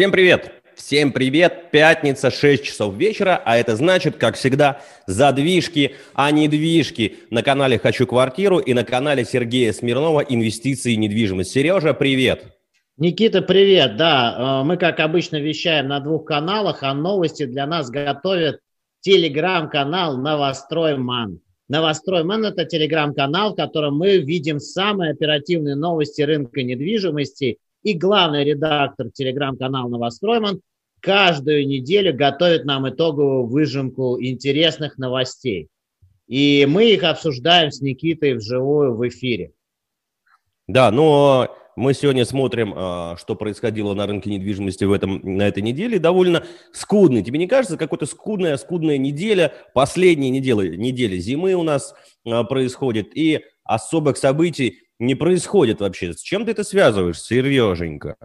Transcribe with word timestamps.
Всем 0.00 0.12
привет! 0.12 0.52
Всем 0.76 1.12
привет! 1.12 1.70
Пятница, 1.72 2.30
6 2.30 2.64
часов 2.64 2.94
вечера, 2.94 3.38
а 3.44 3.58
это 3.58 3.76
значит, 3.76 4.16
как 4.16 4.36
всегда, 4.36 4.80
задвижки, 5.06 5.94
а 6.14 6.30
не 6.30 6.48
движки 6.48 7.18
на 7.28 7.42
канале 7.42 7.78
«Хочу 7.78 8.06
квартиру» 8.06 8.60
и 8.60 8.72
на 8.72 8.82
канале 8.82 9.26
Сергея 9.26 9.74
Смирнова 9.74 10.20
«Инвестиции 10.20 10.94
и 10.94 10.96
недвижимость». 10.96 11.50
Сережа, 11.50 11.92
привет! 11.92 12.44
Никита, 12.96 13.42
привет! 13.42 13.98
Да, 13.98 14.62
э, 14.62 14.64
мы, 14.64 14.78
как 14.78 15.00
обычно, 15.00 15.36
вещаем 15.36 15.88
на 15.88 16.00
двух 16.00 16.24
каналах, 16.24 16.82
а 16.82 16.94
новости 16.94 17.44
для 17.44 17.66
нас 17.66 17.90
готовит 17.90 18.60
телеграм-канал 19.00 20.16
«Новостройман». 20.16 21.40
«Новостройман»– 21.68 22.42
это 22.46 22.64
телеграм-канал, 22.64 23.52
в 23.52 23.56
котором 23.56 23.98
мы 23.98 24.16
видим 24.16 24.60
самые 24.60 25.12
оперативные 25.12 25.74
новости 25.74 26.22
рынка 26.22 26.62
недвижимости– 26.62 27.58
и 27.82 27.94
главный 27.94 28.44
редактор 28.44 29.10
телеграм-канала 29.10 29.88
«Новостройман» 29.88 30.60
каждую 31.00 31.66
неделю 31.66 32.14
готовит 32.14 32.64
нам 32.64 32.88
итоговую 32.88 33.46
выжимку 33.46 34.20
интересных 34.20 34.98
новостей. 34.98 35.68
И 36.28 36.66
мы 36.68 36.92
их 36.92 37.02
обсуждаем 37.02 37.70
с 37.70 37.80
Никитой 37.80 38.34
вживую 38.34 38.94
в 38.94 39.08
эфире. 39.08 39.52
Да, 40.68 40.90
но 40.92 41.48
мы 41.74 41.94
сегодня 41.94 42.24
смотрим, 42.24 42.72
а, 42.76 43.16
что 43.16 43.34
происходило 43.34 43.94
на 43.94 44.06
рынке 44.06 44.30
недвижимости 44.30 44.84
в 44.84 44.92
этом, 44.92 45.20
на 45.24 45.48
этой 45.48 45.62
неделе. 45.62 45.98
Довольно 45.98 46.44
скудный. 46.72 47.22
Тебе 47.22 47.38
не 47.38 47.48
кажется, 47.48 47.76
какая-то 47.76 48.06
скудная, 48.06 48.56
скудная 48.58 48.98
неделя, 48.98 49.52
последняя 49.74 50.30
неделя, 50.30 50.76
неделя 50.76 51.16
зимы 51.16 51.54
у 51.54 51.62
нас 51.62 51.94
а, 52.26 52.44
происходит, 52.44 53.16
и 53.16 53.40
особых 53.64 54.16
событий 54.16 54.89
не 55.00 55.14
происходит 55.14 55.80
вообще. 55.80 56.12
С 56.12 56.20
чем 56.20 56.44
ты 56.44 56.52
это 56.52 56.62
связываешь, 56.62 57.20
Сереженька? 57.20 58.16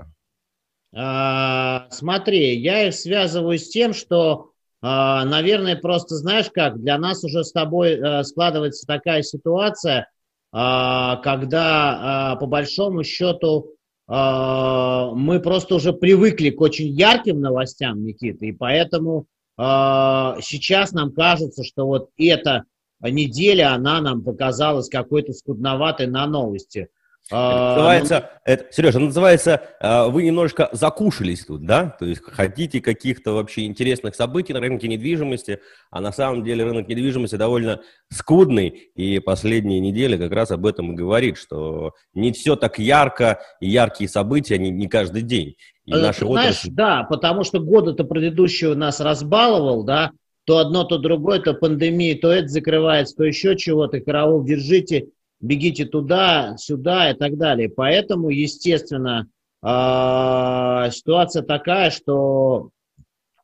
А, 0.94 1.88
смотри, 1.90 2.58
я 2.58 2.88
их 2.88 2.94
связываю 2.94 3.58
с 3.58 3.70
тем, 3.70 3.94
что, 3.94 4.52
а, 4.82 5.26
наверное, 5.26 5.76
просто 5.76 6.16
знаешь 6.16 6.50
как, 6.54 6.80
для 6.80 6.98
нас 6.98 7.24
уже 7.24 7.44
с 7.44 7.52
тобой 7.52 8.00
а, 8.00 8.24
складывается 8.24 8.86
такая 8.86 9.22
ситуация, 9.24 10.10
а, 10.58 11.18
когда 11.18 12.32
а, 12.32 12.36
по 12.38 12.46
большому 12.46 13.04
счету 13.04 13.72
а, 14.08 15.12
мы 15.12 15.42
просто 15.42 15.76
уже 15.76 15.92
привыкли 15.92 16.50
к 16.50 16.62
очень 16.62 16.88
ярким 16.88 17.42
новостям, 17.42 18.06
Никита, 18.06 18.46
и 18.46 18.52
поэтому 18.52 19.28
сейчас 19.58 20.92
нам 20.92 21.14
кажется, 21.14 21.64
что 21.64 21.88
вот 21.88 22.10
это 22.18 22.66
неделя, 23.02 23.74
она 23.74 24.02
нам 24.02 24.24
показалась 24.24 24.90
какой-то 24.90 25.34
скудноватой 25.34 26.08
на 26.08 26.26
новости. 26.28 26.90
Это 27.28 27.40
а, 27.40 27.76
называется, 27.76 28.30
это, 28.46 28.66
Сережа, 28.72 29.00
называется, 29.00 29.62
а, 29.80 30.10
вы 30.10 30.22
немножко 30.22 30.70
закушались 30.74 31.44
тут, 31.44 31.66
да? 31.66 31.96
То 31.98 32.06
есть 32.06 32.22
хотите 32.24 32.82
каких-то 32.82 33.34
вообще 33.34 33.66
интересных 33.66 34.14
событий 34.14 34.54
на 34.54 34.60
рынке 34.60 34.88
недвижимости, 34.88 35.60
а 35.90 36.02
на 36.02 36.12
самом 36.12 36.44
деле 36.44 36.64
рынок 36.64 36.88
недвижимости 36.88 37.36
довольно 37.36 37.82
скудный, 38.12 38.92
и 38.94 39.18
последние 39.18 39.80
недели 39.80 40.18
как 40.18 40.34
раз 40.34 40.52
об 40.52 40.68
этом 40.68 40.92
и 40.92 40.96
говорит, 40.96 41.38
что 41.38 41.94
не 42.14 42.32
все 42.32 42.56
так 42.56 42.78
ярко, 42.78 43.40
и 43.60 43.70
яркие 43.70 44.08
события 44.08 44.60
не, 44.60 44.70
не 44.70 44.88
каждый 44.88 45.24
день. 45.24 45.56
И 45.86 45.94
э, 45.94 45.98
наши 45.98 46.28
Знаешь, 46.28 46.50
отрасли... 46.50 46.70
да, 46.70 47.08
потому 47.10 47.44
что 47.44 47.60
года-то 47.60 48.04
предыдущего 48.04 48.76
нас 48.76 49.00
разбаловал, 49.00 49.84
да, 49.84 50.12
то 50.46 50.60
одно, 50.60 50.84
то 50.84 50.98
другое, 50.98 51.40
то 51.40 51.54
пандемия, 51.54 52.18
то 52.20 52.32
это 52.32 52.48
закрывается, 52.48 53.16
то 53.16 53.24
еще 53.24 53.58
чего-то, 53.58 54.00
караул, 54.00 54.44
держите, 54.44 55.10
бегите 55.42 55.86
туда, 55.86 56.56
сюда 56.58 57.12
и 57.12 57.14
так 57.16 57.38
далее. 57.38 57.68
Поэтому, 57.70 58.30
естественно, 58.30 59.28
а, 59.62 60.90
ситуация 60.92 61.42
такая, 61.42 61.90
что 61.90 62.70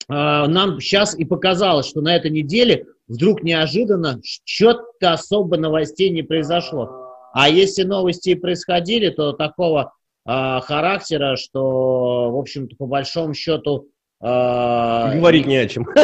а, 0.07 0.47
нам 0.47 0.79
сейчас 0.79 1.17
и 1.17 1.25
показалось, 1.25 1.87
что 1.87 2.01
на 2.01 2.15
этой 2.15 2.29
неделе 2.29 2.85
вдруг 3.07 3.43
неожиданно 3.43 4.21
что-то 4.23 5.13
особо 5.13 5.57
новостей 5.57 6.09
не 6.11 6.21
произошло. 6.21 7.09
А 7.33 7.49
если 7.49 7.83
новости 7.83 8.29
и 8.29 8.35
происходили, 8.35 9.09
то 9.09 9.31
такого 9.31 9.93
э, 10.25 10.59
характера, 10.61 11.37
что, 11.37 12.29
в 12.29 12.37
общем-то, 12.37 12.75
по 12.75 12.87
большому 12.87 13.33
счету, 13.33 13.87
а, 13.87 13.90
Говорить 14.21 15.47
не 15.47 15.57
о 15.57 15.67
чем. 15.67 15.87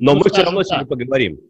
Но 0.00 0.14
мы 0.14 0.28
все 0.28 0.42
равно 0.42 0.62
сегодня 0.62 0.86
поговорим. 0.86 1.40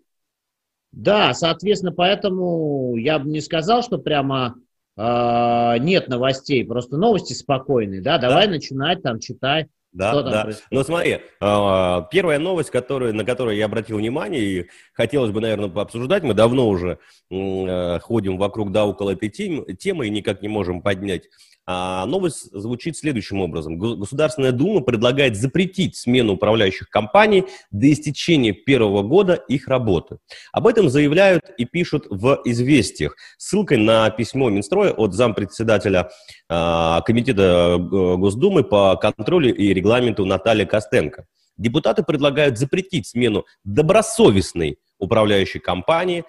Да, 0.93 1.35
соответственно, 1.35 1.93
поэтому 1.93 2.97
я 2.97 3.19
бы 3.19 3.29
не 3.29 3.41
сказал, 3.41 3.83
что 3.83 3.99
прямо 3.99 4.55
э, 4.97 5.79
нет 5.81 6.09
новостей, 6.09 6.65
просто 6.65 6.97
новости 6.97 7.35
спокойные, 7.35 8.01
да, 8.01 8.17
давай 8.17 8.47
да. 8.47 8.53
начинать 8.53 9.03
там, 9.03 9.21
читай. 9.21 9.67
Да, 9.93 10.13
что 10.13 10.23
да. 10.23 10.49
Но 10.71 10.85
смотри, 10.85 11.21
а, 11.41 12.03
первая 12.11 12.39
новость, 12.39 12.71
которую, 12.71 13.15
на 13.15 13.25
которую 13.25 13.57
я 13.57 13.65
обратил 13.65 13.97
внимание, 13.97 14.43
и 14.43 14.67
хотелось 14.93 15.31
бы, 15.31 15.41
наверное, 15.41 15.71
пообсуждать, 15.71 16.23
мы 16.23 16.35
давно 16.35 16.69
уже 16.69 16.99
ходим 17.31 18.37
вокруг 18.37 18.73
да 18.73 18.85
около 18.85 19.13
этой 19.13 19.31
темы 19.31 20.07
и 20.07 20.11
никак 20.11 20.43
не 20.43 20.49
можем 20.49 20.83
поднять 20.83 21.29
а 21.67 22.07
новость 22.07 22.49
звучит 22.53 22.97
следующим 22.97 23.41
образом. 23.41 23.79
Государственная 23.79 24.53
Дума 24.53 24.83
предлагает 24.83 25.37
запретить 25.37 25.97
смену 25.97 26.35
управляющих 26.35 26.89
компаний 26.89 27.45
до 27.73 27.93
истечения 27.93 28.53
первого 28.53 29.03
года 29.03 29.35
их 29.35 29.67
работы. 29.67 30.19
Об 30.53 30.69
этом 30.69 30.89
заявляют 30.89 31.43
и 31.59 31.65
пишут 31.65 32.07
в 32.09 32.41
«Известиях» 32.45 33.17
ссылкой 33.37 33.79
на 33.79 34.09
письмо 34.11 34.49
Минстроя 34.49 34.93
от 34.93 35.15
зампредседателя 35.15 36.11
э, 36.49 37.01
Комитета 37.05 37.79
Госдумы 37.79 38.63
по 38.63 38.97
контролю 38.97 39.55
и 39.55 39.75
регламенту 39.75 40.25
Натальи 40.25 40.65
Костенко. 40.65 41.27
Депутаты 41.57 42.05
предлагают 42.05 42.59
запретить 42.59 43.09
смену 43.09 43.45
добросовестной 43.65 44.79
управляющей 44.99 45.61
компании 45.61 46.25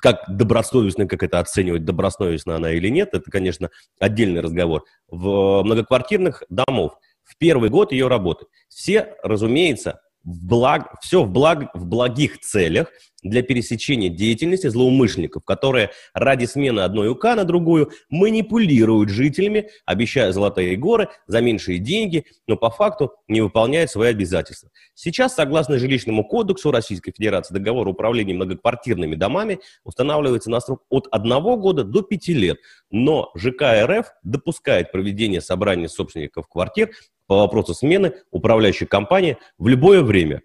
как 0.00 0.24
добросовестно, 0.28 1.06
как 1.06 1.22
это 1.22 1.38
оценивать, 1.38 1.84
добросовестно 1.84 2.56
она 2.56 2.72
или 2.72 2.88
нет, 2.88 3.10
это, 3.12 3.30
конечно, 3.30 3.70
отдельный 3.98 4.40
разговор. 4.40 4.84
В 5.08 5.62
многоквартирных 5.62 6.42
домов 6.48 6.96
в 7.24 7.36
первый 7.36 7.70
год 7.70 7.92
ее 7.92 8.08
работы 8.08 8.46
все, 8.68 9.16
разумеется, 9.22 10.00
в 10.24 10.44
благ, 10.46 10.94
все 11.00 11.22
в, 11.24 11.30
благ, 11.30 11.70
в 11.74 11.86
благих 11.86 12.38
целях 12.40 12.88
для 13.22 13.42
пересечения 13.42 14.08
деятельности 14.08 14.66
злоумышленников, 14.66 15.44
которые 15.44 15.90
ради 16.12 16.44
смены 16.44 16.80
одной 16.80 17.08
УК 17.08 17.24
на 17.36 17.44
другую 17.44 17.92
манипулируют 18.10 19.10
жителями, 19.10 19.68
обещая 19.86 20.32
золотые 20.32 20.76
горы 20.76 21.08
за 21.26 21.40
меньшие 21.40 21.78
деньги, 21.78 22.24
но 22.46 22.56
по 22.56 22.70
факту 22.70 23.12
не 23.28 23.40
выполняют 23.40 23.90
свои 23.90 24.10
обязательства. 24.10 24.70
Сейчас, 24.94 25.34
согласно 25.34 25.78
жилищному 25.78 26.24
кодексу 26.24 26.70
Российской 26.70 27.12
Федерации, 27.12 27.54
договор 27.54 27.86
управления 27.88 28.34
многоквартирными 28.34 29.14
домами 29.14 29.60
устанавливается 29.84 30.50
на 30.50 30.60
срок 30.60 30.82
от 30.88 31.06
одного 31.10 31.56
года 31.56 31.84
до 31.84 32.02
пяти 32.02 32.34
лет, 32.34 32.58
но 32.90 33.30
ЖК 33.36 33.62
РФ 33.84 34.06
допускает 34.24 34.90
проведение 34.90 35.40
собрания 35.40 35.88
собственников 35.88 36.48
квартир 36.48 36.90
по 37.32 37.38
вопросу 37.38 37.72
смены 37.72 38.12
управляющей 38.30 38.86
компании 38.86 39.38
в 39.56 39.66
любое 39.66 40.02
время. 40.02 40.42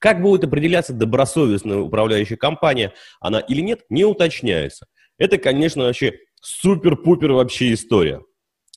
Как 0.00 0.20
будет 0.20 0.42
определяться 0.42 0.92
добросовестная 0.92 1.78
управляющая 1.78 2.36
компания, 2.36 2.92
она 3.20 3.38
или 3.38 3.60
нет, 3.60 3.82
не 3.90 4.04
уточняется. 4.04 4.86
Это, 5.18 5.38
конечно, 5.38 5.84
вообще 5.84 6.14
супер-пупер 6.42 7.30
вообще 7.30 7.74
история. 7.74 8.22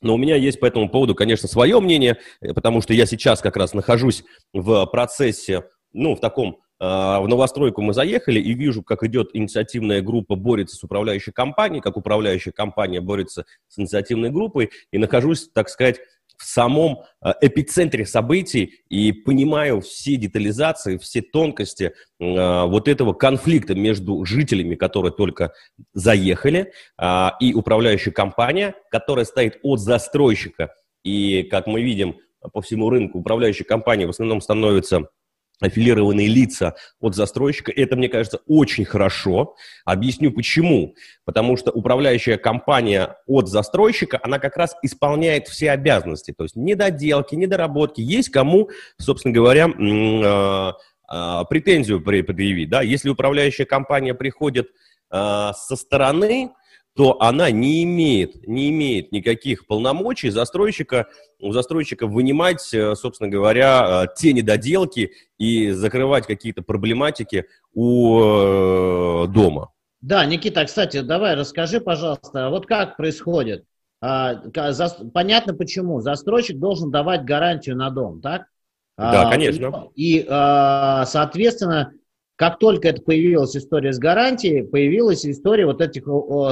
Но 0.03 0.13
у 0.13 0.18
меня 0.18 0.35
есть 0.35 0.59
по 0.59 0.68
этому 0.68 0.89
поводу, 0.89 1.15
конечно, 1.15 1.47
свое 1.47 1.80
мнение, 1.80 2.19
потому 2.53 2.81
что 2.81 2.94
я 2.94 3.07
сейчас 3.07 3.41
как 3.41 3.57
раз 3.57 3.74
нахожусь 3.74 4.24
в 4.53 4.85
процессе, 4.85 5.63
ну, 5.91 6.15
в 6.15 6.19
таком 6.19 6.59
а, 6.80 7.21
в 7.21 7.27
новостройку 7.30 7.81
мы 7.81 7.94
заехали 7.94 8.39
и 8.39 8.53
вижу, 8.53 8.83
как 8.83 9.03
идет 9.03 9.30
инициативная 9.33 10.01
группа 10.01 10.35
борется 10.35 10.75
с 10.75 10.83
управляющей 10.83 11.31
компанией, 11.31 11.81
как 11.81 11.95
управляющая 11.95 12.51
компания 12.51 13.00
борется 13.00 13.45
с 13.69 13.80
инициативной 13.80 14.30
группой, 14.30 14.69
и 14.91 14.97
нахожусь, 14.97 15.50
так 15.53 15.69
сказать, 15.69 16.01
в 16.44 16.45
самом 16.45 17.04
э, 17.24 17.31
эпицентре 17.40 18.06
событий 18.06 18.81
и 18.90 19.13
понимаю 19.13 19.80
все 19.80 20.18
детализации, 20.18 20.98
все 20.98 21.22
тонкости 21.22 21.94
э, 22.19 22.66
вот 22.66 22.90
этого 22.90 23.13
конфликта 23.13 23.75
между 23.75 24.25
жителями, 24.25 24.75
которые 24.75 25.13
только 25.13 25.54
заехали, 25.94 26.74
э, 27.01 27.28
и 27.40 27.54
управляющей 27.54 28.12
компания, 28.12 28.75
которая 28.92 29.24
стоит 29.24 29.57
от 29.63 29.80
застройщика. 29.80 30.74
И, 31.04 31.44
как 31.44 31.66
мы 31.66 31.81
видим 31.81 32.18
по 32.51 32.62
всему 32.62 32.90
рынку, 32.90 33.19
управляющая 33.19 33.66
компания 33.66 34.06
в 34.06 34.10
основном 34.10 34.42
становится 34.42 35.07
аффилированные 35.61 36.27
лица 36.27 36.75
от 37.00 37.15
застройщика. 37.15 37.71
Это, 37.71 37.95
мне 37.95 38.09
кажется, 38.09 38.39
очень 38.47 38.85
хорошо. 38.85 39.55
Объясню 39.85 40.31
почему. 40.31 40.95
Потому 41.25 41.57
что 41.57 41.71
управляющая 41.71 42.38
компания 42.38 43.15
от 43.27 43.47
застройщика, 43.47 44.19
она 44.21 44.39
как 44.39 44.57
раз 44.57 44.75
исполняет 44.81 45.47
все 45.47 45.71
обязанности. 45.71 46.33
То 46.35 46.44
есть 46.44 46.55
недоделки, 46.55 47.35
недоработки. 47.35 48.01
Есть 48.01 48.29
кому, 48.29 48.69
собственно 48.97 49.33
говоря, 49.33 49.69
а, 49.69 50.73
а, 51.07 51.44
претензию 51.45 52.01
предъявить. 52.01 52.69
Да? 52.69 52.81
Если 52.81 53.09
управляющая 53.09 53.65
компания 53.65 54.13
приходит 54.13 54.69
а, 55.09 55.53
со 55.53 55.75
стороны, 55.75 56.51
то 56.95 57.22
она 57.22 57.50
не 57.50 57.84
имеет, 57.84 58.48
не 58.48 58.69
имеет 58.69 59.12
никаких 59.12 59.66
полномочий 59.66 60.30
застройщика, 60.30 61.07
у 61.40 61.51
застройщика 61.51 62.06
вынимать, 62.06 62.74
э, 62.74 62.95
собственно 62.95 63.30
говоря, 63.30 64.06
э, 64.06 64.07
те 64.16 64.34
недоделки 64.34 65.12
и 65.38 65.72
закрывать 65.72 66.28
какие-то 66.28 66.62
проблематики 66.62 67.45
у 67.74 68.19
э, 68.19 69.28
дома. 69.28 69.72
Да, 70.01 70.25
Никита, 70.25 70.66
кстати, 70.66 71.01
давай 71.01 71.36
расскажи, 71.36 71.81
пожалуйста, 71.81 72.50
вот 72.50 72.68
как 72.68 72.98
происходит? 72.98 73.66
А, 74.01 74.36
понятно 75.13 75.54
почему. 75.54 76.01
Застройщик 76.01 76.60
должен 76.60 76.92
давать 76.92 77.24
гарантию 77.24 77.78
на 77.78 77.90
дом, 77.90 78.19
так? 78.22 78.48
Да, 78.98 79.28
а, 79.28 79.31
конечно. 79.31 79.88
И, 79.95 80.25
а, 80.30 81.06
соответственно, 81.06 81.94
как 82.35 82.59
только 82.59 82.89
это 82.89 83.01
появилась 83.01 83.56
история 83.56 83.94
с 83.94 84.00
гарантией, 84.00 84.63
появилась 84.63 85.25
история 85.25 85.65
вот 85.65 85.81
этих 85.81 86.03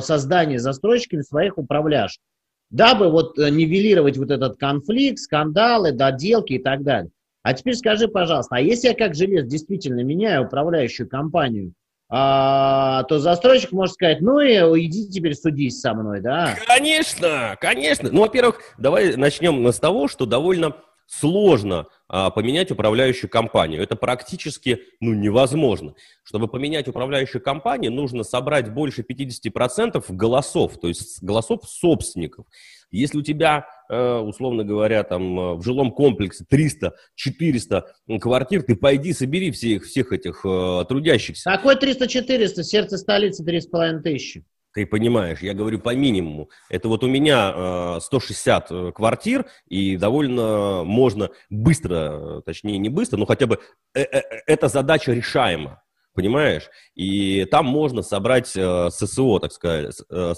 создания 0.03 0.59
застройщиками 0.59 1.21
своих 1.21 1.57
управляшек, 1.57 2.21
дабы 2.69 3.09
вот 3.09 3.37
э, 3.37 3.49
нивелировать 3.49 4.17
вот 4.17 4.31
этот 4.31 4.57
конфликт, 4.57 5.19
скандалы, 5.19 5.91
доделки 5.91 6.53
и 6.53 6.59
так 6.59 6.83
далее. 6.83 7.11
А 7.43 7.53
теперь 7.53 7.75
скажи, 7.75 8.07
пожалуйста, 8.07 8.57
а 8.57 8.61
если 8.61 8.89
я 8.89 8.93
как 8.93 9.15
желез 9.15 9.47
действительно 9.47 10.01
меняю 10.01 10.45
управляющую 10.45 11.09
компанию, 11.09 11.73
а, 12.13 13.03
то 13.03 13.19
застройщик 13.19 13.71
может 13.71 13.95
сказать, 13.95 14.19
ну 14.19 14.41
и 14.41 14.57
иди 14.85 15.09
теперь 15.09 15.33
судись 15.33 15.79
со 15.79 15.93
мной, 15.93 16.19
да? 16.19 16.57
Конечно, 16.67 17.55
конечно. 17.59 18.09
Ну, 18.11 18.21
во-первых, 18.21 18.59
давай 18.77 19.15
начнем 19.15 19.65
с 19.65 19.79
того, 19.79 20.09
что 20.09 20.25
довольно 20.25 20.75
сложно 21.07 21.87
а, 22.07 22.29
поменять 22.29 22.71
управляющую 22.71 23.29
компанию. 23.29 23.81
Это 23.81 23.95
практически 23.95 24.81
ну, 24.99 25.13
невозможно. 25.13 25.93
Чтобы 26.23 26.47
поменять 26.47 26.87
управляющую 26.87 27.41
компанию, 27.41 27.91
нужно 27.91 28.23
собрать 28.23 28.73
больше 28.73 29.01
50% 29.01 30.03
голосов, 30.09 30.79
то 30.79 30.87
есть 30.87 31.23
голосов 31.23 31.61
собственников. 31.65 32.45
Если 32.91 33.17
у 33.17 33.21
тебя, 33.21 33.65
э, 33.89 34.17
условно 34.17 34.65
говоря, 34.65 35.03
там 35.03 35.39
э, 35.39 35.53
в 35.55 35.63
жилом 35.63 35.91
комплексе 35.91 36.43
300-400 36.51 37.83
квартир, 38.19 38.63
ты 38.63 38.75
пойди 38.75 39.13
собери 39.13 39.51
всех, 39.51 39.85
всех 39.85 40.11
этих 40.11 40.45
э, 40.45 40.85
трудящихся. 40.87 41.49
Какой 41.49 41.75
300-400? 41.75 42.63
Сердце 42.63 42.97
столицы 42.97 43.45
3,5 43.45 44.01
тысячи. 44.01 44.43
Ты 44.73 44.85
понимаешь, 44.85 45.39
я 45.41 45.53
говорю 45.53 45.79
по 45.79 45.93
минимуму. 45.93 46.49
Это 46.69 46.87
вот 46.87 47.03
у 47.03 47.07
меня 47.07 47.53
э, 47.53 47.99
160 48.01 48.71
э, 48.71 48.91
квартир, 48.93 49.45
и 49.67 49.97
довольно 49.97 50.83
можно 50.85 51.29
быстро, 51.49 52.41
точнее 52.45 52.77
не 52.77 52.87
быстро, 52.89 53.17
но 53.17 53.25
хотя 53.25 53.47
бы 53.47 53.59
э 53.93 54.03
-э 54.03 54.21
эта 54.47 54.69
задача 54.69 55.11
решаема, 55.11 55.83
понимаешь? 56.13 56.69
И 56.95 57.45
там 57.45 57.65
можно 57.65 58.01
собрать 58.01 58.55
э, 58.55 58.89
ССО, 58.91 59.39
так 59.39 59.51
сказать, 59.51 59.95
э, 60.09 60.33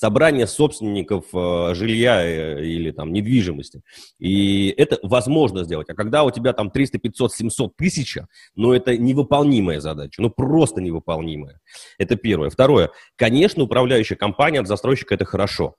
собрание 0.00 0.46
собственников 0.46 1.26
э, 1.34 1.74
жилья 1.74 2.24
э, 2.24 2.64
или 2.64 2.90
там 2.90 3.12
недвижимости. 3.12 3.82
И 4.18 4.72
это 4.78 4.98
возможно 5.02 5.62
сделать. 5.62 5.90
А 5.90 5.94
когда 5.94 6.24
у 6.24 6.30
тебя 6.30 6.54
там 6.54 6.70
300, 6.70 6.98
500, 6.98 7.34
700 7.34 7.76
тысяч, 7.76 8.16
ну 8.54 8.72
это 8.72 8.96
невыполнимая 8.96 9.80
задача, 9.80 10.22
ну 10.22 10.30
просто 10.30 10.80
невыполнимая. 10.80 11.60
Это 11.98 12.16
первое. 12.16 12.48
Второе. 12.48 12.90
Конечно, 13.16 13.62
управляющая 13.62 14.16
компания 14.16 14.60
от 14.60 14.68
застройщика 14.68 15.14
это 15.14 15.26
хорошо, 15.26 15.76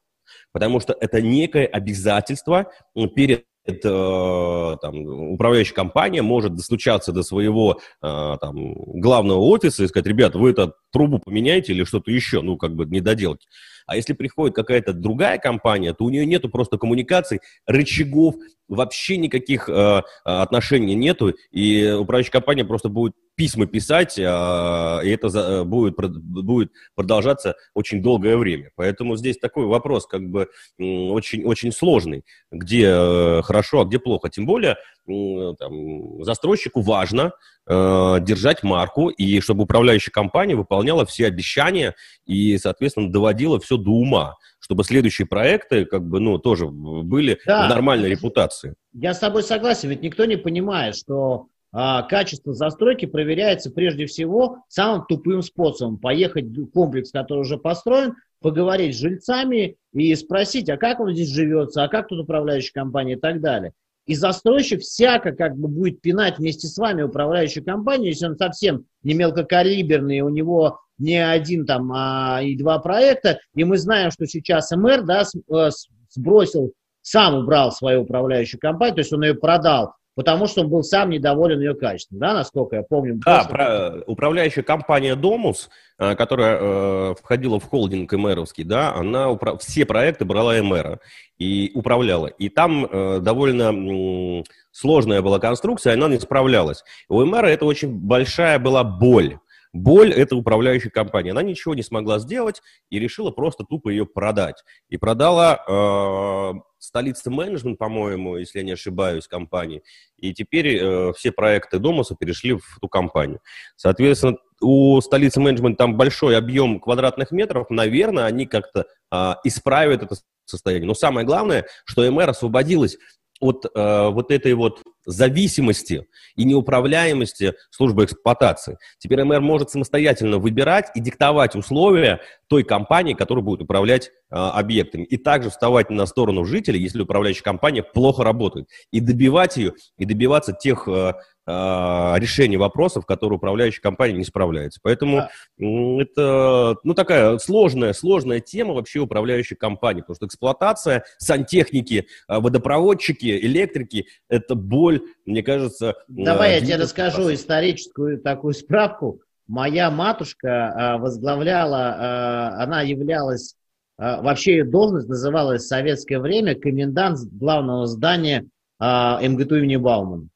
потому 0.51 0.79
что 0.79 0.95
это 0.99 1.19
некое 1.19 1.65
обязательство 1.65 2.71
перед 3.15 3.45
это 3.63 4.77
там, 4.81 5.05
управляющая 5.05 5.75
компания 5.75 6.21
может 6.21 6.55
достучаться 6.55 7.11
до 7.11 7.21
своего 7.21 7.79
э, 8.01 8.37
там, 8.41 8.73
главного 8.99 9.39
офиса 9.39 9.83
и 9.83 9.87
сказать, 9.87 10.07
ребят, 10.07 10.35
вы 10.35 10.51
эту 10.51 10.73
трубу 10.91 11.19
поменяете 11.19 11.73
или 11.73 11.83
что-то 11.83 12.09
еще, 12.09 12.41
ну, 12.41 12.57
как 12.57 12.75
бы 12.75 12.85
недоделки. 12.85 13.47
А 13.85 13.95
если 13.95 14.13
приходит 14.13 14.55
какая-то 14.55 14.93
другая 14.93 15.37
компания, 15.37 15.93
то 15.93 16.05
у 16.05 16.09
нее 16.09 16.25
нету 16.25 16.49
просто 16.49 16.77
коммуникаций, 16.77 17.39
рычагов, 17.65 18.35
вообще 18.67 19.17
никаких 19.17 19.67
э, 19.67 20.01
отношений 20.23 20.95
нету, 20.95 21.35
и 21.51 21.91
управляющая 21.91 22.31
компания 22.31 22.63
просто 22.63 22.87
будет 22.89 23.13
письма 23.35 23.65
писать, 23.65 24.19
а, 24.19 24.99
и 25.03 25.09
это 25.09 25.29
за, 25.29 25.63
будет, 25.63 25.95
будет 25.95 26.71
продолжаться 26.95 27.55
очень 27.73 28.01
долгое 28.01 28.37
время. 28.37 28.69
Поэтому 28.75 29.15
здесь 29.17 29.37
такой 29.37 29.65
вопрос 29.65 30.05
как 30.05 30.29
бы 30.29 30.47
очень, 30.77 31.43
очень 31.43 31.71
сложный, 31.71 32.23
где 32.51 32.87
э, 32.87 33.41
хорошо, 33.41 33.81
а 33.81 33.85
где 33.85 33.99
плохо. 33.99 34.29
Тем 34.29 34.45
более 34.45 34.77
там, 35.05 36.23
застройщику 36.23 36.81
важно 36.81 37.31
э, 37.67 38.17
держать 38.21 38.63
марку, 38.63 39.09
и 39.09 39.39
чтобы 39.39 39.63
управляющая 39.63 40.11
компания 40.11 40.55
выполняла 40.55 41.05
все 41.05 41.27
обещания 41.27 41.95
и, 42.25 42.57
соответственно, 42.57 43.11
доводила 43.11 43.59
все 43.59 43.77
до 43.77 43.91
ума, 43.91 44.35
чтобы 44.59 44.83
следующие 44.83 45.27
проекты 45.27 45.85
как 45.85 46.03
бы, 46.03 46.19
ну, 46.19 46.37
тоже 46.37 46.67
были 46.67 47.39
да. 47.45 47.65
в 47.65 47.69
нормальной 47.69 48.09
репутации. 48.09 48.75
Я 48.93 49.13
с 49.13 49.19
тобой 49.19 49.43
согласен, 49.43 49.89
ведь 49.89 50.01
никто 50.01 50.25
не 50.25 50.37
понимает, 50.37 50.95
что 50.95 51.47
а, 51.73 52.03
качество 52.03 52.53
застройки 52.53 53.05
проверяется 53.05 53.71
прежде 53.71 54.05
всего 54.05 54.63
самым 54.67 55.05
тупым 55.07 55.41
способом. 55.41 55.97
Поехать 55.97 56.45
в 56.45 56.67
комплекс, 56.67 57.11
который 57.11 57.39
уже 57.39 57.57
построен, 57.57 58.15
поговорить 58.41 58.95
с 58.95 58.99
жильцами 58.99 59.77
и 59.93 60.13
спросить, 60.15 60.69
а 60.69 60.77
как 60.77 60.99
он 60.99 61.13
здесь 61.13 61.29
живется, 61.29 61.83
а 61.83 61.87
как 61.87 62.07
тут 62.07 62.19
управляющая 62.19 62.73
компания 62.73 63.13
и 63.13 63.19
так 63.19 63.39
далее. 63.39 63.71
И 64.07 64.15
застройщик 64.15 64.81
всяко 64.81 65.31
как 65.31 65.55
бы 65.57 65.67
будет 65.67 66.01
пинать 66.01 66.37
вместе 66.37 66.67
с 66.67 66.77
вами 66.77 67.03
управляющую 67.03 67.63
компанию, 67.63 68.09
если 68.09 68.25
он 68.27 68.37
совсем 68.37 68.85
не 69.03 69.13
мелкокалиберный, 69.13 70.21
у 70.21 70.29
него 70.29 70.79
не 70.97 71.17
один 71.17 71.65
там 71.65 71.91
а, 71.93 72.41
и 72.41 72.57
два 72.57 72.79
проекта, 72.79 73.39
и 73.55 73.63
мы 73.63 73.77
знаем, 73.77 74.11
что 74.11 74.25
сейчас 74.25 74.71
МР 74.71 75.03
да, 75.03 75.23
э, 75.23 75.69
сбросил, 76.09 76.73
сам 77.01 77.35
убрал 77.35 77.71
свою 77.71 78.01
управляющую 78.01 78.59
компанию, 78.59 78.95
то 78.95 79.01
есть 79.01 79.13
он 79.13 79.23
ее 79.23 79.33
продал 79.33 79.93
потому 80.15 80.47
что 80.47 80.61
он 80.61 80.69
был 80.69 80.83
сам 80.83 81.09
недоволен 81.09 81.59
ее 81.59 81.75
качеством, 81.75 82.19
да, 82.19 82.33
насколько 82.33 82.75
я 82.75 82.83
помню. 82.83 83.19
Да, 83.25 83.45
про, 83.45 84.03
управляющая 84.07 84.63
компания 84.63 85.15
«Домус», 85.15 85.69
э, 85.97 86.15
которая 86.15 86.57
э, 86.59 87.15
входила 87.21 87.59
в 87.59 87.65
холдинг 87.65 88.11
МРовский, 88.11 88.63
да, 88.63 88.93
она 88.93 89.29
упра- 89.29 89.57
все 89.59 89.85
проекты 89.85 90.25
брала 90.25 90.61
МРа 90.61 90.99
и 91.37 91.71
управляла. 91.73 92.27
И 92.27 92.49
там 92.49 92.85
э, 92.85 93.19
довольно 93.19 93.63
м, 93.63 94.43
сложная 94.71 95.21
была 95.21 95.39
конструкция, 95.39 95.93
она 95.93 96.07
не 96.07 96.19
справлялась. 96.19 96.83
У 97.09 97.23
МРа 97.23 97.49
это 97.49 97.65
очень 97.65 97.89
большая 97.91 98.59
была 98.59 98.83
боль. 98.83 99.37
Боль 99.73 100.11
это 100.11 100.35
управляющая 100.35 100.91
компания. 100.91 101.31
Она 101.31 101.43
ничего 101.43 101.73
не 101.73 101.81
смогла 101.81 102.19
сделать 102.19 102.61
и 102.89 102.99
решила 102.99 103.31
просто 103.31 103.63
тупо 103.63 103.87
ее 103.87 104.05
продать. 104.05 104.63
И 104.89 104.97
продала 104.97 105.63
э, 105.65 106.70
столица 106.81 107.29
менеджмент, 107.29 107.77
по-моему, 107.77 108.37
если 108.37 108.59
я 108.59 108.65
не 108.65 108.71
ошибаюсь, 108.71 109.27
компании. 109.27 109.83
И 110.17 110.33
теперь 110.33 110.77
э, 110.77 111.13
все 111.15 111.31
проекты 111.31 111.79
Домуса 111.79 112.15
перешли 112.15 112.53
в 112.53 112.79
ту 112.81 112.89
компанию. 112.89 113.39
Соответственно, 113.75 114.37
у 114.61 114.99
столицы 115.01 115.39
менеджмент 115.39 115.77
там 115.77 115.95
большой 115.95 116.37
объем 116.37 116.79
квадратных 116.79 117.31
метров. 117.31 117.69
Наверное, 117.69 118.25
они 118.25 118.47
как-то 118.47 118.85
э, 119.11 119.33
исправят 119.43 120.03
это 120.03 120.15
состояние. 120.45 120.87
Но 120.87 120.95
самое 120.95 121.25
главное, 121.25 121.65
что 121.85 122.09
МР 122.09 122.29
освободилась 122.29 122.97
от 123.39 123.65
э, 123.65 124.09
вот 124.09 124.31
этой 124.31 124.53
вот 124.53 124.81
зависимости 125.05 126.07
и 126.35 126.43
неуправляемости 126.43 127.55
службы 127.71 128.05
эксплуатации. 128.05 128.77
Теперь 128.99 129.23
МР 129.23 129.41
может 129.41 129.71
самостоятельно 129.71 130.37
выбирать 130.37 130.91
и 130.95 130.99
диктовать 130.99 131.55
условия 131.55 132.21
той 132.47 132.63
компании, 132.63 133.13
которая 133.13 133.43
будет 133.43 133.63
управлять 133.63 134.11
объектами. 134.31 135.03
И 135.03 135.17
также 135.17 135.49
вставать 135.49 135.89
на 135.89 136.05
сторону 136.05 136.45
жителей, 136.45 136.79
если 136.79 137.01
управляющая 137.01 137.43
компания 137.43 137.83
плохо 137.83 138.23
работает. 138.23 138.67
И 138.91 138.99
добивать 138.99 139.57
ее, 139.57 139.73
и 139.97 140.05
добиваться 140.05 140.53
тех 140.53 140.87
э, 140.87 141.13
а, 141.47 142.15
решения 142.17 142.57
вопросов, 142.57 143.05
которые 143.05 143.37
управляющая 143.37 143.81
компания 143.81 144.13
не 144.13 144.23
справляется. 144.23 144.79
Поэтому 144.83 145.19
а... 145.19 145.29
это 145.59 146.77
ну, 146.83 146.93
такая 146.93 147.39
сложная, 147.39 147.93
сложная 147.93 148.39
тема 148.39 148.73
вообще 148.73 148.99
управляющей 148.99 149.55
компании, 149.55 150.01
потому 150.01 150.15
что 150.15 150.27
эксплуатация, 150.27 151.03
сантехники, 151.17 152.07
а, 152.27 152.39
водопроводчики, 152.39 153.37
электрики– 153.41 154.05
это 154.29 154.53
боль, 154.53 155.01
мне 155.25 155.41
кажется… 155.41 155.95
Давай 156.07 156.53
я 156.53 156.61
тебе 156.61 156.75
расскажу 156.75 157.33
историческую 157.33 158.21
такую 158.21 158.53
справку. 158.53 159.21
Моя 159.47 159.89
матушка 159.91 160.95
возглавляла, 160.99 162.53
она 162.57 162.83
являлась, 162.83 163.55
вообще 164.01 164.53
ее 164.53 164.63
должность 164.63 165.07
называлась 165.07 165.63
в 165.63 165.67
советское 165.67 166.19
время 166.19 166.55
комендант 166.55 167.19
главного 167.31 167.85
здания 167.85 168.47
МГТУ 168.79 169.57
имени 169.57 169.75
Баумана. 169.75 170.27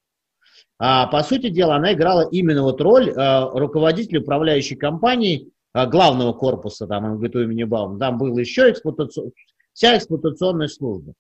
А, 0.78 1.08
по 1.08 1.24
сути 1.24 1.50
дела, 1.50 1.76
она 1.76 1.94
играла 1.94 2.28
именно 2.30 2.64
вот 2.64 2.82
роль 2.82 3.12
а, 3.16 3.50
руководителя 3.50 4.22
управляющей 4.22 4.76
компании, 4.76 5.50
а, 5.74 5.86
главного 5.88 6.34
корпуса 6.34 6.86
там 6.88 7.16
МГТУ 7.16 7.44
имени 7.44 7.64
Баум. 7.64 7.98
Там 7.98 8.18
была 8.18 8.40
еще 8.40 8.72
эксплуатацион... 8.72 9.32
вся 9.74 9.98
эксплуатационная 9.98 10.68
служба. 10.68 11.14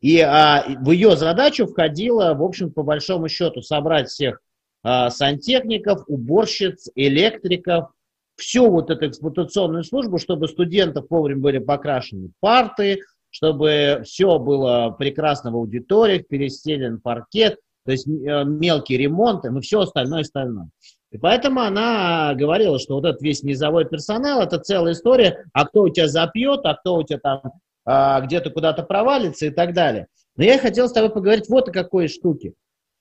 И 0.00 0.20
а, 0.20 0.64
в 0.80 0.90
ее 0.90 1.16
задачу 1.16 1.66
входило, 1.66 2.34
в 2.34 2.42
общем, 2.42 2.70
по 2.70 2.82
большому 2.82 3.28
счету, 3.28 3.62
собрать 3.62 4.08
всех 4.08 4.40
а, 4.82 5.10
сантехников, 5.10 6.04
уборщиц, 6.06 6.88
электриков, 6.94 7.90
всю 8.38 8.70
вот 8.70 8.90
эту 8.90 9.08
эксплуатационную 9.08 9.84
службу, 9.84 10.18
чтобы 10.18 10.48
студентов 10.48 11.06
вовремя 11.10 11.40
были 11.40 11.58
покрашены 11.58 12.30
парты, 12.40 13.00
чтобы 13.30 14.02
все 14.04 14.38
было 14.38 14.94
прекрасно 14.98 15.50
в 15.50 15.56
аудиториях, 15.56 16.26
перестелен 16.28 17.00
паркет, 17.00 17.58
то 17.84 17.92
есть 17.92 18.06
э, 18.06 18.44
мелкий 18.44 18.96
ремонт, 18.96 19.44
ну 19.44 19.60
все 19.60 19.80
остальное 19.80 20.22
остальное. 20.22 20.70
И 21.10 21.18
поэтому 21.18 21.60
она 21.60 22.34
говорила, 22.34 22.78
что 22.78 22.94
вот 22.94 23.04
этот 23.04 23.22
весь 23.22 23.42
низовой 23.42 23.86
персонал, 23.86 24.42
это 24.42 24.58
целая 24.58 24.92
история, 24.92 25.44
а 25.52 25.66
кто 25.66 25.82
у 25.82 25.88
тебя 25.88 26.06
запьет, 26.06 26.60
а 26.64 26.74
кто 26.74 26.96
у 26.96 27.02
тебя 27.02 27.18
там 27.18 27.40
а, 27.86 28.20
где-то 28.20 28.50
куда-то 28.50 28.82
провалится 28.82 29.46
и 29.46 29.50
так 29.50 29.72
далее. 29.72 30.06
Но 30.36 30.44
я 30.44 30.58
хотел 30.58 30.88
с 30.88 30.92
тобой 30.92 31.10
поговорить 31.10 31.48
вот 31.48 31.68
о 31.70 31.72
какой 31.72 32.08
штуке. 32.08 32.52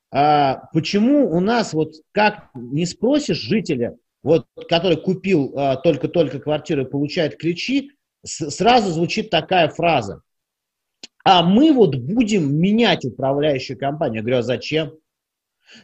А, 0.10 0.70
почему 0.74 1.30
у 1.30 1.42
нас 1.42 1.74
вот 1.74 1.96
как 2.14 2.50
не 2.56 2.86
спросишь 2.86 3.42
жителя, 3.42 3.98
вот, 4.28 4.46
который 4.68 4.98
купил 4.98 5.54
а, 5.56 5.78
только-только 5.78 6.40
квартиру 6.40 6.82
и 6.82 6.90
получает 6.90 7.38
ключи, 7.38 7.92
с, 8.26 8.50
сразу 8.50 8.92
звучит 8.92 9.30
такая 9.30 9.70
фраза. 9.70 10.22
А 11.24 11.44
мы 11.44 11.72
вот 11.72 11.96
будем 11.96 12.54
менять 12.54 13.06
управляющую 13.06 13.80
компанию. 13.80 14.18
Я 14.18 14.22
говорю, 14.24 14.38
а 14.40 14.44
зачем? 14.44 14.96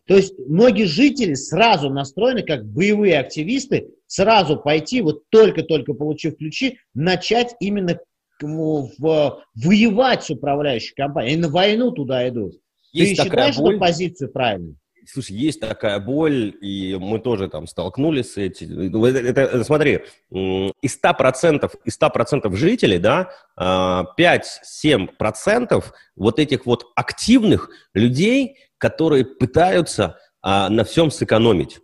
То 0.07 0.17
есть 0.17 0.37
многие 0.37 0.83
жители 0.83 1.35
сразу 1.35 1.89
настроены, 1.89 2.43
как 2.43 2.65
боевые 2.65 3.17
активисты, 3.17 3.91
сразу 4.07 4.57
пойти, 4.57 4.99
вот 4.99 5.23
только-только 5.29 5.93
получив 5.93 6.35
ключи, 6.35 6.79
начать 6.93 7.55
именно 7.61 7.97
в, 8.41 9.41
воевать 9.55 10.23
с 10.25 10.29
управляющей 10.31 10.93
компанией. 10.95 11.35
Они 11.35 11.41
на 11.43 11.49
войну 11.49 11.91
туда 11.91 12.27
идут. 12.27 12.59
Есть 12.91 13.15
Ты 13.15 13.23
считаешь 13.23 13.55
боль? 13.55 13.75
эту 13.75 13.79
позицию 13.79 14.31
правильной? 14.33 14.75
Слушай, 15.05 15.35
есть 15.35 15.59
такая 15.59 15.99
боль, 15.99 16.55
и 16.61 16.97
мы 16.99 17.19
тоже 17.19 17.49
там 17.49 17.67
столкнулись 17.67 18.33
с 18.33 18.37
этим. 18.37 19.03
Это, 19.03 19.41
это, 19.41 19.63
смотри, 19.63 20.01
из 20.29 20.99
100%, 21.03 21.71
из 21.83 21.99
100% 21.99 22.55
жителей, 22.55 22.99
да, 22.99 23.29
5-7% 23.59 25.83
вот 26.15 26.39
этих 26.39 26.65
вот 26.65 26.85
активных 26.95 27.69
людей, 27.93 28.57
которые 28.77 29.25
пытаются 29.25 30.17
а, 30.41 30.69
на 30.69 30.83
всем 30.83 31.11
сэкономить. 31.11 31.79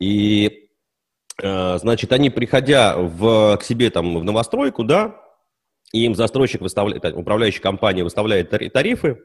И, 0.00 0.70
а, 1.42 1.78
значит, 1.78 2.12
они, 2.12 2.30
приходя 2.30 2.96
в, 2.96 3.56
к 3.56 3.62
себе 3.62 3.90
там 3.90 4.18
в 4.18 4.24
новостройку, 4.24 4.84
да, 4.84 5.16
и 5.92 6.04
им 6.04 6.14
застройщик 6.14 6.60
выставляет, 6.60 7.04
управляющая 7.16 7.62
компания 7.62 8.04
выставляет 8.04 8.50
тарифы, 8.50 9.18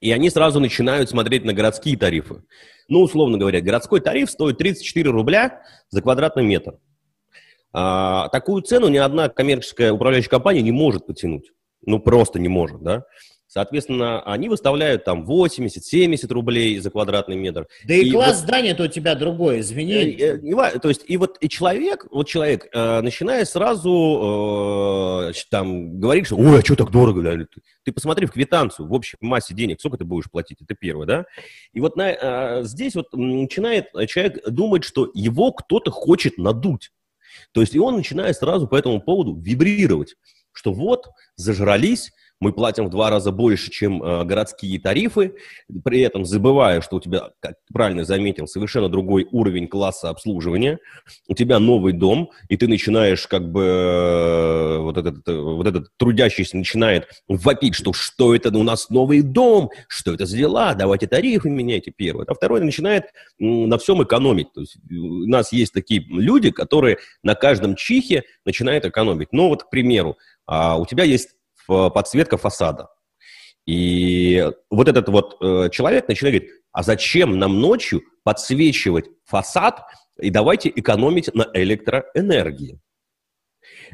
и 0.00 0.12
они 0.12 0.30
сразу 0.30 0.60
начинают 0.60 1.10
смотреть 1.10 1.44
на 1.44 1.52
городские 1.52 1.96
тарифы. 1.96 2.42
Ну, 2.88 3.00
условно 3.02 3.38
говоря, 3.38 3.60
городской 3.60 4.00
тариф 4.00 4.30
стоит 4.30 4.58
34 4.58 5.10
рубля 5.10 5.62
за 5.90 6.02
квадратный 6.02 6.42
метр. 6.42 6.78
А, 7.72 8.28
такую 8.30 8.62
цену 8.62 8.88
ни 8.88 8.96
одна 8.96 9.28
коммерческая 9.28 9.92
управляющая 9.92 10.30
компания 10.30 10.62
не 10.62 10.72
может 10.72 11.06
потянуть. 11.06 11.52
Ну, 11.86 12.00
просто 12.00 12.38
не 12.38 12.48
может, 12.48 12.82
да. 12.82 13.04
Соответственно, 13.52 14.22
они 14.22 14.48
выставляют 14.48 15.02
там 15.02 15.28
80-70 15.28 16.32
рублей 16.32 16.78
за 16.78 16.88
квадратный 16.88 17.34
метр. 17.34 17.66
Да 17.84 17.94
и, 17.94 18.02
и 18.04 18.12
класс 18.12 18.36
вот, 18.36 18.44
здания-то 18.44 18.84
у 18.84 18.86
тебя 18.86 19.16
другой, 19.16 19.58
извини. 19.58 19.92
Э, 20.20 20.38
э, 20.38 20.78
то 20.78 20.88
есть, 20.88 21.02
и 21.08 21.16
вот 21.16 21.36
и 21.40 21.48
человек, 21.48 22.06
вот 22.12 22.28
человек, 22.28 22.68
э, 22.72 23.00
начинает 23.00 23.48
сразу 23.48 25.30
э, 25.30 25.32
там 25.50 25.98
говорить, 25.98 26.26
что 26.26 26.36
ой, 26.36 26.60
а 26.60 26.64
что 26.64 26.76
так 26.76 26.92
дорого? 26.92 27.22
Ты, 27.22 27.60
ты 27.82 27.90
посмотри 27.90 28.26
в 28.26 28.30
квитанцию, 28.30 28.86
в 28.86 28.92
общей 28.92 29.16
массе 29.20 29.52
денег, 29.52 29.80
сколько 29.80 29.98
ты 29.98 30.04
будешь 30.04 30.30
платить, 30.30 30.62
это 30.62 30.76
первое, 30.76 31.06
да? 31.08 31.24
И 31.72 31.80
вот 31.80 31.96
на, 31.96 32.12
э, 32.12 32.62
здесь 32.62 32.94
вот 32.94 33.12
начинает 33.14 33.86
человек 34.06 34.48
думать, 34.48 34.84
что 34.84 35.10
его 35.12 35.50
кто-то 35.50 35.90
хочет 35.90 36.38
надуть. 36.38 36.92
То 37.50 37.62
есть, 37.62 37.74
и 37.74 37.80
он 37.80 37.96
начинает 37.96 38.36
сразу 38.36 38.68
по 38.68 38.76
этому 38.76 39.00
поводу 39.00 39.34
вибрировать, 39.34 40.14
что 40.52 40.72
вот, 40.72 41.08
зажрались, 41.34 42.12
мы 42.40 42.52
платим 42.52 42.86
в 42.86 42.90
два 42.90 43.10
раза 43.10 43.32
больше, 43.32 43.70
чем 43.70 44.02
э, 44.02 44.24
городские 44.24 44.80
тарифы, 44.80 45.34
при 45.84 46.00
этом 46.00 46.24
забывая, 46.24 46.80
что 46.80 46.96
у 46.96 47.00
тебя, 47.00 47.30
как 47.40 47.56
правильно 47.72 48.04
заметил, 48.04 48.46
совершенно 48.46 48.88
другой 48.88 49.28
уровень 49.30 49.68
класса 49.68 50.08
обслуживания, 50.08 50.78
у 51.28 51.34
тебя 51.34 51.58
новый 51.58 51.92
дом, 51.92 52.30
и 52.48 52.56
ты 52.56 52.66
начинаешь 52.66 53.26
как 53.26 53.52
бы 53.52 53.62
э, 53.62 54.78
вот 54.78 54.96
этот, 54.96 55.28
э, 55.28 55.38
вот 55.38 55.66
этот 55.66 55.88
трудящийся 55.98 56.56
начинает 56.56 57.08
вопить, 57.28 57.74
что 57.74 57.92
что 57.92 58.34
это 58.34 58.56
у 58.56 58.62
нас 58.62 58.88
новый 58.88 59.20
дом, 59.20 59.70
что 59.86 60.14
это 60.14 60.24
за 60.24 60.38
дела, 60.38 60.74
давайте 60.74 61.06
тарифы 61.06 61.50
меняйте 61.50 61.92
первое. 61.94 62.24
А 62.26 62.34
второй 62.34 62.62
начинает 62.62 63.04
на 63.38 63.76
всем 63.78 64.02
экономить. 64.02 64.52
То 64.54 64.62
есть 64.62 64.78
у 64.90 65.26
нас 65.26 65.52
есть 65.52 65.72
такие 65.72 66.00
люди, 66.08 66.50
которые 66.50 66.98
на 67.22 67.34
каждом 67.34 67.76
чихе 67.76 68.24
начинают 68.46 68.86
экономить. 68.86 69.28
Ну 69.32 69.48
вот, 69.48 69.64
к 69.64 69.70
примеру, 69.70 70.16
а, 70.46 70.78
у 70.78 70.86
тебя 70.86 71.04
есть 71.04 71.30
подсветка 71.70 72.36
фасада. 72.36 72.88
И 73.66 74.50
вот 74.70 74.88
этот 74.88 75.08
вот 75.08 75.36
э, 75.40 75.68
человек 75.70 76.08
начинает 76.08 76.34
говорить, 76.34 76.56
а 76.72 76.82
зачем 76.82 77.38
нам 77.38 77.60
ночью 77.60 78.02
подсвечивать 78.24 79.06
фасад 79.24 79.82
и 80.18 80.30
давайте 80.30 80.70
экономить 80.70 81.32
на 81.34 81.46
электроэнергии. 81.54 82.80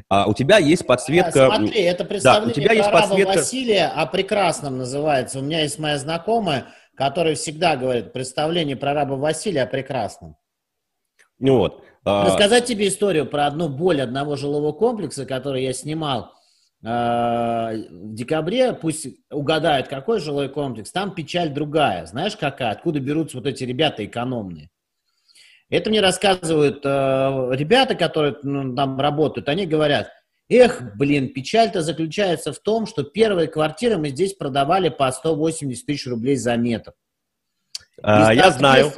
А 0.09 0.27
у 0.27 0.33
тебя 0.33 0.57
есть 0.57 0.85
подсветка... 0.85 1.47
Смотри, 1.47 1.81
это 1.81 2.05
представление 2.05 2.55
да, 2.55 2.61
у 2.61 2.63
тебя 2.63 2.73
есть 2.73 2.91
подсветка... 2.91 3.37
Василия 3.37 3.87
о 3.87 4.05
прекрасном 4.05 4.77
называется. 4.77 5.39
У 5.39 5.41
меня 5.41 5.61
есть 5.61 5.79
моя 5.79 5.97
знакомая, 5.97 6.67
которая 6.95 7.35
всегда 7.35 7.75
говорит, 7.75 8.13
представление 8.13 8.75
про 8.75 8.93
раба 8.93 9.15
Василия 9.15 9.63
о 9.63 9.67
прекрасном. 9.67 10.37
Вот. 11.39 11.83
А 12.05 12.25
Рассказать 12.25 12.65
тебе 12.65 12.87
историю 12.87 13.25
про 13.25 13.47
одну 13.47 13.69
боль 13.69 14.01
одного 14.01 14.35
жилого 14.35 14.71
комплекса, 14.71 15.25
который 15.25 15.63
я 15.63 15.73
снимал 15.73 16.31
в 16.81 18.13
декабре, 18.13 18.73
пусть 18.73 19.07
угадают, 19.31 19.87
какой 19.87 20.19
жилой 20.19 20.47
комплекс, 20.47 20.91
там 20.91 21.13
печаль 21.15 21.49
другая. 21.49 22.05
Знаешь, 22.05 22.37
какая? 22.37 22.71
Откуда 22.71 22.99
берутся 22.99 23.37
вот 23.37 23.47
эти 23.47 23.63
ребята 23.63 24.05
экономные? 24.05 24.69
Это 25.69 25.89
мне 25.89 25.99
рассказывают 25.99 26.85
э, 26.85 26.89
ребята, 27.51 27.95
которые 27.95 28.37
ну, 28.43 28.73
там 28.73 28.99
работают. 28.99 29.49
Они 29.49 29.65
говорят, 29.65 30.09
эх, 30.49 30.95
блин, 30.95 31.33
печаль-то 31.33 31.81
заключается 31.81 32.53
в 32.53 32.59
том, 32.59 32.85
что 32.85 33.03
первые 33.03 33.49
квартиры 33.49 33.97
мы 33.97 34.09
здесь 34.09 34.33
продавали 34.33 34.89
по 34.89 35.11
180 35.11 35.85
тысяч 35.85 36.07
рублей 36.07 36.37
за 36.37 36.55
метр. 36.55 36.93
А, 38.01 38.33
я 38.33 38.51
знаю. 38.51 38.91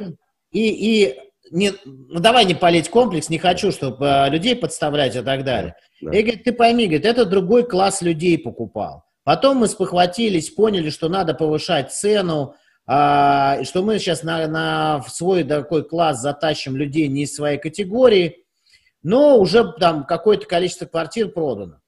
И, 0.52 1.06
и 1.06 1.29
не, 1.50 1.72
ну 1.84 2.20
давай 2.20 2.44
не 2.44 2.54
палить 2.54 2.88
комплекс, 2.88 3.28
не 3.28 3.38
хочу, 3.38 3.72
чтобы 3.72 4.06
э, 4.06 4.30
людей 4.30 4.56
подставлять 4.56 5.16
и 5.16 5.20
так 5.20 5.44
далее. 5.44 5.74
Да. 6.00 6.10
И 6.12 6.22
говорит, 6.22 6.44
ты 6.44 6.52
пойми, 6.52 6.86
говорит, 6.86 7.06
это 7.06 7.24
другой 7.24 7.64
класс 7.66 8.02
людей 8.02 8.38
покупал. 8.38 9.04
Потом 9.24 9.58
мы 9.58 9.68
спохватились, 9.68 10.50
поняли, 10.50 10.90
что 10.90 11.08
надо 11.08 11.34
повышать 11.34 11.92
цену, 11.92 12.54
а, 12.86 13.62
что 13.64 13.82
мы 13.82 13.98
сейчас 13.98 14.22
на, 14.22 14.46
на 14.48 15.02
свой 15.02 15.44
такой 15.44 15.84
класс 15.84 16.20
затащим 16.20 16.76
людей 16.76 17.08
не 17.08 17.22
из 17.24 17.34
своей 17.34 17.58
категории, 17.58 18.44
но 19.02 19.38
уже 19.38 19.72
там 19.72 20.04
какое-то 20.04 20.46
количество 20.46 20.86
квартир 20.86 21.28
продано. 21.28 21.80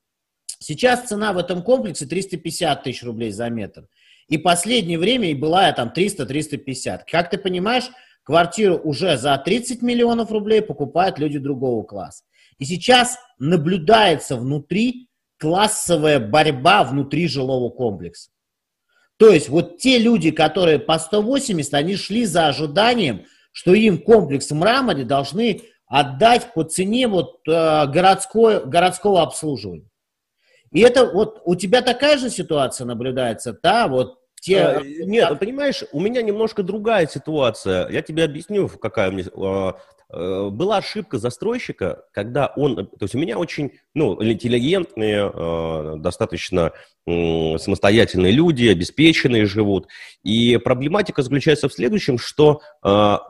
Сейчас 0.58 1.08
цена 1.08 1.32
в 1.32 1.38
этом 1.38 1.62
комплексе 1.62 2.06
350 2.06 2.84
тысяч 2.84 3.02
рублей 3.02 3.32
за 3.32 3.48
метр. 3.48 3.88
И 4.28 4.38
последнее 4.38 4.98
время 4.98 5.30
и 5.30 5.34
была 5.34 5.72
там 5.72 5.92
300-350. 5.94 7.00
Как 7.10 7.30
ты 7.30 7.38
понимаешь, 7.38 7.90
квартиру 8.24 8.76
уже 8.76 9.16
за 9.16 9.36
30 9.36 9.82
миллионов 9.82 10.30
рублей 10.30 10.62
покупают 10.62 11.18
люди 11.18 11.38
другого 11.38 11.82
класса. 11.82 12.24
И 12.58 12.64
сейчас 12.64 13.18
наблюдается 13.38 14.36
внутри 14.36 15.08
классовая 15.38 16.20
борьба 16.20 16.84
внутри 16.84 17.26
жилого 17.26 17.70
комплекса. 17.70 18.30
То 19.16 19.28
есть 19.30 19.48
вот 19.48 19.78
те 19.78 19.98
люди, 19.98 20.30
которые 20.30 20.78
по 20.78 20.98
180, 20.98 21.74
они 21.74 21.96
шли 21.96 22.24
за 22.24 22.48
ожиданием, 22.48 23.24
что 23.52 23.74
им 23.74 23.98
комплекс 23.98 24.50
в 24.50 24.54
мраморе 24.54 25.04
должны 25.04 25.62
отдать 25.86 26.54
по 26.54 26.64
цене 26.64 27.06
вот 27.06 27.40
э, 27.46 27.86
городской, 27.86 28.64
городского 28.64 29.22
обслуживания. 29.22 29.90
И 30.70 30.80
это 30.80 31.04
вот 31.04 31.42
у 31.44 31.54
тебя 31.54 31.82
такая 31.82 32.16
же 32.16 32.30
ситуация 32.30 32.86
наблюдается, 32.86 33.56
да, 33.62 33.88
вот 33.88 34.21
те... 34.42 34.58
А, 34.58 34.82
нет, 34.82 35.38
понимаешь, 35.38 35.84
у 35.92 36.00
меня 36.00 36.20
немножко 36.20 36.62
другая 36.62 37.06
ситуация. 37.06 37.88
Я 37.88 38.02
тебе 38.02 38.24
объясню, 38.24 38.68
какая 38.68 39.10
у 39.10 39.12
меня 39.12 39.26
а, 39.36 39.76
Э, 40.12 40.50
была 40.52 40.78
ошибка 40.78 41.18
застройщика, 41.18 42.04
когда 42.12 42.52
он, 42.56 42.76
то 42.76 43.02
есть 43.02 43.14
у 43.14 43.18
меня 43.18 43.38
очень, 43.38 43.72
ну, 43.94 44.22
интеллигентные, 44.22 45.30
э, 45.32 45.94
достаточно 45.98 46.72
самостоятельные 47.04 48.30
люди, 48.30 48.68
обеспеченные 48.68 49.44
живут, 49.44 49.88
и 50.22 50.56
проблематика 50.58 51.22
заключается 51.22 51.68
в 51.68 51.72
следующем, 51.72 52.16
что 52.16 52.60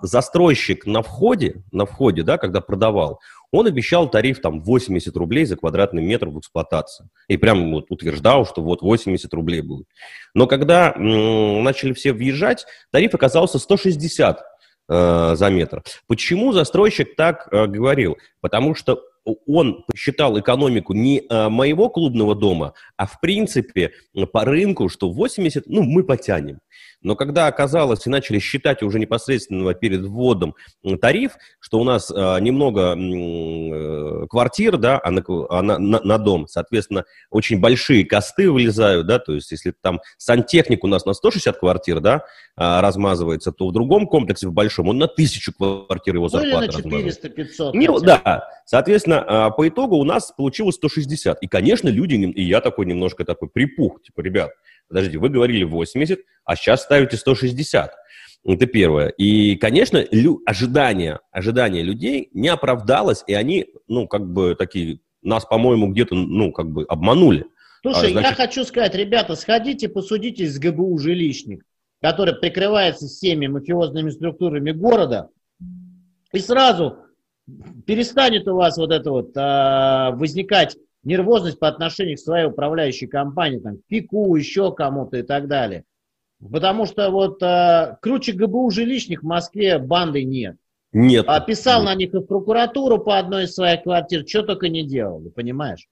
застройщик 0.03 0.85
на 0.85 1.01
входе, 1.01 1.63
на 1.73 1.87
входе, 1.87 2.23
да, 2.23 2.37
когда 2.37 2.61
продавал, 2.61 3.21
он 3.53 3.67
обещал 3.67 4.11
тариф 4.11 4.41
там 4.41 4.61
80 4.61 5.15
рублей 5.17 5.45
за 5.45 5.57
квадратный 5.57 6.03
метр 6.03 6.29
в 6.29 6.39
эксплуатации. 6.39 7.09
И 7.29 7.37
прям 7.37 7.71
вот 7.71 7.87
утверждал, 7.91 8.47
что 8.47 8.63
вот 8.63 8.81
80 8.81 9.33
рублей 9.35 9.61
будет. 9.61 9.87
Но 10.35 10.47
когда 10.47 10.95
начали 10.97 11.93
все 11.93 12.13
въезжать, 12.13 12.67
тариф 12.91 13.15
оказался 13.15 13.59
160 13.59 14.43
э, 14.89 15.35
за 15.37 15.51
метр. 15.51 15.83
Почему 16.07 16.53
застройщик 16.53 17.15
так 17.15 17.47
э, 17.53 17.67
говорил? 17.67 18.17
Потому 18.41 18.75
что 18.75 19.03
он 19.47 19.85
посчитал 19.87 20.39
экономику 20.41 20.95
не 20.95 21.21
э, 21.21 21.49
моего 21.49 21.91
клубного 21.91 22.35
дома, 22.35 22.73
а 22.97 23.07
в 23.07 23.21
принципе 23.21 23.93
по 24.33 24.45
рынку, 24.45 24.89
что 24.89 25.13
80, 25.13 25.67
ну, 25.67 25.83
мы 25.83 26.05
потянем. 26.05 26.59
Но 27.03 27.17
когда 27.17 27.47
оказалось 27.47 28.07
и 28.07 28.11
начали 28.11 28.39
считать 28.39 28.83
уже 28.83 28.99
непосредственно 28.99 29.75
перед 29.75 30.03
вводом 30.03 30.55
тариф, 31.01 31.33
что 31.61 31.79
у 31.81 31.85
нас 31.85 32.11
э, 32.11 32.41
немного 32.41 32.95
э, 32.97 34.27
квартир, 34.29 34.77
да, 34.77 35.01
а 35.03 35.11
на, 35.11 35.23
а 35.51 35.63
на, 35.63 35.79
на, 35.79 36.01
на 36.01 36.19
дом, 36.19 36.47
соответственно, 36.49 37.05
очень 37.31 37.61
большие 37.61 38.05
косты 38.05 38.51
вылезают, 38.51 39.07
да, 39.07 39.19
то 39.19 39.35
есть 39.35 39.51
если 39.51 39.75
там 39.81 40.01
сантехник 40.17 40.85
у 40.85 40.87
нас 40.87 41.05
на 41.05 41.13
160 41.13 41.59
квартир, 41.59 42.01
да, 42.01 42.25
размазывается, 42.57 43.51
то 43.51 43.69
в 43.69 43.73
другом 43.73 44.07
комплексе, 44.07 44.47
в 44.47 44.53
большом, 44.53 44.89
он 44.89 44.99
на 44.99 45.09
тысячу 45.09 45.53
квартир 45.55 46.17
его 46.17 46.29
зарплата 46.29 46.81
ну, 46.85 46.99
или 46.99 47.05
на 47.05 47.09
400-500. 47.09 47.71
Ну, 47.73 48.01
да, 48.01 48.49
соответственно, 48.67 49.25
э, 49.27 49.57
по 49.57 49.67
итогу 49.67 49.97
у 49.97 50.05
нас 50.05 50.33
получилось 50.37 50.75
160. 50.75 51.43
И, 51.43 51.47
конечно, 51.47 51.89
люди, 51.89 52.15
и 52.15 52.43
я 52.43 52.61
такой 52.61 52.85
немножко 52.87 53.25
такой 53.25 53.49
припух, 53.49 54.03
типа, 54.03 54.21
ребят, 54.21 54.51
подождите, 54.89 55.19
вы 55.19 55.31
говорили 55.31 55.65
80, 55.65 56.21
а 56.45 56.57
сейчас 56.57 56.83
ставите 56.83 57.17
160. 57.17 57.93
Это 58.45 58.67
первое. 58.67 59.09
И, 59.09 59.57
конечно, 59.57 60.05
лю- 60.11 60.43
ожидания, 60.45 61.21
ожидания 61.31 61.83
людей 61.83 62.29
не 62.35 62.49
оправдалось, 62.49 63.23
и 63.27 63.35
они, 63.35 63.67
ну, 63.89 64.07
как 64.09 64.31
бы 64.31 64.57
такие, 64.57 65.01
нас, 65.23 65.45
по-моему, 65.45 65.89
где-то, 65.89 66.15
ну, 66.15 66.53
как 66.53 66.71
бы 66.71 66.85
обманули. 66.85 67.47
Слушай, 67.83 68.09
а, 68.09 68.13
значит... 68.13 68.31
я 68.31 68.37
хочу 68.37 68.65
сказать, 68.65 68.95
ребята, 68.95 69.37
сходите, 69.37 69.89
посудите 69.89 70.47
с 70.47 70.59
ГБУ 70.59 70.99
«Жилищник», 70.99 71.65
который 72.03 72.35
прикрывается 72.35 73.07
всеми 73.07 73.47
мафиозными 73.47 74.11
структурами 74.11 74.73
города, 74.73 75.31
и 76.33 76.41
сразу 76.41 76.97
перестанет 77.87 78.49
у 78.49 78.57
вас 78.57 78.77
вот 78.77 78.91
это 78.91 79.11
вот 79.11 79.31
а, 79.37 80.11
возникать 80.11 80.77
нервозность 81.05 81.61
по 81.61 81.69
отношению 81.69 82.17
к 82.17 82.21
своей 82.21 82.47
управляющей 82.47 83.07
компании, 83.07 83.59
там, 83.59 83.79
ПИКу, 83.87 84.35
еще 84.35 84.73
кому-то 84.73 85.17
и 85.19 85.23
так 85.23 85.47
далее. 85.47 85.85
Потому 86.41 86.87
что 86.87 87.09
вот 87.11 87.41
э, 87.41 87.97
круче 88.03 88.33
ГБУ 88.33 88.69
жилищных 88.71 89.23
в 89.23 89.27
Москве 89.27 89.79
банды 89.79 90.25
нет. 90.25 90.57
Нет. 90.93 91.25
А 91.29 91.39
писал 91.39 91.83
нет. 91.83 91.87
на 91.87 91.95
них 91.95 92.15
и 92.15 92.19
в 92.19 92.23
прокуратуру 92.23 92.99
по 92.99 93.17
одной 93.17 93.45
из 93.45 93.55
своих 93.55 93.85
квартир, 93.85 94.25
что 94.27 94.43
только 94.43 94.69
не 94.69 94.85
делали, 94.85 95.29
понимаешь? 95.29 95.87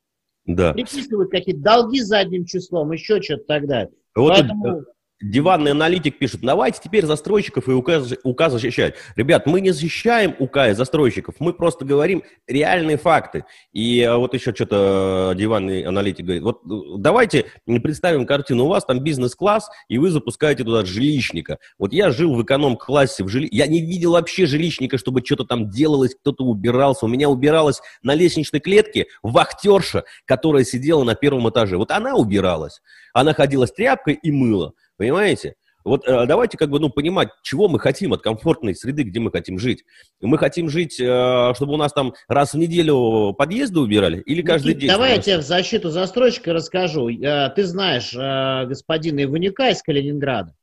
Да. 0.47 0.73
Приписывают 0.73 1.31
какие-то 1.31 1.61
долги 1.61 2.01
задним 2.01 2.47
числом, 2.47 2.91
еще 2.91 3.23
что-то 3.23 3.45
так 3.45 3.69
далее. 3.69 3.93
Вот 4.17 4.31
Поэтому... 4.31 4.85
Диванный 5.23 5.73
аналитик 5.73 6.19
пишет, 6.19 6.41
давайте 6.41 6.81
теперь 6.83 7.05
застройщиков 7.05 7.69
и 7.69 7.73
указ 7.73 8.53
защищать. 8.53 8.95
Ребят, 9.17 9.45
мы 9.45 9.61
не 9.61 9.71
защищаем 9.71 10.35
УК 10.39 10.69
и 10.69 10.73
застройщиков, 10.73 11.35
мы 11.41 11.53
просто 11.53 11.85
говорим 11.85 12.23
реальные 12.47 12.97
факты. 12.97 13.45
И 13.75 14.03
а, 14.03 14.17
вот 14.17 14.33
еще 14.33 14.55
что-то 14.55 15.35
диванный 15.37 15.83
аналитик 15.83 16.25
говорит, 16.25 16.43
вот 16.43 16.63
э, 16.65 16.97
давайте 16.97 17.45
представим 17.67 18.25
картину, 18.25 18.65
у 18.65 18.69
вас 18.69 18.87
там 18.87 19.01
бизнес-класс, 19.01 19.69
и 19.89 19.99
вы 19.99 20.11
запускаете 20.11 20.65
туда 20.65 20.87
жилищника. 20.87 21.59
Вот 21.79 21.93
я 21.93 22.13
жил 22.13 22.35
в 22.35 22.43
эконом-классе, 22.43 23.23
в 23.23 23.29
жили... 23.29 23.47
я 23.53 23.67
не 23.67 23.83
видел 23.83 24.13
вообще 24.13 24.47
жилищника, 24.47 24.97
чтобы 24.97 25.21
что-то 25.23 25.45
там 25.45 25.69
делалось, 25.69 26.15
кто-то 26.15 26.45
убирался. 26.45 27.05
У 27.05 27.09
меня 27.09 27.29
убиралась 27.29 27.83
на 28.03 28.15
лестничной 28.15 28.61
клетке 28.61 29.07
вахтерша, 29.23 30.05
которая 30.25 30.65
сидела 30.65 31.05
на 31.05 31.15
первом 31.15 31.51
этаже. 31.51 31.77
Вот 31.77 31.91
она 31.91 32.15
убиралась. 32.15 32.81
Она 33.13 33.35
ходила 33.35 33.67
с 33.67 33.73
тряпкой 33.73 34.15
и 34.15 34.31
мыла. 34.31 34.73
Понимаете? 35.01 35.55
Вот 35.83 36.07
э, 36.07 36.27
давайте 36.27 36.59
как 36.59 36.69
бы, 36.69 36.79
ну, 36.79 36.91
понимать, 36.91 37.31
чего 37.43 37.69
мы 37.69 37.79
хотим 37.79 38.13
от 38.13 38.21
комфортной 38.21 38.75
среды, 38.75 39.03
где 39.03 39.19
мы 39.19 39.31
хотим 39.31 39.59
жить. 39.59 39.83
Мы 40.21 40.37
хотим 40.37 40.69
жить, 40.69 41.01
э, 41.01 41.55
чтобы 41.57 41.73
у 41.73 41.77
нас 41.79 41.95
там 41.95 42.13
раз 42.29 42.53
в 42.53 42.59
неделю 42.59 43.33
подъезды 43.33 43.81
убирали 43.81 44.21
или 44.21 44.43
каждый 44.43 44.75
Никит, 44.75 44.81
день? 44.81 44.91
Давай 44.91 45.17
я 45.17 45.23
тебе 45.23 45.39
в 45.39 45.43
защиту 45.43 45.89
застройщика 45.89 46.53
расскажу. 46.53 47.09
Э, 47.09 47.49
ты 47.49 47.65
знаешь 47.65 48.13
э, 48.13 48.67
господина 48.67 49.25
Иванюка 49.25 49.71
из 49.71 49.81
Калининграда. 49.83 50.55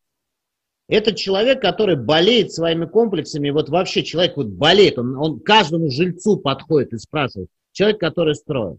Это 0.87 1.15
человек, 1.15 1.59
который 1.59 1.95
болеет 1.95 2.53
своими 2.53 2.85
комплексами. 2.85 3.49
Вот 3.49 3.69
вообще 3.69 4.03
человек 4.03 4.37
вот 4.37 4.49
болеет. 4.49 4.99
Он, 4.99 5.17
он 5.17 5.39
каждому 5.39 5.89
жильцу 5.89 6.37
подходит 6.37 6.93
и 6.93 6.99
спрашивает. 6.99 7.49
Человек, 7.71 7.99
который 7.99 8.35
строит. 8.35 8.77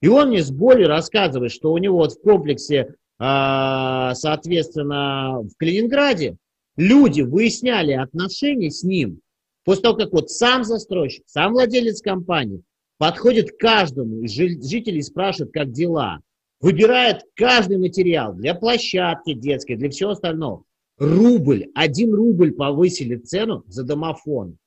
И 0.00 0.06
он 0.06 0.28
мне 0.28 0.40
с 0.40 0.52
болью 0.52 0.86
рассказывает, 0.86 1.50
что 1.50 1.72
у 1.72 1.78
него 1.78 1.96
вот 1.96 2.12
в 2.12 2.20
комплексе 2.22 2.94
соответственно, 3.20 5.42
в 5.42 5.54
Калининграде, 5.58 6.36
люди 6.76 7.20
выясняли 7.20 7.92
отношения 7.92 8.70
с 8.70 8.82
ним 8.82 9.20
после 9.64 9.82
того, 9.82 9.96
как 9.96 10.12
вот 10.12 10.30
сам 10.30 10.64
застройщик, 10.64 11.24
сам 11.26 11.52
владелец 11.52 12.00
компании 12.00 12.62
подходит 12.96 13.52
к 13.52 13.58
каждому 13.58 14.22
из 14.22 14.32
жителей 14.32 14.98
и 14.98 15.02
спрашивает, 15.02 15.52
как 15.52 15.70
дела. 15.70 16.20
Выбирает 16.60 17.22
каждый 17.34 17.78
материал 17.78 18.34
для 18.34 18.54
площадки 18.54 19.32
детской, 19.32 19.76
для 19.76 19.90
всего 19.90 20.10
остального. 20.10 20.64
Рубль, 20.98 21.68
один 21.74 22.14
рубль 22.14 22.52
повысили 22.52 23.16
цену 23.16 23.64
за 23.66 23.84
домофон. 23.84 24.58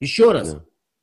Еще 0.00 0.32
раз, 0.32 0.56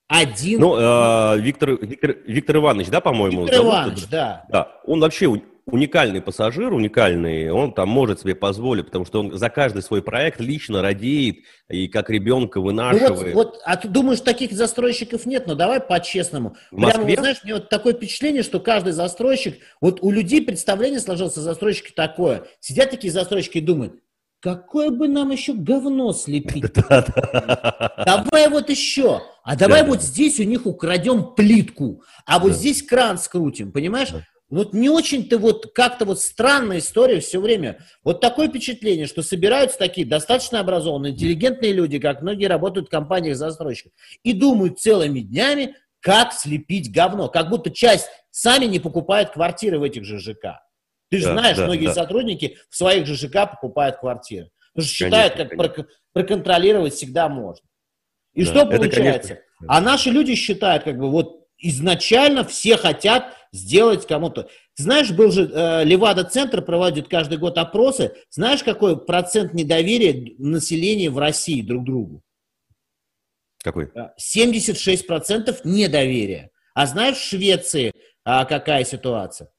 один. 0.07 0.59
Ну, 0.59 0.77
э, 0.77 1.39
Виктор, 1.39 1.83
Виктор, 1.83 2.17
Виктор 2.25 2.57
Иванович, 2.57 2.89
да, 2.89 3.01
по-моему? 3.01 3.43
Виктор 3.43 3.65
Иванович, 3.65 4.07
да. 4.09 4.45
Да, 4.49 4.81
он 4.85 4.99
вообще 4.99 5.27
уникальный 5.65 6.21
пассажир, 6.21 6.73
уникальный, 6.73 7.49
он 7.49 7.73
там 7.73 7.89
может 7.89 8.19
себе 8.19 8.35
позволить, 8.35 8.85
потому 8.85 9.05
что 9.05 9.19
он 9.19 9.37
за 9.37 9.49
каждый 9.49 9.81
свой 9.81 10.01
проект 10.01 10.39
лично 10.39 10.81
радеет 10.81 11.37
и 11.69 11.87
как 11.87 12.09
ребенка 12.09 12.61
вынашивает. 12.61 13.33
Ну 13.33 13.33
вот, 13.33 13.53
вот, 13.53 13.61
а 13.65 13.75
ты 13.75 13.87
думаешь, 13.87 14.21
таких 14.21 14.51
застройщиков 14.51 15.25
нет? 15.25 15.47
Но 15.47 15.55
давай 15.55 15.79
по-честному. 15.79 16.55
Прямо, 16.69 17.03
вот, 17.03 17.19
знаешь, 17.19 17.43
мне 17.43 17.55
вот 17.55 17.69
такое 17.69 17.93
впечатление, 17.93 18.43
что 18.43 18.59
каждый 18.59 18.93
застройщик, 18.93 19.59
вот 19.81 19.99
у 20.01 20.11
людей 20.11 20.41
представление 20.41 20.99
сложилось 20.99 21.37
о 21.37 21.41
застройщике 21.41 21.93
такое. 21.95 22.43
Сидят 22.59 22.91
такие 22.91 23.11
застройщики 23.11 23.57
и 23.57 23.61
думают, 23.61 23.95
какое 24.39 24.91
бы 24.91 25.07
нам 25.07 25.31
еще 25.31 25.53
говно 25.53 26.13
слепить? 26.13 26.73
Давай 26.89 28.49
вот 28.49 28.69
еще. 28.69 29.23
А 29.43 29.55
давай 29.55 29.85
вот 29.85 30.01
здесь 30.01 30.39
у 30.39 30.43
них 30.43 30.65
украдем 30.65 31.35
плитку, 31.35 32.01
а 32.25 32.39
вот 32.39 32.53
здесь 32.53 32.81
кран 32.81 33.19
скрутим, 33.19 33.71
понимаешь? 33.71 34.09
Вот 34.49 34.73
не 34.73 34.89
очень-то 34.89 35.39
вот 35.39 35.73
как-то 35.73 36.05
вот 36.05 36.19
странная 36.19 36.77
история 36.77 37.19
все 37.19 37.41
время. 37.41 37.79
Вот 38.03 38.21
такое 38.21 38.47
впечатление, 38.47 39.07
что 39.07 39.23
собираются 39.23 39.77
такие 39.77 40.05
достаточно 40.05 40.59
образованные, 40.59 41.13
интеллигентные 41.13 41.73
люди, 41.73 41.97
как 41.97 42.21
многие 42.21 42.45
работают 42.45 42.87
в 42.87 42.91
компаниях 42.91 43.37
застройщиков, 43.37 43.91
и 44.23 44.33
думают 44.33 44.79
целыми 44.79 45.21
днями, 45.21 45.75
как 45.99 46.31
слепить 46.33 46.93
говно. 46.93 47.27
Как 47.27 47.49
будто 47.49 47.71
часть 47.71 48.07
сами 48.29 48.65
не 48.65 48.79
покупает 48.79 49.31
квартиры 49.31 49.79
в 49.79 49.83
этих 49.83 50.05
же 50.05 50.19
ЖК. 50.19 50.61
Ты 51.09 51.17
же 51.17 51.25
да, 51.25 51.31
знаешь, 51.33 51.57
да, 51.57 51.65
многие 51.65 51.87
да. 51.87 51.93
сотрудники 51.93 52.57
в 52.69 52.75
своих 52.75 53.07
же 53.07 53.15
ЖК 53.15 53.49
покупают 53.49 53.97
квартиры. 53.97 54.51
Потому 54.73 54.87
что 54.87 54.95
считают, 54.95 55.33
конечно, 55.33 55.57
как 55.57 55.75
конечно. 55.75 55.95
проконтролировать 56.13 56.93
всегда 56.93 57.29
можно. 57.29 57.67
И 58.33 58.43
да, 58.43 58.51
что 58.51 58.65
получается? 58.65 59.27
Конечно. 59.29 59.43
А 59.67 59.81
наши 59.81 60.11
люди 60.11 60.35
считают, 60.35 60.83
как 60.83 60.99
бы 60.99 61.09
вот 61.09 61.44
изначально 61.57 62.43
все 62.43 62.77
хотят 62.77 63.35
сделать 63.51 64.05
кому-то. 64.05 64.49
Знаешь, 64.75 65.11
был 65.11 65.31
же 65.31 65.49
э, 65.51 65.83
Левада-центр 65.85 66.61
проводит 66.61 67.07
каждый 67.07 67.37
год 67.37 67.57
опросы. 67.57 68.13
Знаешь, 68.29 68.63
какой 68.63 69.03
процент 69.03 69.53
недоверия 69.53 70.33
населения 70.37 71.09
в 71.09 71.17
России 71.17 71.61
друг 71.61 71.85
другу? 71.85 72.21
Какой? 73.63 73.89
76% 74.19 75.61
недоверия. 75.63 76.51
А 76.73 76.85
знаешь, 76.85 77.17
в 77.17 77.23
Швеции 77.23 77.93
а, 78.25 78.45
какая 78.45 78.83
ситуация? 78.83 79.49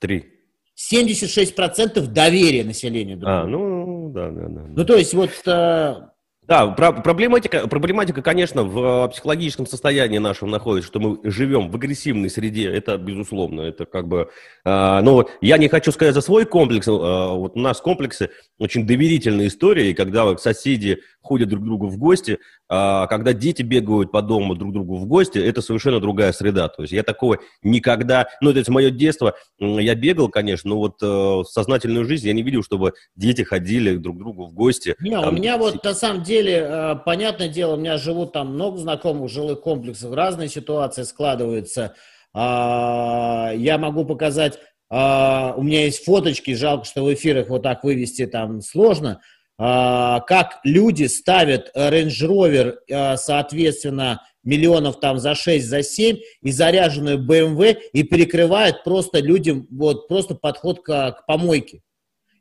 Три. 0.00 0.32
76% 0.76 2.06
доверия 2.08 2.64
населения 2.64 3.16
друг 3.16 3.30
а, 3.30 3.44
другу. 3.44 3.56
А, 3.56 3.68
ну, 3.68 4.10
да, 4.10 4.30
да, 4.30 4.48
да. 4.48 4.62
Ну, 4.68 4.84
то 4.84 4.96
есть 4.96 5.14
вот... 5.14 5.30
Э, 5.46 6.08
да, 6.46 6.68
про 6.68 6.92
проблематика, 6.92 7.66
проблематика, 7.66 8.22
конечно, 8.22 8.62
в 8.62 9.08
психологическом 9.08 9.66
состоянии 9.66 10.18
нашем 10.18 10.50
находится, 10.50 10.86
что 10.86 11.00
мы 11.00 11.18
живем 11.24 11.70
в 11.70 11.74
агрессивной 11.74 12.30
среде, 12.30 12.70
это 12.70 12.96
безусловно, 12.98 13.62
это 13.62 13.84
как 13.84 14.06
бы, 14.06 14.30
э, 14.64 15.00
но 15.02 15.28
я 15.40 15.58
не 15.58 15.68
хочу 15.68 15.90
сказать 15.90 16.14
за 16.14 16.20
свой 16.20 16.44
комплекс, 16.44 16.86
э, 16.86 16.90
вот 16.90 17.56
у 17.56 17.58
нас 17.58 17.80
комплексы 17.80 18.30
очень 18.58 18.86
доверительная 18.86 19.48
история, 19.48 19.90
и 19.90 19.94
когда 19.94 20.36
соседи 20.36 21.02
ходят 21.20 21.48
друг 21.48 21.62
к 21.62 21.66
другу 21.66 21.88
в 21.88 21.98
гости, 21.98 22.38
когда 22.68 23.32
дети 23.32 23.62
бегают 23.62 24.10
по 24.10 24.22
дому 24.22 24.54
друг 24.56 24.72
другу 24.72 24.96
в 24.96 25.06
гости, 25.06 25.38
это 25.38 25.62
совершенно 25.62 26.00
другая 26.00 26.32
среда. 26.32 26.68
То 26.68 26.82
есть 26.82 26.92
я 26.92 27.02
такого 27.02 27.38
никогда... 27.62 28.28
Ну, 28.40 28.50
это 28.50 28.70
мое 28.72 28.90
детство. 28.90 29.34
Я 29.58 29.94
бегал, 29.94 30.28
конечно, 30.28 30.70
но 30.70 30.78
вот 30.78 31.02
э, 31.02 31.06
в 31.06 31.44
сознательную 31.44 32.04
жизнь 32.04 32.26
я 32.26 32.32
не 32.32 32.42
видел, 32.42 32.62
чтобы 32.62 32.94
дети 33.14 33.42
ходили 33.42 33.96
друг 33.96 34.16
к 34.16 34.18
другу 34.18 34.46
в 34.46 34.52
гости. 34.52 34.96
Не, 35.00 35.12
там... 35.12 35.28
у 35.28 35.32
меня 35.32 35.58
вот 35.58 35.84
на 35.84 35.94
самом 35.94 36.22
деле, 36.22 36.66
э, 36.68 36.96
понятное 37.04 37.48
дело, 37.48 37.74
у 37.74 37.78
меня 37.78 37.98
живут 37.98 38.32
там 38.32 38.54
много 38.54 38.78
знакомых 38.78 39.30
жилых 39.30 39.60
комплексов, 39.60 40.14
разные 40.14 40.48
ситуации 40.48 41.04
складываются. 41.04 41.94
А, 42.34 43.52
я 43.54 43.78
могу 43.78 44.04
показать... 44.04 44.58
А, 44.88 45.54
у 45.56 45.62
меня 45.62 45.84
есть 45.84 46.04
фоточки, 46.04 46.54
жалко, 46.54 46.84
что 46.84 47.02
в 47.02 47.12
эфирах 47.12 47.48
вот 47.48 47.62
так 47.62 47.82
вывести 47.82 48.26
там 48.26 48.60
сложно. 48.60 49.20
Как 49.58 50.60
люди 50.64 51.04
ставят 51.04 51.70
Range 51.74 52.08
Rover, 52.08 53.16
соответственно, 53.16 54.20
миллионов 54.46 55.00
там 55.00 55.18
за 55.18 55.34
6, 55.34 55.66
за 55.66 55.82
7 55.82 56.18
и 56.42 56.50
заряженную 56.50 57.18
BMW 57.18 57.76
и 57.92 58.02
перекрывают 58.04 58.84
просто 58.84 59.20
людям 59.20 59.66
вот 59.70 60.08
просто 60.08 60.34
подход 60.34 60.82
к, 60.82 61.12
к 61.12 61.26
помойке. 61.26 61.82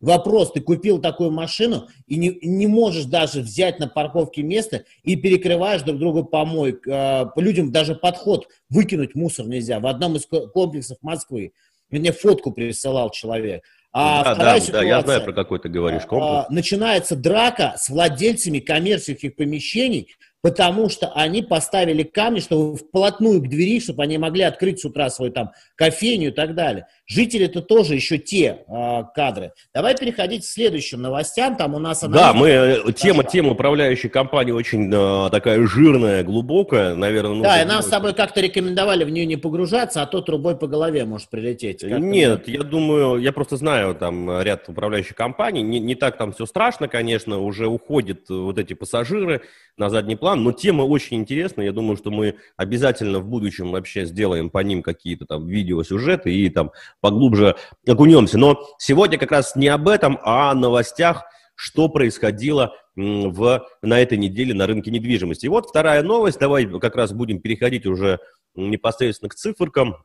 Вопрос, 0.01 0.51
ты 0.51 0.61
купил 0.61 0.99
такую 0.99 1.31
машину 1.31 1.87
и 2.05 2.17
не, 2.17 2.37
не 2.43 2.67
можешь 2.67 3.05
даже 3.05 3.41
взять 3.41 3.79
на 3.79 3.87
парковке 3.87 4.43
место 4.43 4.85
и 5.03 5.15
перекрываешь 5.15 5.81
друг 5.81 5.97
другу 5.97 6.23
помойку. 6.25 6.89
Э, 6.89 7.25
людям 7.37 7.71
даже 7.71 7.95
подход 7.95 8.47
выкинуть 8.69 9.15
мусор 9.15 9.47
нельзя. 9.47 9.79
В 9.79 9.87
одном 9.87 10.15
из 10.15 10.27
комплексов 10.27 10.99
Москвы 11.01 11.53
мне 11.89 12.11
фотку 12.11 12.51
присылал 12.51 13.09
человек. 13.09 13.63
А 13.97 14.25
да, 14.25 14.35
да, 14.35 14.59
ситуация, 14.59 14.73
да, 14.73 14.83
я 14.83 15.01
знаю, 15.01 15.23
про 15.23 15.31
какой 15.31 15.57
ты 15.57 15.69
говоришь 15.69 16.01
а, 16.03 16.07
комплекс. 16.07 16.49
Начинается 16.49 17.15
драка 17.15 17.75
с 17.77 17.87
владельцами 17.87 18.59
коммерческих 18.59 19.37
помещений, 19.37 20.13
потому 20.45 20.89
что 20.89 21.11
они 21.15 21.41
поставили 21.41 22.03
камни, 22.03 22.39
чтобы 22.39 22.77
вплотную 22.77 23.41
к 23.41 23.49
двери, 23.49 23.79
чтобы 23.79 24.03
они 24.03 24.19
могли 24.19 24.43
открыть 24.43 24.79
с 24.79 24.85
утра 24.85 25.09
свою 25.09 25.31
там 25.31 25.53
кофейню 25.75 26.27
и 26.27 26.31
так 26.31 26.53
далее. 26.53 26.85
Жители 27.07 27.45
это 27.45 27.63
тоже 27.63 27.95
еще 27.95 28.19
те 28.19 28.59
э, 28.67 29.03
кадры. 29.15 29.53
Давай 29.73 29.97
переходить 29.97 30.43
к 30.43 30.45
следующим 30.45 31.01
новостям. 31.01 31.55
Там 31.55 31.73
у 31.73 31.79
нас 31.79 32.01
Да, 32.01 32.31
мы 32.33 32.49
э, 32.49 32.93
тема 32.93 33.23
тема 33.23 33.53
управляющей 33.53 34.07
компании 34.07 34.51
очень 34.51 34.91
э, 34.93 35.31
такая 35.31 35.65
жирная, 35.65 36.23
глубокая, 36.23 36.93
наверное. 36.93 37.41
Да, 37.41 37.63
и 37.63 37.65
нам 37.65 37.81
с 37.81 37.87
тобой 37.87 38.13
как-то 38.13 38.39
рекомендовали 38.39 39.03
в 39.03 39.09
нее 39.09 39.25
не 39.25 39.37
погружаться, 39.37 40.03
а 40.03 40.05
то 40.05 40.21
трубой 40.21 40.55
по 40.55 40.67
голове 40.67 41.05
может 41.05 41.29
прилететь. 41.29 41.81
Нет, 41.81 42.47
я 42.47 42.61
думаю, 42.61 43.19
я 43.19 43.31
просто 43.31 43.57
знаю 43.57 43.95
там 43.95 44.41
ряд 44.43 44.69
управляющих 44.69 45.15
компаний. 45.15 45.63
Не, 45.63 45.79
не 45.79 45.95
так 45.95 46.17
там 46.17 46.33
все 46.33 46.45
страшно, 46.45 46.87
конечно, 46.87 47.39
уже 47.39 47.65
уходят 47.65 48.29
вот 48.29 48.59
эти 48.59 48.73
пассажиры 48.73 49.41
на 49.77 49.89
задний 49.89 50.15
план, 50.15 50.34
но 50.43 50.51
тема 50.51 50.83
очень 50.83 51.17
интересная. 51.17 51.65
Я 51.65 51.71
думаю, 51.71 51.97
что 51.97 52.11
мы 52.11 52.35
обязательно 52.57 53.19
в 53.19 53.27
будущем 53.27 53.71
вообще 53.71 54.05
сделаем 54.05 54.49
по 54.49 54.59
ним 54.59 54.83
какие-то 54.83 55.25
там 55.25 55.47
видеосюжеты 55.47 56.33
и 56.33 56.49
там 56.49 56.71
поглубже 57.01 57.55
окунемся. 57.87 58.37
Но 58.37 58.59
сегодня 58.77 59.17
как 59.17 59.31
раз 59.31 59.55
не 59.55 59.67
об 59.67 59.87
этом, 59.87 60.19
а 60.23 60.51
о 60.51 60.55
новостях, 60.55 61.25
что 61.55 61.89
происходило 61.89 62.73
в, 62.95 63.65
на 63.81 63.99
этой 63.99 64.17
неделе 64.17 64.53
на 64.53 64.67
рынке 64.67 64.91
недвижимости. 64.91 65.45
И 65.45 65.49
вот 65.49 65.67
вторая 65.69 66.03
новость, 66.03 66.39
давай 66.39 66.65
как 66.65 66.95
раз 66.95 67.13
будем 67.13 67.39
переходить 67.39 67.85
уже 67.85 68.19
непосредственно 68.55 69.29
к 69.29 69.35
циферкам. 69.35 69.97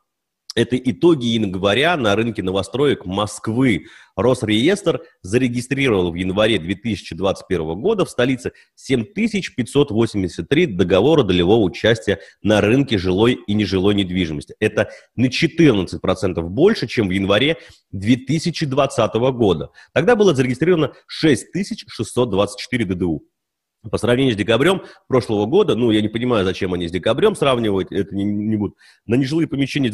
Это 0.53 0.75
итоги 0.75 1.27
января 1.27 1.95
на 1.95 2.13
рынке 2.15 2.43
новостроек 2.43 3.05
Москвы. 3.05 3.85
Росреестр 4.17 5.01
зарегистрировал 5.21 6.11
в 6.11 6.15
январе 6.15 6.59
2021 6.59 7.79
года 7.79 8.03
в 8.03 8.09
столице 8.09 8.51
7583 8.75 10.65
договора 10.65 11.23
долевого 11.23 11.63
участия 11.63 12.19
на 12.43 12.59
рынке 12.59 12.97
жилой 12.97 13.39
и 13.47 13.53
нежилой 13.53 13.95
недвижимости. 13.95 14.53
Это 14.59 14.89
на 15.15 15.27
14% 15.27 16.41
больше, 16.41 16.87
чем 16.87 17.07
в 17.07 17.11
январе 17.11 17.55
2020 17.93 19.13
года. 19.13 19.69
Тогда 19.93 20.17
было 20.17 20.35
зарегистрировано 20.35 20.91
6624 21.07 22.85
ДДУ. 22.85 23.23
По 23.89 23.97
сравнению 23.97 24.33
с 24.33 24.37
декабрем 24.37 24.83
прошлого 25.07 25.47
года, 25.47 25.75
ну, 25.75 25.89
я 25.89 26.01
не 26.01 26.07
понимаю, 26.07 26.45
зачем 26.45 26.73
они 26.73 26.87
с 26.87 26.91
декабрем 26.91 27.35
сравнивают, 27.35 27.91
это 27.91 28.15
не, 28.15 28.23
не 28.23 28.55
будут. 28.55 28.77
На 29.07 29.15
нежилые 29.15 29.47
помещения 29.47 29.91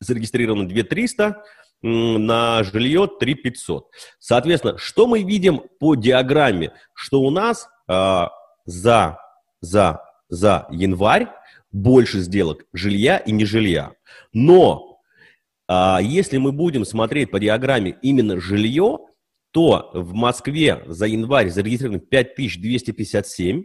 зарегистрировано 0.00 0.68
2300, 0.68 1.42
на 1.82 2.62
жилье 2.64 3.08
3500. 3.18 3.86
Соответственно, 4.18 4.78
что 4.78 5.06
мы 5.06 5.22
видим 5.22 5.62
по 5.78 5.94
диаграмме? 5.94 6.72
Что 6.92 7.22
у 7.22 7.30
нас 7.30 7.68
а, 7.86 8.30
за, 8.64 9.18
за, 9.60 10.02
за 10.28 10.66
январь 10.70 11.28
больше 11.70 12.20
сделок 12.20 12.64
жилья 12.72 13.18
и 13.18 13.32
не 13.32 13.44
жилья. 13.44 13.92
Но 14.32 15.00
а, 15.68 16.00
если 16.02 16.38
мы 16.38 16.52
будем 16.52 16.84
смотреть 16.84 17.30
по 17.30 17.38
диаграмме 17.38 17.96
именно 18.02 18.40
жилье, 18.40 18.98
то 19.50 19.90
в 19.94 20.14
Москве 20.14 20.82
за 20.86 21.06
январь 21.06 21.50
зарегистрировано 21.50 22.00
5257, 22.00 23.64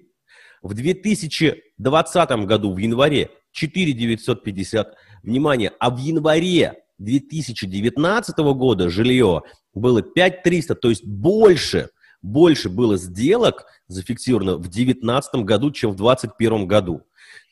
в 0.62 0.74
2020 0.74 2.30
году 2.46 2.74
в 2.74 2.78
январе 2.78 3.30
4950, 3.52 4.96
внимание, 5.24 5.72
а 5.80 5.90
в 5.90 5.98
январе 5.98 6.76
2019 7.00 8.38
года 8.38 8.90
жилье 8.90 9.42
было 9.74 10.02
5300, 10.02 10.76
то 10.76 10.90
есть 10.90 11.06
больше, 11.06 11.90
больше 12.22 12.70
было 12.70 12.98
сделок 12.98 13.66
зафиксировано 13.88 14.56
в 14.56 14.62
2019 14.62 15.36
году, 15.44 15.72
чем 15.72 15.92
в 15.92 15.96
2021 15.98 16.68
году. 16.68 17.02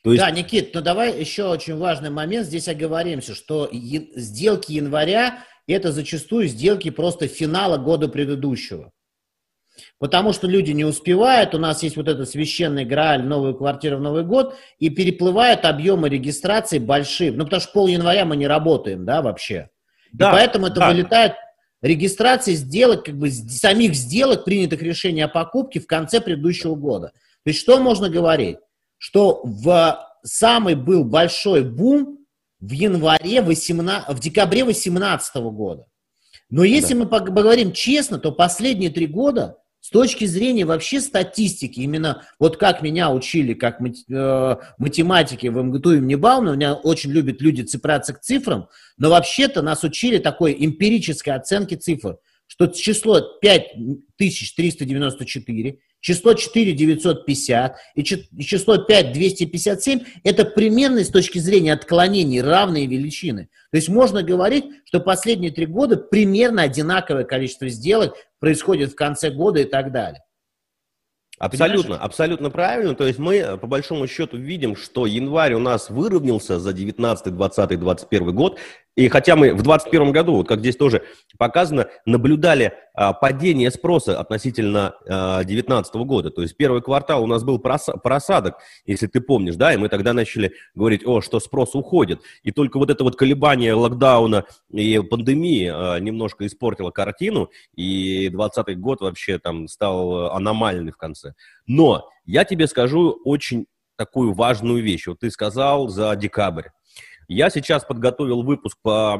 То 0.03 0.13
есть... 0.13 0.23
Да, 0.23 0.31
Никит, 0.31 0.73
но 0.73 0.81
давай 0.81 1.19
еще 1.19 1.45
очень 1.45 1.77
важный 1.77 2.09
момент. 2.09 2.47
Здесь 2.47 2.67
оговоримся, 2.67 3.35
что 3.35 3.69
сделки 3.71 4.71
января 4.71 5.43
это 5.71 5.91
зачастую 5.91 6.47
сделки 6.47 6.89
просто 6.89 7.27
финала 7.27 7.77
года 7.77 8.07
предыдущего. 8.07 8.91
Потому 9.99 10.33
что 10.33 10.47
люди 10.47 10.71
не 10.71 10.83
успевают, 10.83 11.55
у 11.55 11.57
нас 11.57 11.83
есть 11.83 11.95
вот 11.95 12.07
этот 12.07 12.29
священный 12.29 12.85
грааль, 12.85 13.23
новую 13.23 13.55
квартиру 13.55 13.97
в 13.97 14.01
Новый 14.01 14.23
год, 14.23 14.55
и 14.79 14.89
переплывают 14.89 15.65
объемы 15.65 16.09
регистрации 16.09 16.79
большие. 16.79 17.31
Ну, 17.31 17.45
потому 17.45 17.61
что 17.61 17.71
пол 17.71 17.87
января 17.87 18.25
мы 18.25 18.35
не 18.35 18.47
работаем, 18.47 19.05
да, 19.05 19.21
вообще. 19.21 19.69
Да, 20.11 20.29
и 20.29 20.33
поэтому 20.33 20.67
это 20.67 20.81
да. 20.81 20.89
вылетает 20.89 21.33
регистрация 21.81 22.55
сделок, 22.55 23.05
как 23.05 23.17
бы 23.17 23.31
самих 23.31 23.95
сделок, 23.95 24.43
принятых 24.43 24.81
решений 24.81 25.21
о 25.21 25.27
покупке 25.27 25.79
в 25.79 25.87
конце 25.87 26.19
предыдущего 26.19 26.75
года. 26.75 27.07
То 27.43 27.49
есть 27.49 27.59
что 27.59 27.79
можно 27.79 28.09
говорить? 28.09 28.57
Что 28.97 29.41
в 29.43 29.99
самый 30.23 30.75
был 30.75 31.03
большой 31.03 31.63
бум 31.63 32.20
в 32.61 32.71
январе 32.71 33.41
18, 33.41 34.15
в 34.15 34.19
декабре 34.19 34.63
2018 34.63 35.35
года. 35.35 35.85
Но 36.49 36.63
если 36.63 36.93
да. 36.93 36.99
мы 37.01 37.05
поговорим 37.07 37.73
честно, 37.73 38.19
то 38.19 38.31
последние 38.31 38.91
три 38.91 39.07
года 39.07 39.57
с 39.79 39.89
точки 39.89 40.25
зрения 40.25 40.65
вообще 40.65 41.01
статистики, 41.01 41.79
именно 41.79 42.23
вот 42.39 42.57
как 42.57 42.83
меня 42.83 43.09
учили, 43.11 43.55
как 43.55 43.79
э, 43.81 44.55
математики 44.77 45.47
в 45.47 45.61
МГТУ 45.61 45.93
имени 45.95 46.15
Бауна, 46.15 46.51
меня 46.51 46.75
очень 46.75 47.09
любят 47.09 47.41
люди 47.41 47.63
цепляться 47.63 48.13
к 48.13 48.21
цифрам, 48.21 48.69
но 48.97 49.09
вообще-то 49.09 49.63
нас 49.63 49.83
учили 49.83 50.19
такой 50.19 50.55
эмпирической 50.59 51.33
оценке 51.33 51.77
цифр, 51.77 52.17
что 52.51 52.67
число 52.67 53.21
5394 53.39 55.79
число 56.01 56.33
4950 56.33 57.77
и 57.95 58.03
число 58.03 58.77
5257– 58.77 60.01
это 60.25 60.43
примерные 60.43 61.05
с 61.05 61.09
точки 61.09 61.39
зрения 61.39 61.71
отклонений 61.71 62.41
равные 62.41 62.87
величины. 62.87 63.47
То 63.71 63.77
есть 63.77 63.87
можно 63.87 64.21
говорить, 64.21 64.65
что 64.83 64.99
последние 64.99 65.51
три 65.51 65.65
года 65.65 65.95
примерно 65.95 66.63
одинаковое 66.63 67.23
количество 67.23 67.69
сделок 67.69 68.15
происходит 68.39 68.91
в 68.91 68.95
конце 68.95 69.29
года 69.29 69.61
и 69.61 69.65
так 69.65 69.93
далее. 69.93 70.21
Абсолютно, 71.39 71.83
Понимаешь? 71.83 72.03
абсолютно 72.03 72.49
правильно. 72.51 72.95
То 72.95 73.07
есть 73.07 73.17
мы 73.17 73.57
по 73.57 73.65
большому 73.65 74.07
счету 74.07 74.35
видим, 74.37 74.75
что 74.75 75.05
январь 75.07 75.53
у 75.53 75.59
нас 75.59 75.89
выровнялся 75.89 76.59
за 76.59 76.73
19, 76.73 77.33
20, 77.33 77.79
21 77.79 78.35
год. 78.35 78.59
И 78.95 79.07
хотя 79.07 79.37
мы 79.37 79.53
в 79.53 79.63
2021 79.63 80.11
году, 80.11 80.33
вот 80.35 80.47
как 80.47 80.59
здесь 80.59 80.75
тоже 80.75 81.03
показано, 81.37 81.87
наблюдали 82.05 82.73
а, 82.93 83.13
падение 83.13 83.71
спроса 83.71 84.19
относительно 84.19 84.95
2019 85.05 85.95
а, 85.95 85.99
года. 85.99 86.29
То 86.29 86.41
есть 86.41 86.57
первый 86.57 86.81
квартал 86.81 87.23
у 87.23 87.27
нас 87.27 87.43
был 87.43 87.57
просадок, 87.57 88.57
если 88.85 89.07
ты 89.07 89.21
помнишь, 89.21 89.55
да, 89.55 89.73
и 89.73 89.77
мы 89.77 89.87
тогда 89.87 90.11
начали 90.11 90.53
говорить, 90.75 91.05
о, 91.05 91.21
что 91.21 91.39
спрос 91.39 91.73
уходит. 91.73 92.21
И 92.43 92.51
только 92.51 92.77
вот 92.79 92.89
это 92.89 93.05
вот 93.05 93.15
колебание 93.15 93.73
локдауна 93.73 94.45
и 94.69 94.99
пандемии 94.99 95.71
а, 95.73 95.97
немножко 95.99 96.45
испортило 96.45 96.91
картину, 96.91 97.49
и 97.75 98.27
2020 98.29 98.79
год 98.79 99.01
вообще 99.01 99.39
там 99.39 99.69
стал 99.69 100.31
аномальный 100.33 100.91
в 100.91 100.97
конце. 100.97 101.33
Но 101.65 102.09
я 102.25 102.43
тебе 102.43 102.67
скажу 102.67 103.21
очень 103.23 103.67
такую 103.95 104.33
важную 104.33 104.83
вещь. 104.83 105.07
Вот 105.07 105.19
ты 105.19 105.31
сказал 105.31 105.87
за 105.87 106.15
декабрь. 106.15 106.69
Я 107.33 107.49
сейчас 107.49 107.85
подготовил 107.85 108.43
выпуск 108.43 108.77
по 108.81 109.17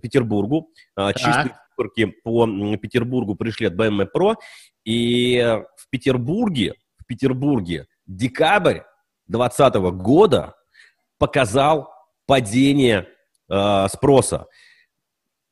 Петербургу. 0.00 0.70
А. 0.94 1.12
Чистые 1.12 1.58
циферки 1.70 2.14
по 2.22 2.46
Петербургу 2.76 3.34
пришли 3.34 3.66
от 3.66 3.74
BMW 3.74 4.06
Pro. 4.16 4.36
И 4.84 5.40
в 5.76 5.90
Петербурге, 5.90 6.74
в 6.96 7.04
Петербурге 7.04 7.86
декабрь 8.06 8.82
2020 9.26 9.74
года 9.96 10.54
показал 11.18 11.88
падение 12.26 13.08
э, 13.50 13.86
спроса. 13.88 14.46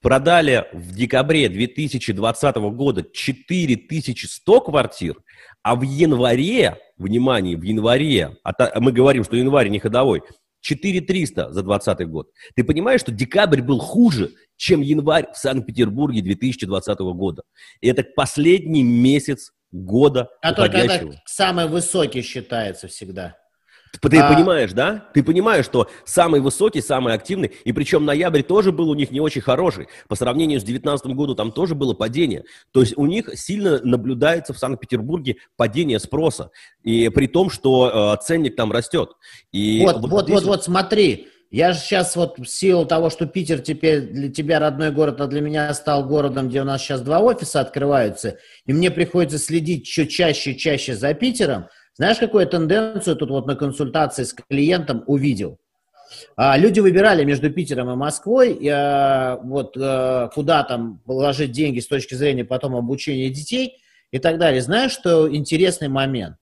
Продали 0.00 0.68
в 0.72 0.94
декабре 0.94 1.48
2020 1.48 2.56
года 2.56 3.02
4100 3.02 4.60
квартир, 4.60 5.16
а 5.62 5.74
в 5.74 5.82
январе, 5.82 6.78
внимание, 6.98 7.56
в 7.56 7.62
январе, 7.62 8.36
а 8.44 8.80
мы 8.80 8.92
говорим, 8.92 9.24
что 9.24 9.34
январь 9.34 9.68
не 9.70 9.80
ходовой, 9.80 10.22
4300 10.64 11.52
за 11.52 11.62
2020 11.62 12.08
год. 12.08 12.30
Ты 12.54 12.64
понимаешь, 12.64 13.00
что 13.00 13.12
декабрь 13.12 13.60
был 13.60 13.78
хуже, 13.78 14.32
чем 14.56 14.80
январь 14.80 15.30
в 15.32 15.36
Санкт-Петербурге 15.36 16.22
2020 16.22 16.98
года. 16.98 17.42
И 17.80 17.88
это 17.88 18.02
последний 18.02 18.82
месяц 18.82 19.52
года 19.70 20.30
Который 20.40 20.70
когда 20.70 21.00
самый 21.26 21.68
высокий 21.68 22.22
считается 22.22 22.88
всегда. 22.88 23.36
Ты 24.00 24.18
а... 24.18 24.32
понимаешь, 24.32 24.72
да? 24.72 25.08
Ты 25.14 25.22
понимаешь, 25.22 25.64
что 25.64 25.88
самый 26.04 26.40
высокий, 26.40 26.80
самый 26.80 27.14
активный, 27.14 27.52
и 27.64 27.72
причем 27.72 28.04
ноябрь 28.04 28.42
тоже 28.42 28.72
был 28.72 28.90
у 28.90 28.94
них 28.94 29.10
не 29.10 29.20
очень 29.20 29.40
хороший. 29.40 29.88
По 30.08 30.14
сравнению 30.14 30.60
с 30.60 30.64
2019 30.64 31.14
годом 31.14 31.36
там 31.36 31.52
тоже 31.52 31.74
было 31.74 31.94
падение. 31.94 32.44
То 32.72 32.80
есть 32.80 32.96
у 32.96 33.06
них 33.06 33.30
сильно 33.34 33.80
наблюдается 33.82 34.52
в 34.52 34.58
Санкт-Петербурге 34.58 35.36
падение 35.56 35.98
спроса. 35.98 36.50
И 36.82 37.08
при 37.08 37.26
том, 37.26 37.50
что 37.50 38.14
э, 38.18 38.24
ценник 38.24 38.56
там 38.56 38.72
растет. 38.72 39.12
И 39.52 39.82
вот, 39.84 40.00
вот, 40.00 40.10
вот, 40.10 40.24
здесь... 40.24 40.34
вот, 40.34 40.44
вот, 40.46 40.64
смотри. 40.64 41.28
Я 41.50 41.72
же 41.72 41.78
сейчас 41.78 42.16
вот 42.16 42.36
в 42.38 42.46
силу 42.46 42.84
того, 42.84 43.10
что 43.10 43.26
Питер 43.26 43.60
теперь 43.60 44.00
для 44.00 44.28
тебя 44.28 44.58
родной 44.58 44.90
город, 44.90 45.20
а 45.20 45.28
для 45.28 45.40
меня 45.40 45.72
стал 45.72 46.04
городом, 46.04 46.48
где 46.48 46.62
у 46.62 46.64
нас 46.64 46.82
сейчас 46.82 47.00
два 47.00 47.20
офиса 47.20 47.60
открываются, 47.60 48.38
и 48.66 48.72
мне 48.72 48.90
приходится 48.90 49.38
следить 49.38 49.86
еще 49.86 50.08
чаще 50.08 50.50
и 50.52 50.58
чаще 50.58 50.96
за 50.96 51.14
Питером– 51.14 51.66
знаешь, 51.94 52.18
какую 52.18 52.46
тенденцию 52.46 53.16
тут 53.16 53.30
вот 53.30 53.46
на 53.46 53.54
консультации 53.54 54.24
с 54.24 54.32
клиентом 54.32 55.04
увидел? 55.06 55.58
А, 56.36 56.56
люди 56.56 56.80
выбирали 56.80 57.24
между 57.24 57.50
Питером 57.50 57.90
и 57.90 57.94
Москвой, 57.94 58.58
а, 58.68 59.36
вот 59.42 59.76
а, 59.78 60.28
куда 60.28 60.64
там 60.64 60.98
положить 61.06 61.52
деньги 61.52 61.80
с 61.80 61.86
точки 61.86 62.14
зрения 62.14 62.44
потом 62.44 62.74
обучения 62.76 63.30
детей 63.30 63.82
и 64.10 64.18
так 64.18 64.38
далее. 64.38 64.60
Знаешь, 64.60 64.92
что 64.92 65.32
интересный 65.32 65.88
момент? 65.88 66.36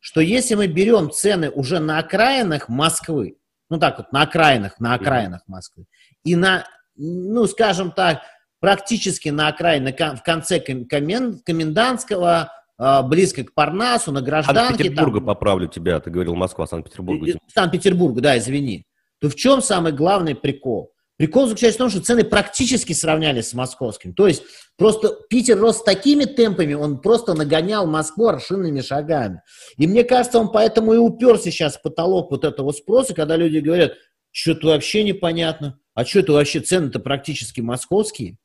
Что 0.00 0.20
если 0.20 0.54
мы 0.54 0.66
берем 0.66 1.10
цены 1.10 1.50
уже 1.50 1.80
на 1.80 1.98
окраинах 1.98 2.68
Москвы, 2.68 3.36
ну 3.68 3.78
так 3.78 3.98
вот, 3.98 4.12
на 4.12 4.22
окраинах, 4.22 4.78
на 4.78 4.94
окраинах 4.94 5.42
Москвы, 5.46 5.86
и 6.24 6.36
на, 6.36 6.64
ну, 6.96 7.46
скажем 7.46 7.92
так, 7.92 8.22
практически 8.60 9.28
на 9.30 9.48
окраине, 9.48 9.92
в 9.92 10.22
конце 10.22 10.60
комендантского 10.60 12.32
а, 12.32 12.57
близко 12.78 13.44
к 13.44 13.54
Парнасу, 13.54 14.12
на 14.12 14.22
гражданке. 14.22 14.60
Санкт-Петербурга, 14.60 15.18
там... 15.18 15.26
поправлю 15.26 15.68
тебя, 15.68 15.98
ты 16.00 16.10
говорил 16.10 16.34
Москва, 16.34 16.66
Санкт-Петербург. 16.66 17.22
Санкт-Петербург, 17.52 18.20
да, 18.20 18.38
извини. 18.38 18.84
То 19.20 19.28
в 19.28 19.34
чем 19.34 19.62
самый 19.62 19.92
главный 19.92 20.34
прикол? 20.34 20.92
Прикол 21.16 21.48
заключается 21.48 21.78
в 21.78 21.82
том, 21.82 21.90
что 21.90 22.00
цены 22.00 22.22
практически 22.22 22.92
сравнялись 22.92 23.48
с 23.48 23.54
московским. 23.54 24.14
То 24.14 24.28
есть 24.28 24.44
просто 24.76 25.16
Питер 25.28 25.58
рос 25.58 25.82
такими 25.82 26.24
темпами, 26.24 26.74
он 26.74 27.00
просто 27.00 27.34
нагонял 27.34 27.88
Москву 27.88 28.28
аршинными 28.28 28.80
шагами. 28.80 29.42
И 29.76 29.88
мне 29.88 30.04
кажется, 30.04 30.38
он 30.38 30.52
поэтому 30.52 30.94
и 30.94 30.98
уперся 30.98 31.50
сейчас 31.50 31.76
в 31.76 31.82
потолок 31.82 32.30
вот 32.30 32.44
этого 32.44 32.70
спроса, 32.70 33.14
когда 33.14 33.34
люди 33.34 33.58
говорят, 33.58 33.94
что-то 34.30 34.68
вообще 34.68 35.02
непонятно, 35.02 35.80
а 35.94 36.04
что 36.04 36.20
это 36.20 36.32
вообще 36.32 36.60
цены-то 36.60 37.00
практически 37.00 37.60
московские. 37.60 38.36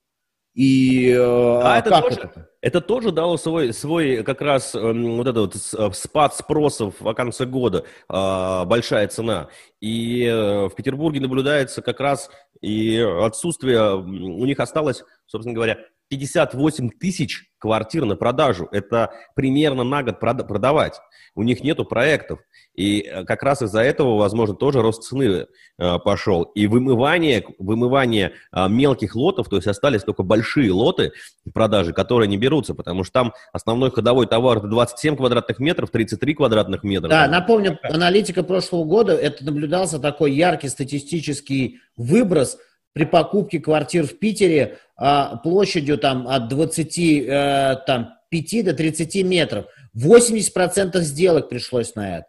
И 0.53 1.09
э, 1.09 1.19
а, 1.19 1.75
а 1.75 1.79
это 1.79 1.89
как 1.89 2.03
тоже, 2.03 2.19
это? 2.21 2.49
Это 2.61 2.81
тоже 2.81 3.11
дало 3.11 3.37
свой, 3.37 3.73
свой 3.73 4.23
как 4.23 4.41
раз 4.41 4.75
эм, 4.75 5.17
вот 5.17 5.27
этот 5.27 5.55
вот 5.55 5.91
э, 5.91 5.93
спад 5.93 6.35
спросов 6.35 6.95
в 6.99 7.13
конце 7.13 7.45
года, 7.45 7.85
а, 8.07 8.63
большая 8.65 9.07
цена. 9.07 9.49
И 9.81 10.23
э, 10.25 10.67
в 10.67 10.75
Петербурге 10.75 11.21
наблюдается 11.21 11.81
как 11.81 11.99
раз 11.99 12.29
и 12.61 12.97
отсутствие, 12.97 13.95
у 13.95 14.45
них 14.45 14.59
осталось, 14.59 15.03
собственно 15.25 15.55
говоря, 15.55 15.79
58 16.17 16.89
тысяч 16.99 17.45
квартир 17.57 18.05
на 18.05 18.15
продажу. 18.15 18.67
Это 18.71 19.11
примерно 19.35 19.83
на 19.83 20.03
год 20.03 20.19
продавать. 20.19 20.99
У 21.35 21.41
них 21.41 21.63
нету 21.63 21.85
проектов. 21.85 22.39
И 22.75 23.01
э, 23.01 23.23
как 23.25 23.41
раз 23.41 23.61
из-за 23.61 23.81
этого, 23.81 24.17
возможно, 24.17 24.55
тоже 24.55 24.81
рост 24.81 25.03
цены 25.03 25.47
э, 25.77 25.99
пошел. 25.99 26.43
И 26.43 26.67
вымывание, 26.67 27.43
вымывание 27.57 28.33
э, 28.51 28.67
мелких 28.69 29.15
лотов, 29.15 29.49
то 29.49 29.55
есть 29.55 29.67
остались 29.67 30.03
только 30.03 30.21
большие 30.23 30.71
лоты 30.71 31.13
в 31.45 31.51
продаже, 31.51 31.93
которые 31.93 32.27
не 32.27 32.37
берутся, 32.37 32.75
потому 32.75 33.03
что 33.03 33.13
там 33.13 33.33
основной 33.51 33.89
ходовой 33.91 34.27
товар 34.27 34.59
это 34.59 34.67
27 34.67 35.15
квадратных 35.15 35.59
метров, 35.59 35.89
33 35.89 36.33
квадратных 36.35 36.83
метра. 36.83 37.07
Да, 37.07 37.27
напомню, 37.27 37.79
аналитика 37.83 38.43
прошлого 38.43 38.83
года, 38.83 39.13
это 39.13 39.45
наблюдался 39.45 39.99
такой 39.99 40.33
яркий 40.33 40.67
статистический 40.67 41.79
выброс 41.97 42.57
при 42.93 43.05
покупке 43.05 43.59
квартир 43.59 44.05
в 44.05 44.17
Питере 44.19 44.77
а, 44.95 45.37
площадью 45.37 45.97
там 45.97 46.27
от 46.27 46.47
20, 46.47 46.97
э, 46.97 47.77
там, 47.87 48.13
5 48.29 48.65
до 48.65 48.73
30 48.73 49.23
метров. 49.23 49.65
80% 49.97 50.99
сделок 51.01 51.49
пришлось 51.49 51.95
на 51.95 52.19
это. 52.19 52.27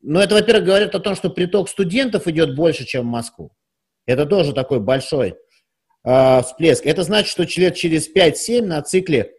Но 0.00 0.22
это, 0.22 0.34
во-первых, 0.34 0.64
говорит 0.64 0.94
о 0.94 1.00
том, 1.00 1.14
что 1.14 1.30
приток 1.30 1.68
студентов 1.68 2.26
идет 2.26 2.54
больше, 2.54 2.84
чем 2.84 3.02
в 3.02 3.10
Москву. 3.10 3.52
Это 4.06 4.24
тоже 4.24 4.52
такой 4.52 4.80
большой 4.80 5.36
э, 6.04 6.42
всплеск. 6.42 6.86
Это 6.86 7.02
значит, 7.02 7.30
что 7.30 7.44
лет 7.60 7.74
через 7.74 8.12
5-7 8.12 8.62
на 8.62 8.82
цикле 8.82 9.32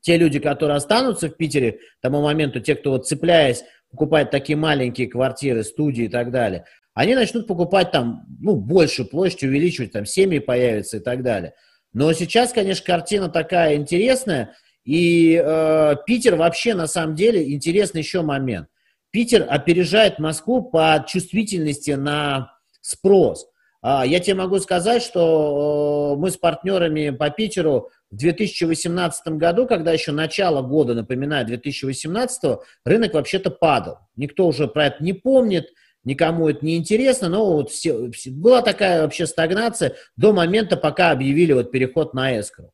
те 0.00 0.16
люди, 0.16 0.40
которые 0.40 0.76
останутся 0.76 1.28
в 1.28 1.36
Питере 1.36 1.72
к 1.72 1.78
тому 2.00 2.22
моменту, 2.22 2.60
те, 2.60 2.74
кто 2.74 2.90
вот 2.90 3.06
цепляясь, 3.06 3.64
покупает 3.90 4.30
такие 4.30 4.56
маленькие 4.56 5.08
квартиры, 5.08 5.62
студии 5.62 6.04
и 6.04 6.08
так 6.08 6.30
далее, 6.30 6.64
они 6.94 7.14
начнут 7.14 7.46
покупать 7.46 7.90
там, 7.90 8.24
ну, 8.40 8.56
больше 8.56 9.04
площадь, 9.04 9.42
увеличивать, 9.42 9.92
там, 9.92 10.06
семьи 10.06 10.38
появятся 10.38 10.98
и 10.98 11.00
так 11.00 11.22
далее. 11.22 11.54
Но 11.92 12.12
сейчас, 12.12 12.52
конечно, 12.52 12.84
картина 12.84 13.28
такая 13.28 13.76
интересная, 13.76 14.54
и 14.84 15.40
э, 15.42 15.96
Питер 16.06 16.36
вообще, 16.36 16.74
на 16.74 16.86
самом 16.86 17.14
деле, 17.14 17.52
интересный 17.52 18.00
еще 18.00 18.22
момент. 18.22 18.68
Питер 19.10 19.46
опережает 19.48 20.18
Москву 20.18 20.62
по 20.62 21.04
чувствительности 21.06 21.92
на 21.92 22.56
спрос. 22.80 23.46
А, 23.82 24.06
я 24.06 24.20
тебе 24.20 24.36
могу 24.36 24.58
сказать, 24.58 25.02
что 25.02 26.14
э, 26.14 26.20
мы 26.20 26.30
с 26.30 26.36
партнерами 26.36 27.10
по 27.10 27.30
Питеру 27.30 27.90
в 28.10 28.16
2018 28.16 29.28
году, 29.34 29.66
когда 29.66 29.92
еще 29.92 30.12
начало 30.12 30.62
года, 30.62 30.94
напоминаю, 30.94 31.46
2018, 31.46 32.58
рынок 32.84 33.14
вообще-то 33.14 33.50
падал. 33.50 33.98
Никто 34.16 34.46
уже 34.46 34.66
про 34.66 34.86
это 34.86 35.02
не 35.02 35.12
помнит, 35.12 35.66
никому 36.04 36.48
это 36.48 36.64
не 36.64 36.76
интересно, 36.76 37.28
но 37.28 37.52
вот 37.52 37.70
все, 37.70 38.10
была 38.28 38.62
такая 38.62 39.02
вообще 39.02 39.26
стагнация 39.26 39.94
до 40.16 40.32
момента, 40.32 40.76
пока 40.76 41.10
объявили 41.10 41.52
вот 41.52 41.70
переход 41.70 42.14
на 42.14 42.38
эскро. 42.38 42.70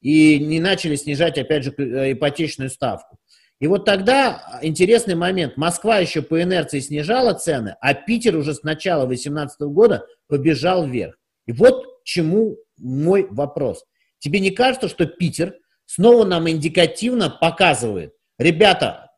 И 0.00 0.38
не 0.38 0.60
начали 0.60 0.96
снижать, 0.96 1.38
опять 1.38 1.64
же, 1.64 1.74
э, 1.78 2.12
ипотечную 2.12 2.70
ставку. 2.70 3.18
И 3.60 3.66
вот 3.66 3.84
тогда 3.84 4.58
интересный 4.62 5.14
момент. 5.14 5.56
Москва 5.56 5.98
еще 5.98 6.20
по 6.20 6.42
инерции 6.42 6.80
снижала 6.80 7.32
цены, 7.32 7.76
а 7.80 7.94
Питер 7.94 8.36
уже 8.36 8.52
с 8.52 8.62
начала 8.62 9.06
2018 9.06 9.60
года 9.62 10.06
побежал 10.28 10.86
вверх. 10.86 11.16
И 11.46 11.52
вот 11.52 12.02
чему 12.04 12.58
мой 12.76 13.26
вопрос. 13.30 13.84
Тебе 14.18 14.40
не 14.40 14.50
кажется, 14.50 14.88
что 14.88 15.06
Питер 15.06 15.54
снова 15.86 16.24
нам 16.24 16.48
индикативно 16.48 17.30
показывает, 17.30 18.14
ребята, 18.38 19.10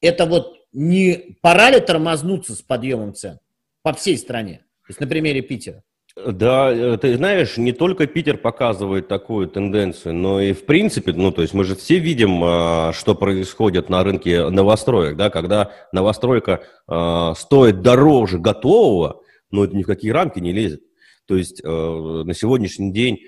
это 0.00 0.26
вот 0.26 0.57
не 0.72 1.36
пора 1.42 1.70
ли 1.70 1.80
тормознуться 1.80 2.54
с 2.54 2.62
подъемом 2.62 3.14
цен 3.14 3.38
по 3.82 3.92
всей 3.92 4.18
стране? 4.18 4.64
То 4.86 4.90
есть 4.90 5.00
на 5.00 5.06
примере 5.06 5.42
Питера. 5.42 5.82
Да, 6.26 6.72
э, 6.72 6.98
ты 6.98 7.16
знаешь, 7.16 7.56
не 7.56 7.72
только 7.72 8.06
Питер 8.06 8.38
показывает 8.38 9.06
такую 9.06 9.48
тенденцию, 9.48 10.14
но 10.14 10.40
и 10.40 10.52
в 10.52 10.66
принципе, 10.66 11.12
ну, 11.12 11.30
то 11.30 11.42
есть 11.42 11.54
мы 11.54 11.64
же 11.64 11.76
все 11.76 11.98
видим, 11.98 12.42
а, 12.42 12.92
что 12.92 13.14
происходит 13.14 13.88
на 13.88 14.02
рынке 14.02 14.48
новостроек, 14.48 15.16
да, 15.16 15.30
когда 15.30 15.70
новостройка 15.92 16.62
а, 16.88 17.34
стоит 17.34 17.82
дороже 17.82 18.38
готового, 18.38 19.20
но 19.50 19.64
это 19.64 19.76
ни 19.76 19.82
в 19.82 19.86
какие 19.86 20.10
рамки 20.10 20.40
не 20.40 20.52
лезет. 20.52 20.80
То 21.26 21.36
есть 21.36 21.60
э, 21.62 21.68
на 21.68 22.32
сегодняшний 22.32 22.90
день 22.90 23.18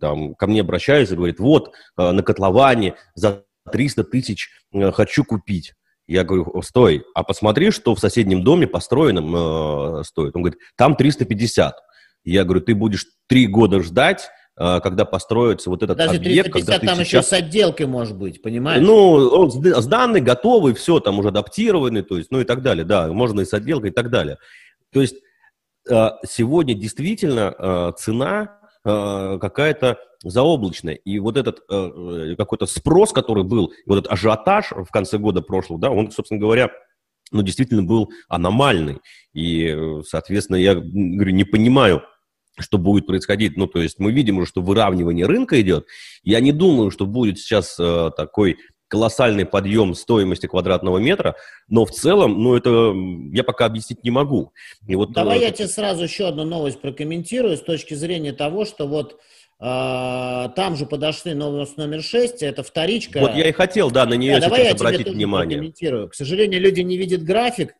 там, 0.00 0.34
ко 0.34 0.46
мне 0.46 0.62
обращаются 0.62 1.14
и 1.14 1.16
говорят, 1.18 1.38
вот, 1.38 1.72
э, 1.98 2.10
на 2.10 2.22
котловане 2.22 2.94
за 3.14 3.44
300 3.70 4.04
тысяч 4.04 4.48
хочу 4.72 5.24
купить. 5.24 5.74
Я 6.10 6.24
говорю, 6.24 6.60
стой, 6.62 7.04
а 7.14 7.22
посмотри, 7.22 7.70
что 7.70 7.94
в 7.94 8.00
соседнем 8.00 8.42
доме 8.42 8.66
построенном 8.66 10.00
э, 10.00 10.02
стоит. 10.02 10.34
Он 10.34 10.42
говорит, 10.42 10.58
там 10.76 10.96
350. 10.96 11.76
Я 12.24 12.42
говорю, 12.42 12.62
ты 12.62 12.74
будешь 12.74 13.06
три 13.28 13.46
года 13.46 13.80
ждать, 13.80 14.28
а, 14.56 14.80
когда 14.80 15.04
построится 15.04 15.70
вот 15.70 15.84
этот 15.84 15.96
Даже 15.96 16.16
объект. 16.16 16.50
350 16.50 16.66
когда 16.66 16.86
там 16.86 17.04
сейчас... 17.04 17.06
еще 17.06 17.22
с 17.22 17.32
отделкой 17.32 17.86
может 17.86 18.16
быть, 18.18 18.42
понимаешь? 18.42 18.82
Ну, 18.84 19.28
он 19.28 19.52
сданный, 19.52 20.20
готовый, 20.20 20.74
все 20.74 20.98
там 20.98 21.20
уже 21.20 21.28
адаптированный, 21.28 22.02
то 22.02 22.18
есть, 22.18 22.32
ну 22.32 22.40
и 22.40 22.44
так 22.44 22.60
далее, 22.60 22.84
да, 22.84 23.06
можно 23.12 23.42
и 23.42 23.44
с 23.44 23.54
отделкой 23.54 23.90
и 23.90 23.92
так 23.92 24.10
далее. 24.10 24.38
То 24.92 25.00
есть 25.00 25.14
а, 25.88 26.18
сегодня 26.26 26.74
действительно 26.74 27.54
а, 27.56 27.92
цена 27.92 28.56
какая-то 28.82 29.98
заоблачная. 30.22 30.94
И 30.94 31.18
вот 31.18 31.36
этот 31.36 31.60
какой-то 32.36 32.66
спрос, 32.66 33.12
который 33.12 33.44
был, 33.44 33.72
вот 33.86 33.98
этот 33.98 34.12
ажиотаж 34.12 34.72
в 34.72 34.90
конце 34.90 35.18
года 35.18 35.40
прошлого, 35.40 35.80
да, 35.80 35.90
он, 35.90 36.10
собственно 36.10 36.40
говоря, 36.40 36.70
ну, 37.32 37.42
действительно 37.42 37.82
был 37.82 38.10
аномальный. 38.28 38.98
И, 39.32 39.76
соответственно, 40.06 40.56
я 40.56 40.74
говорю, 40.74 41.32
не 41.32 41.44
понимаю, 41.44 42.02
что 42.58 42.78
будет 42.78 43.06
происходить. 43.06 43.56
Ну, 43.56 43.66
то 43.66 43.80
есть 43.80 43.98
мы 43.98 44.12
видим 44.12 44.38
уже, 44.38 44.46
что 44.46 44.62
выравнивание 44.62 45.26
рынка 45.26 45.60
идет. 45.60 45.86
Я 46.22 46.40
не 46.40 46.52
думаю, 46.52 46.90
что 46.90 47.06
будет 47.06 47.38
сейчас 47.38 47.78
э, 47.78 48.10
такой 48.16 48.58
колоссальный 48.88 49.46
подъем 49.46 49.94
стоимости 49.94 50.46
квадратного 50.46 50.98
метра, 50.98 51.36
но 51.68 51.84
в 51.84 51.92
целом, 51.92 52.42
ну, 52.42 52.56
это 52.56 52.92
я 53.32 53.44
пока 53.44 53.66
объяснить 53.66 54.02
не 54.02 54.10
могу. 54.10 54.52
И 54.88 54.96
вот, 54.96 55.12
Давай 55.12 55.38
э, 55.38 55.42
я 55.42 55.50
тебе 55.52 55.68
сразу 55.68 56.02
еще 56.02 56.26
одну 56.26 56.44
новость 56.44 56.80
прокомментирую 56.80 57.56
с 57.56 57.62
точки 57.62 57.94
зрения 57.94 58.32
того, 58.32 58.64
что 58.64 58.88
вот 58.88 59.12
э, 59.12 59.16
там 59.60 60.76
же 60.76 60.86
подошли 60.86 61.34
новость 61.34 61.76
номер 61.76 62.02
6, 62.02 62.42
это 62.42 62.62
вторичка. 62.62 63.20
Вот 63.20 63.34
я 63.34 63.48
и 63.48 63.52
хотел, 63.52 63.90
да, 63.90 64.06
на 64.06 64.14
нее 64.14 64.40
да, 64.40 64.48
сейчас 64.48 64.80
обратить 64.80 65.08
внимание. 65.08 65.72
К 66.08 66.14
сожалению, 66.14 66.60
люди 66.60 66.80
не 66.80 66.96
видят 66.96 67.22
график, 67.22 67.74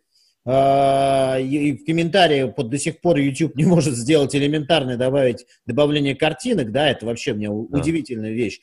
а, 0.47 1.39
и 1.39 1.73
в 1.73 1.85
комментарии 1.85 2.51
под 2.51 2.71
до 2.71 2.79
сих 2.79 3.01
пор 3.01 3.19
YouTube 3.19 3.57
не 3.57 3.65
может 3.65 3.95
сделать 3.95 4.35
элементарное 4.35 4.97
добавить 4.97 5.45
добавление 5.67 6.15
картинок, 6.17 6.73
да, 6.73 6.89
это 6.89 7.05
вообще 7.05 7.35
мне 7.35 7.49
да. 7.49 7.79
удивительная 7.79 8.33
вещь. 8.33 8.61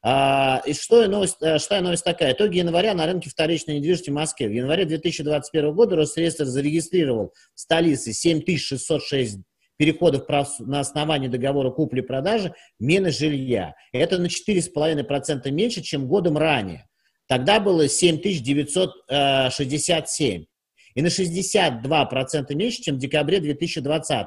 А, 0.00 0.62
и 0.64 0.72
что 0.72 1.06
новость, 1.06 1.36
э, 1.42 1.58
что 1.58 1.80
новость 1.80 2.04
такая? 2.04 2.32
Итоги 2.32 2.58
января 2.58 2.94
на 2.94 3.04
рынке 3.04 3.28
вторичной 3.28 3.76
недвижимости 3.76 4.10
в 4.10 4.14
Москве. 4.14 4.48
В 4.48 4.52
январе 4.52 4.84
2021 4.84 5.74
года 5.74 5.96
Росреестр 5.96 6.44
зарегистрировал 6.44 7.34
в 7.54 7.60
столице 7.60 8.12
7606 8.12 9.40
переходов 9.78 10.28
на 10.58 10.80
основании 10.80 11.28
договора 11.28 11.70
купли-продажи 11.70 12.52
мены 12.78 13.10
жилья. 13.10 13.74
Это 13.92 14.18
на 14.18 14.26
4,5% 14.26 15.50
меньше, 15.50 15.80
чем 15.80 16.06
годом 16.06 16.36
ранее. 16.36 16.86
Тогда 17.26 17.60
было 17.60 17.88
7967 17.88 20.44
и 20.94 21.02
на 21.02 21.06
62% 21.06 22.54
меньше, 22.54 22.82
чем 22.82 22.96
в 22.96 22.98
декабре 22.98 23.40
2020. 23.40 24.26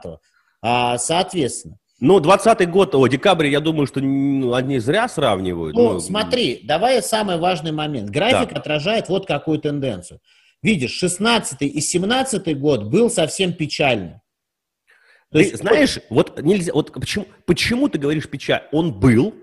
А, 0.64 0.98
соответственно. 0.98 1.78
Ну, 2.00 2.20
20 2.20 2.70
год, 2.70 2.96
о, 2.96 3.08
декабрь, 3.08 3.48
я 3.48 3.60
думаю, 3.60 3.86
что 3.86 4.00
они 4.00 4.80
зря 4.80 5.08
сравнивают. 5.08 5.76
Ну, 5.76 5.94
ну 5.94 6.00
смотри, 6.00 6.62
давай 6.64 7.04
самый 7.04 7.38
важный 7.38 7.72
момент. 7.72 8.10
График 8.10 8.54
да. 8.54 8.60
отражает 8.60 9.08
вот 9.10 9.28
какую 9.28 9.60
тенденцию. 9.60 10.20
Видишь, 10.64 10.92
16 10.92 11.62
и 11.62 11.82
17 11.82 12.58
год 12.58 12.86
был 12.86 13.10
совсем 13.10 13.52
печальный. 13.54 14.22
То 15.32 15.40
есть, 15.40 15.58
знаешь, 15.58 16.00
вот 16.10 16.42
нельзя, 16.42 16.74
вот 16.74 16.92
почему, 16.92 17.26
почему 17.46 17.88
ты 17.88 17.98
говоришь 17.98 18.30
печаль? 18.30 18.64
Он 18.72 18.94
был, 18.94 19.34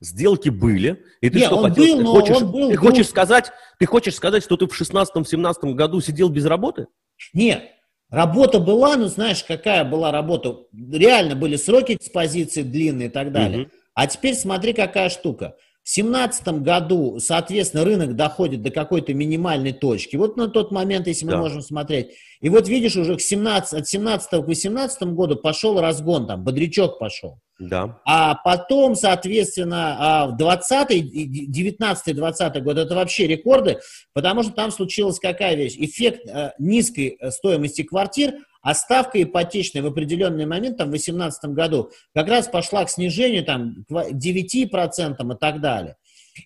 сделки 0.00 0.48
были, 0.48 1.04
и 1.20 1.30
ты 1.30 1.38
Нет, 1.38 1.46
что 1.46 1.56
он 1.56 1.70
хотел, 1.70 1.96
был, 1.96 1.98
ты, 1.98 2.04
хочешь, 2.06 2.36
он 2.36 2.52
был, 2.52 2.70
ты 2.70 2.80
был. 2.80 2.88
хочешь 2.88 3.08
сказать, 3.08 3.52
ты 3.78 3.86
хочешь 3.86 4.14
сказать, 4.14 4.42
что 4.42 4.56
ты 4.56 4.66
в 4.66 4.80
16-17 4.80 5.74
году 5.74 6.00
сидел 6.00 6.28
без 6.28 6.46
работы? 6.46 6.86
Нет, 7.34 7.64
работа 8.08 8.60
была, 8.60 8.96
ну 8.96 9.06
знаешь, 9.06 9.44
какая 9.44 9.84
была 9.84 10.10
работа, 10.10 10.58
реально 10.72 11.34
были 11.36 11.56
сроки 11.56 11.92
экспозиции 11.92 12.62
длинные 12.62 13.08
и 13.08 13.10
так 13.10 13.32
далее. 13.32 13.62
Угу. 13.62 13.70
А 13.94 14.06
теперь 14.06 14.34
смотри, 14.34 14.72
какая 14.72 15.08
штука. 15.08 15.56
В 15.86 15.94
2017 15.94 16.48
году, 16.64 17.20
соответственно, 17.20 17.84
рынок 17.84 18.16
доходит 18.16 18.60
до 18.60 18.72
какой-то 18.72 19.14
минимальной 19.14 19.72
точки. 19.72 20.16
Вот 20.16 20.36
на 20.36 20.48
тот 20.48 20.72
момент, 20.72 21.06
если 21.06 21.26
мы 21.26 21.30
да. 21.30 21.38
можем 21.38 21.62
смотреть. 21.62 22.08
И 22.40 22.48
вот 22.48 22.66
видишь, 22.66 22.96
уже 22.96 23.14
к 23.14 23.20
17, 23.20 23.72
от 23.72 23.86
17 23.86 24.28
к 24.28 24.48
18 24.48 25.02
году 25.14 25.36
пошел 25.36 25.80
разгон, 25.80 26.26
там, 26.26 26.42
бодрячок 26.42 26.98
пошел. 26.98 27.38
Да. 27.60 28.00
А 28.04 28.34
потом, 28.34 28.96
соответственно, 28.96 29.96
а, 29.98 30.26
в 30.26 30.36
20 30.36 30.90
19-20 30.90 32.60
год 32.62 32.78
это 32.78 32.94
вообще 32.96 33.28
рекорды, 33.28 33.78
потому 34.12 34.42
что 34.42 34.52
там 34.52 34.72
случилась 34.72 35.20
какая 35.20 35.54
вещь? 35.54 35.76
Эффект 35.78 36.28
э, 36.28 36.50
низкой 36.58 37.16
э, 37.20 37.30
стоимости 37.30 37.82
квартир, 37.82 38.34
а 38.66 38.74
ставка 38.74 39.22
ипотечная 39.22 39.80
в 39.80 39.86
определенный 39.86 40.44
момент, 40.44 40.78
там, 40.78 40.88
в 40.88 40.90
2018 40.90 41.50
году, 41.50 41.92
как 42.12 42.26
раз 42.26 42.48
пошла 42.48 42.84
к 42.84 42.90
снижению 42.90 43.44
там, 43.44 43.84
к 43.88 43.92
9% 43.92 45.34
и 45.34 45.38
так 45.38 45.60
далее. 45.60 45.94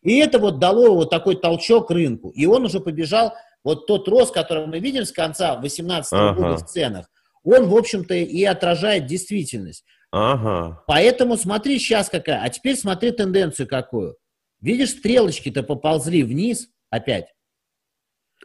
И 0.03 0.19
это 0.19 0.39
вот 0.39 0.59
дало 0.59 0.97
вот 0.97 1.09
такой 1.09 1.37
толчок 1.37 1.91
рынку. 1.91 2.29
И 2.29 2.45
он 2.45 2.67
уже 2.67 2.81
побежал, 2.81 3.33
вот 3.65 3.87
тот 3.87 4.07
рост, 4.07 4.35
который 4.35 4.67
мы 4.67 4.81
видим 4.81 5.07
с 5.07 5.13
конца 5.13 5.57
2018 5.57 6.13
ага. 6.13 6.33
года 6.35 6.57
в 6.59 6.67
ценах, 6.67 7.11
он, 7.43 7.67
в 7.71 7.75
общем-то, 7.75 8.13
и 8.13 8.45
отражает 8.45 9.07
действительность. 9.07 9.87
Ага. 10.13 10.85
Поэтому 10.87 11.39
смотри 11.39 11.79
сейчас 11.79 12.11
какая. 12.11 12.43
А 12.43 12.51
теперь 12.51 12.77
смотри 12.77 13.13
тенденцию 13.13 13.67
какую. 13.67 14.17
Видишь, 14.61 14.91
стрелочки-то 14.91 15.63
поползли 15.63 16.23
вниз 16.23 16.69
опять. 16.91 17.29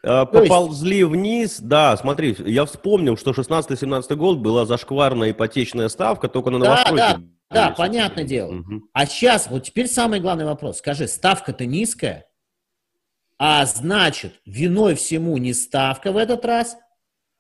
А, 0.06 0.26
поползли 0.26 1.00
есть... 1.00 1.10
вниз, 1.10 1.60
да, 1.60 1.98
смотри, 1.98 2.36
я 2.46 2.66
вспомнил, 2.66 3.18
что 3.18 3.32
16-17 3.32 4.16
год 4.16 4.38
была 4.38 4.66
зашкварная 4.66 5.32
ипотечная 5.32 5.90
ставка, 5.90 6.30
только 6.30 6.52
на 6.52 6.60
новостройки. 6.60 6.96
Да, 6.96 7.18
да, 7.50 7.70
да, 7.70 7.72
понятное 7.72 8.24
дело. 8.24 8.54
Угу. 8.60 8.90
А 8.94 9.06
сейчас, 9.06 9.50
вот 9.50 9.64
теперь 9.64 9.88
самый 9.88 10.20
главный 10.20 10.46
вопрос. 10.46 10.78
Скажи, 10.78 11.08
ставка-то 11.08 11.66
низкая, 11.66 12.28
а 13.40 13.66
значит, 13.66 14.42
виной 14.46 14.96
всему 14.96 15.38
не 15.38 15.54
ставка 15.54 16.12
в 16.12 16.18
этот 16.18 16.46
раз, 16.46 16.78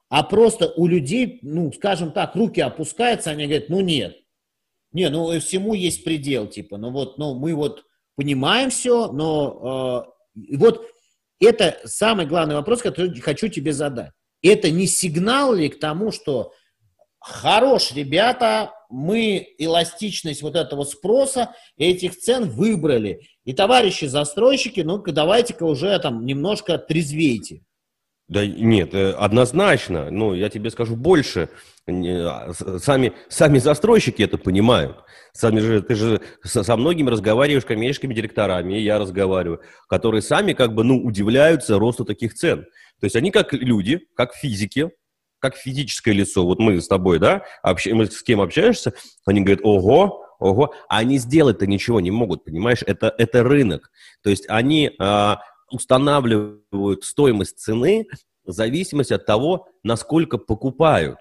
а 0.10 0.23
просто 0.23 0.73
у 0.75 0.88
людей, 0.88 1.39
ну, 1.43 1.71
скажем 1.71 2.12
так, 2.12 2.36
руки 2.36 2.62
опускаются, 2.62 3.30
они 3.30 3.45
говорят, 3.45 3.69
ну 3.69 3.82
нет, 3.82 4.17
не, 4.91 5.10
ну 5.10 5.39
всему 5.39 5.73
есть 5.73 6.04
предел, 6.04 6.47
типа, 6.47 6.78
ну 6.78 6.89
вот, 6.89 7.17
ну 7.17 7.38
мы 7.38 7.54
вот 7.54 7.84
понимаем 8.15 8.69
все, 8.69 9.12
но 9.12 10.08
э, 10.36 10.56
вот 10.58 10.88
это 11.39 11.79
самый 11.85 12.25
главный 12.25 12.55
вопрос, 12.55 12.81
который 12.81 13.19
хочу 13.19 13.47
тебе 13.47 13.73
задать. 13.73 14.11
Это 14.41 14.69
не 14.69 14.87
сигнал 14.87 15.53
ли 15.53 15.69
к 15.69 15.79
тому, 15.79 16.11
что 16.11 16.53
хорош, 17.19 17.91
ребята, 17.93 18.71
мы 18.89 19.55
эластичность 19.57 20.41
вот 20.41 20.55
этого 20.55 20.83
спроса 20.83 21.55
этих 21.77 22.17
цен 22.17 22.49
выбрали. 22.49 23.27
И, 23.43 23.53
товарищи 23.53 24.05
застройщики, 24.05 24.81
ну-ка 24.81 25.11
давайте-ка 25.11 25.63
уже 25.63 25.97
там 25.99 26.25
немножко 26.25 26.77
трезвейте. 26.77 27.63
Да 28.27 28.45
нет, 28.45 28.93
э, 28.95 29.11
однозначно. 29.11 30.09
Ну, 30.09 30.33
я 30.33 30.49
тебе 30.49 30.71
скажу 30.71 30.95
больше. 30.95 31.49
А, 31.88 32.51
сами, 32.79 33.13
сами 33.29 33.59
застройщики 33.59 34.23
это 34.23 34.39
понимают. 34.39 34.97
Сами 35.33 35.59
же, 35.59 35.81
ты 35.83 35.93
же 35.93 36.21
со 36.43 36.75
многими 36.75 37.11
разговариваешь 37.11 37.65
коммерческими 37.65 38.15
директорами, 38.15 38.73
я 38.75 38.97
разговариваю, 38.97 39.61
которые 39.88 40.23
сами 40.23 40.53
как 40.53 40.73
бы, 40.73 40.83
ну, 40.83 40.97
удивляются 41.03 41.77
росту 41.77 42.03
таких 42.03 42.33
цен. 42.33 42.65
То 42.99 43.05
есть 43.05 43.15
они 43.15 43.29
как 43.29 43.53
люди, 43.53 44.07
как 44.15 44.33
физики, 44.33 44.89
как 45.39 45.55
физическое 45.55 46.13
лицо, 46.13 46.43
вот 46.43 46.57
мы 46.57 46.81
с 46.81 46.88
тобой, 46.88 47.19
да, 47.19 47.43
общ... 47.61 47.85
мы 47.85 48.07
с 48.07 48.23
кем 48.23 48.41
общаешься, 48.41 48.93
они 49.27 49.41
говорят, 49.41 49.59
ого, 49.63 50.25
ого, 50.39 50.73
а 50.89 50.97
они 50.97 51.19
сделать-то 51.19 51.67
ничего 51.67 51.99
не 51.99 52.09
могут, 52.09 52.43
понимаешь, 52.43 52.81
это, 52.88 53.13
это 53.17 53.43
рынок. 53.43 53.91
То 54.23 54.31
есть 54.31 54.45
они 54.47 54.91
а, 54.97 55.41
устанавливают 55.69 57.04
стоимость 57.04 57.60
цены 57.60 58.08
в 58.43 58.51
зависимости 58.51 59.13
от 59.13 59.25
того, 59.25 59.67
насколько 59.84 60.38
покупают. 60.38 61.17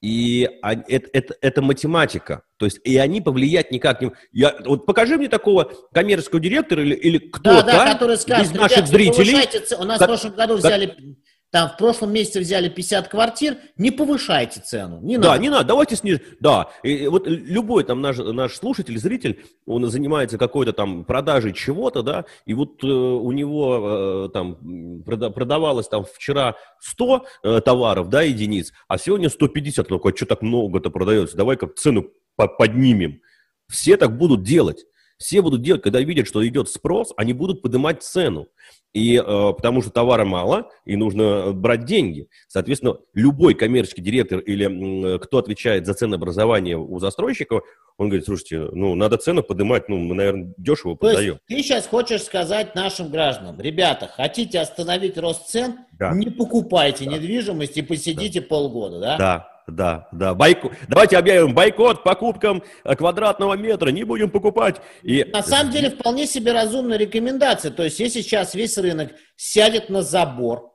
И 0.00 0.48
это, 0.62 1.08
это, 1.12 1.34
это 1.40 1.62
математика. 1.62 2.42
То 2.56 2.64
есть, 2.64 2.80
и 2.84 2.96
они 2.96 3.20
повлиять 3.20 3.70
никак 3.70 4.00
не... 4.00 4.12
Я, 4.32 4.56
вот 4.64 4.86
покажи 4.86 5.16
мне 5.16 5.28
такого 5.28 5.72
коммерческого 5.92 6.40
директора 6.40 6.82
или, 6.82 6.94
или 6.94 7.18
кто-то 7.18 7.66
да, 7.66 7.84
да, 7.84 7.92
который 7.92 8.16
скажет, 8.16 8.52
из 8.52 8.58
наших 8.58 8.86
зрителей... 8.86 9.34
У 9.78 9.84
нас 9.84 9.98
как, 9.98 10.08
в 10.08 10.10
прошлом 10.10 10.34
году 10.34 10.56
взяли 10.56 11.16
там 11.50 11.68
в 11.68 11.76
прошлом 11.76 12.12
месяце 12.12 12.40
взяли 12.40 12.68
50 12.68 13.08
квартир, 13.08 13.56
не 13.76 13.90
повышайте 13.90 14.60
цену, 14.60 15.00
не 15.02 15.16
надо. 15.16 15.30
Да, 15.30 15.38
не 15.38 15.50
надо, 15.50 15.64
давайте 15.64 15.96
снижать. 15.96 16.22
Да, 16.38 16.70
и 16.82 17.08
вот 17.08 17.26
любой 17.26 17.84
там 17.84 18.00
наш, 18.00 18.18
наш 18.18 18.54
слушатель, 18.54 18.98
зритель, 18.98 19.44
он 19.66 19.84
занимается 19.90 20.38
какой-то 20.38 20.72
там 20.72 21.04
продажей 21.04 21.52
чего-то, 21.52 22.02
да, 22.02 22.24
и 22.46 22.54
вот 22.54 22.82
э, 22.84 22.86
у 22.86 23.32
него 23.32 24.26
э, 24.26 24.28
там 24.32 25.02
прода, 25.04 25.30
продавалось 25.30 25.88
там 25.88 26.04
вчера 26.04 26.54
100 26.80 27.26
э, 27.42 27.60
товаров, 27.62 28.08
да, 28.08 28.22
единиц, 28.22 28.72
а 28.86 28.96
сегодня 28.98 29.28
150, 29.28 29.90
ну, 29.90 30.00
а 30.02 30.16
что 30.16 30.26
так 30.26 30.42
много-то 30.42 30.90
продается, 30.90 31.36
давай 31.36 31.56
как 31.56 31.74
цену 31.74 32.10
поднимем. 32.36 33.20
Все 33.68 33.96
так 33.96 34.16
будут 34.16 34.42
делать. 34.42 34.84
Все 35.20 35.42
будут 35.42 35.60
делать, 35.60 35.82
когда 35.82 36.00
видят, 36.00 36.26
что 36.26 36.46
идет 36.48 36.70
спрос, 36.70 37.12
они 37.14 37.34
будут 37.34 37.60
поднимать 37.60 38.02
цену. 38.02 38.48
И 38.94 39.16
э, 39.16 39.22
потому 39.22 39.82
что 39.82 39.90
товара 39.90 40.24
мало, 40.24 40.70
и 40.86 40.96
нужно 40.96 41.52
брать 41.52 41.84
деньги. 41.84 42.26
Соответственно, 42.48 42.96
любой 43.14 43.54
коммерческий 43.54 44.00
директор 44.00 44.40
или 44.40 45.14
э, 45.14 45.18
кто 45.18 45.38
отвечает 45.38 45.86
за 45.86 45.92
ценообразование 45.94 46.76
у 46.76 46.98
застройщиков, 46.98 47.62
он 47.98 48.08
говорит, 48.08 48.24
слушайте, 48.24 48.70
ну, 48.72 48.94
надо 48.94 49.18
цену 49.18 49.42
поднимать, 49.42 49.90
ну, 49.90 49.98
мы, 49.98 50.14
наверное, 50.14 50.54
дешево 50.56 50.94
То 50.94 51.00
продаем. 51.00 51.34
Есть, 51.34 51.46
ты 51.46 51.62
сейчас 51.62 51.86
хочешь 51.86 52.22
сказать 52.22 52.74
нашим 52.74 53.10
гражданам, 53.10 53.60
ребята, 53.60 54.08
хотите 54.08 54.58
остановить 54.58 55.18
рост 55.18 55.48
цен, 55.48 55.80
да. 55.92 56.12
не 56.12 56.30
покупайте 56.30 57.04
да. 57.04 57.12
недвижимость 57.12 57.76
и 57.76 57.82
посидите 57.82 58.40
да. 58.40 58.46
полгода, 58.46 58.98
да? 58.98 59.18
Да, 59.18 59.49
да, 59.70 60.08
да. 60.12 60.34
Байку... 60.34 60.72
Давайте 60.88 61.16
объявим 61.16 61.54
бойкот 61.54 62.04
покупкам 62.04 62.62
э, 62.84 62.96
квадратного 62.96 63.54
метра, 63.54 63.90
не 63.90 64.04
будем 64.04 64.30
покупать. 64.30 64.80
И... 65.02 65.24
На 65.24 65.42
самом 65.42 65.72
деле 65.72 65.90
вполне 65.90 66.26
себе 66.26 66.52
разумная 66.52 66.98
рекомендация. 66.98 67.70
То 67.70 67.84
есть 67.84 67.98
если 68.00 68.20
сейчас 68.20 68.54
весь 68.54 68.76
рынок 68.78 69.12
сядет 69.36 69.88
на 69.88 70.02
забор, 70.02 70.70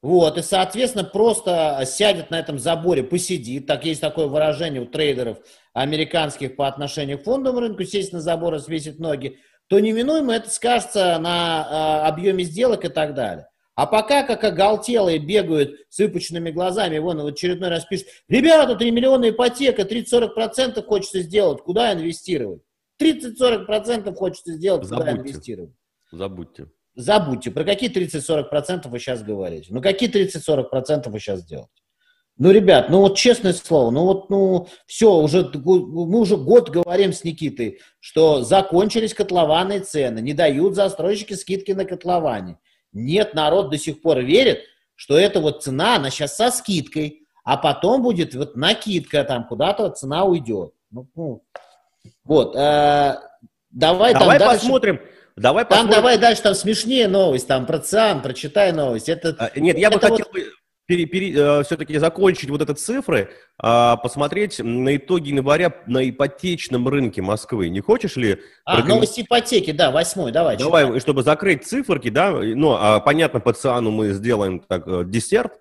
вот, 0.00 0.38
и, 0.38 0.42
соответственно, 0.42 1.02
просто 1.02 1.82
сядет 1.84 2.30
на 2.30 2.38
этом 2.38 2.58
заборе, 2.58 3.02
посидит, 3.02 3.66
так 3.66 3.84
есть 3.84 4.00
такое 4.00 4.26
выражение 4.26 4.80
у 4.80 4.86
трейдеров 4.86 5.38
американских 5.74 6.54
по 6.54 6.68
отношению 6.68 7.18
к 7.18 7.24
фондовому 7.24 7.60
рынку, 7.60 7.82
сесть 7.84 8.12
на 8.12 8.20
забор 8.20 8.54
и 8.54 8.58
свесить 8.60 9.00
ноги, 9.00 9.38
то 9.66 9.80
неминуемо 9.80 10.34
это 10.34 10.50
скажется 10.50 11.18
на 11.18 12.02
э, 12.04 12.08
объеме 12.08 12.44
сделок 12.44 12.84
и 12.84 12.88
так 12.88 13.14
далее. 13.14 13.48
А 13.78 13.86
пока 13.86 14.24
как 14.24 14.42
оголтелые 14.42 15.20
бегают 15.20 15.78
с 15.88 16.00
выпученными 16.00 16.50
глазами, 16.50 16.98
вон 16.98 17.22
в 17.22 17.26
очередной 17.26 17.68
раз 17.68 17.84
пишет, 17.84 18.08
ребята, 18.28 18.74
3 18.74 18.90
миллиона 18.90 19.30
ипотека, 19.30 19.82
30-40% 19.82 20.84
хочется 20.84 21.20
сделать, 21.20 21.60
куда 21.60 21.92
инвестировать? 21.92 22.60
30-40% 23.00 24.12
хочется 24.16 24.54
сделать, 24.54 24.82
Забудьте. 24.82 25.12
куда 25.12 25.22
инвестировать? 25.22 25.70
Забудьте. 26.10 26.66
Забудьте. 26.96 27.52
Про 27.52 27.62
какие 27.62 27.88
30-40% 27.88 28.88
вы 28.88 28.98
сейчас 28.98 29.22
говорите? 29.22 29.68
Ну, 29.70 29.80
какие 29.80 30.10
30-40% 30.10 31.08
вы 31.08 31.20
сейчас 31.20 31.44
делаете? 31.44 31.70
Ну, 32.36 32.50
ребят, 32.50 32.90
ну 32.90 33.02
вот 33.02 33.16
честное 33.16 33.52
слово, 33.52 33.92
ну 33.92 34.02
вот, 34.06 34.28
ну, 34.28 34.66
все, 34.86 35.14
уже, 35.14 35.48
мы 35.54 36.18
уже 36.18 36.36
год 36.36 36.70
говорим 36.70 37.12
с 37.12 37.22
Никитой, 37.22 37.78
что 38.00 38.42
закончились 38.42 39.14
котлованные 39.14 39.80
цены, 39.80 40.18
не 40.18 40.34
дают 40.34 40.74
застройщики 40.74 41.34
скидки 41.34 41.70
на 41.70 41.84
котловане. 41.84 42.58
Нет, 42.92 43.34
народ 43.34 43.70
до 43.70 43.78
сих 43.78 44.00
пор 44.02 44.20
верит, 44.20 44.60
что 44.94 45.18
эта 45.18 45.40
вот 45.40 45.62
цена, 45.62 45.96
она 45.96 46.10
сейчас 46.10 46.36
со 46.36 46.50
скидкой, 46.50 47.22
а 47.44 47.56
потом 47.56 48.02
будет 48.02 48.34
вот 48.34 48.56
накидка, 48.56 49.24
там 49.24 49.46
куда-то 49.46 49.90
цена 49.90 50.24
уйдет. 50.24 50.72
Ну, 50.90 51.08
ну, 51.14 51.42
вот, 52.24 52.56
э, 52.56 53.16
давай, 53.70 54.12
давай 54.14 54.38
там 54.38 54.48
посмотрим. 54.48 54.96
Дальше... 54.96 55.12
Давай 55.36 55.64
там 55.64 55.70
посмотрим. 55.70 55.94
давай 55.94 56.18
дальше, 56.18 56.42
там 56.42 56.54
смешнее 56.54 57.06
новость, 57.06 57.46
там 57.46 57.64
про 57.64 57.78
ЦИАН, 57.78 58.22
прочитай 58.22 58.72
новость. 58.72 59.08
Это, 59.08 59.36
а, 59.38 59.58
нет, 59.58 59.78
я 59.78 59.90
бы 59.90 60.00
хотел 60.00 60.26
вот... 60.32 60.42
пере, 60.88 61.04
пере, 61.04 61.34
э, 61.34 61.62
все-таки 61.64 61.98
закончить 61.98 62.48
вот 62.48 62.62
эти 62.62 62.72
цифры, 62.72 63.28
э, 63.62 63.96
посмотреть 64.02 64.58
на 64.58 64.96
итоги 64.96 65.28
января 65.28 65.72
на 65.86 66.08
ипотечном 66.08 66.88
рынке 66.88 67.20
Москвы. 67.20 67.68
Не 67.68 67.80
хочешь 67.80 68.16
ли? 68.16 68.38
А, 68.64 68.76
проком... 68.76 68.88
новость 68.94 69.20
ипотеки, 69.20 69.70
да, 69.72 69.90
восьмой, 69.90 70.32
давай. 70.32 70.56
Давай, 70.56 70.86
читай. 70.86 71.00
чтобы 71.00 71.22
закрыть 71.22 71.66
циферки, 71.66 72.08
да, 72.08 72.30
ну, 72.30 72.72
а, 72.72 73.00
понятно, 73.00 73.38
по 73.38 73.52
ЦИАНу 73.52 73.90
мы 73.90 74.12
сделаем 74.12 74.60
так 74.60 74.88
э, 74.88 75.02
десерт, 75.04 75.52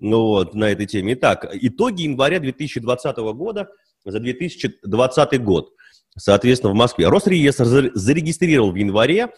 ну, 0.00 0.18
вот, 0.18 0.54
на 0.54 0.64
этой 0.64 0.86
теме. 0.86 1.14
Итак, 1.14 1.48
итоги 1.52 2.02
января 2.02 2.40
2020 2.40 3.16
года 3.18 3.68
за 4.04 4.18
2020 4.18 5.42
год. 5.44 5.70
Соответственно, 6.18 6.72
в 6.72 6.76
Москве 6.76 7.08
Росреестр 7.08 7.64
зарегистрировал 7.94 8.72
в 8.72 8.74
январе 8.74 9.28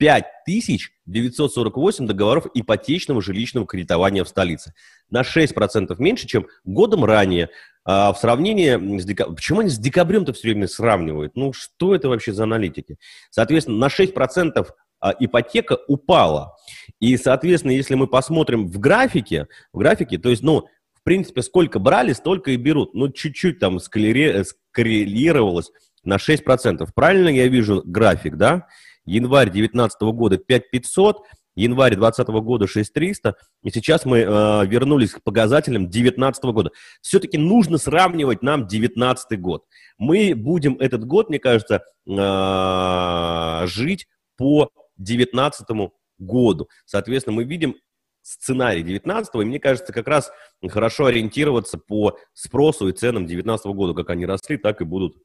5948 0.00 2.04
а, 2.04 2.08
договоров 2.08 2.46
ипотечного 2.54 3.20
жилищного 3.20 3.66
кредитования 3.66 4.24
в 4.24 4.28
столице. 4.28 4.72
На 5.10 5.20
6% 5.20 5.94
меньше, 5.98 6.26
чем 6.26 6.46
годом 6.64 7.04
ранее. 7.04 7.50
А, 7.84 8.10
в 8.12 8.18
сравнении 8.18 8.98
с 8.98 9.04
декабрем... 9.04 9.36
Почему 9.36 9.60
они 9.60 9.68
с 9.68 9.78
декабрем-то 9.78 10.32
все 10.32 10.48
время 10.48 10.66
сравнивают? 10.68 11.36
Ну, 11.36 11.52
что 11.52 11.94
это 11.94 12.08
вообще 12.08 12.32
за 12.32 12.44
аналитики? 12.44 12.96
Соответственно, 13.30 13.76
на 13.76 13.88
6% 13.88 14.66
а, 15.00 15.14
ипотека 15.20 15.76
упала. 15.86 16.56
И, 16.98 17.14
соответственно, 17.18 17.72
если 17.72 17.94
мы 17.94 18.06
посмотрим 18.06 18.68
в 18.68 18.78
графике, 18.78 19.48
в 19.72 19.78
графике, 19.78 20.16
то 20.18 20.30
есть, 20.30 20.42
ну, 20.42 20.66
в 20.94 21.02
принципе, 21.02 21.42
сколько 21.42 21.78
брали, 21.78 22.14
столько 22.14 22.52
и 22.52 22.56
берут. 22.56 22.94
Ну, 22.94 23.10
чуть-чуть 23.10 23.58
там 23.58 23.78
скоррелировалось 23.80 25.70
на 26.04 26.16
6%. 26.16 26.88
Правильно 26.94 27.28
я 27.28 27.48
вижу 27.48 27.82
график, 27.84 28.36
да? 28.36 28.66
Январь 29.10 29.50
2019 29.50 30.00
года 30.02 30.38
5500, 30.38 31.22
январь 31.56 31.96
2020 31.96 32.28
года 32.44 32.66
6300, 32.68 33.34
и 33.64 33.70
сейчас 33.70 34.04
мы 34.04 34.18
э, 34.18 34.66
вернулись 34.66 35.12
к 35.12 35.22
показателям 35.22 35.90
2019 35.90 36.44
года. 36.44 36.70
Все-таки 37.02 37.36
нужно 37.36 37.78
сравнивать 37.78 38.42
нам 38.42 38.68
2019 38.68 39.40
год. 39.40 39.64
Мы 39.98 40.34
будем 40.36 40.76
этот 40.78 41.04
год, 41.04 41.28
мне 41.28 41.40
кажется, 41.40 41.82
э, 42.06 43.66
жить 43.66 44.06
по 44.36 44.70
2019 44.96 45.90
году. 46.18 46.68
Соответственно, 46.84 47.34
мы 47.34 47.44
видим 47.44 47.74
сценарий 48.22 48.84
19 48.84 49.34
и 49.34 49.38
мне 49.38 49.58
кажется, 49.58 49.92
как 49.92 50.06
раз 50.06 50.30
хорошо 50.68 51.06
ориентироваться 51.06 51.78
по 51.78 52.16
спросу 52.32 52.86
и 52.88 52.92
ценам 52.92 53.26
19 53.26 53.66
года, 53.74 53.94
как 53.94 54.10
они 54.10 54.24
росли, 54.24 54.56
так 54.56 54.80
и 54.80 54.84
будут 54.84 55.16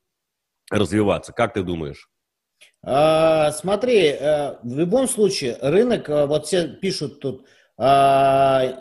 развиваться. 0.71 1.33
Как 1.33 1.53
ты 1.53 1.61
думаешь? 1.61 2.09
А, 2.87 3.51
смотри, 3.51 4.09
э, 4.09 4.57
в 4.61 4.77
любом 4.77 5.07
случае 5.07 5.57
рынок, 5.59 6.07
э, 6.07 6.27
вот 6.27 6.45
все 6.45 6.67
пишут 6.67 7.19
тут, 7.19 7.47
а, 7.77 8.77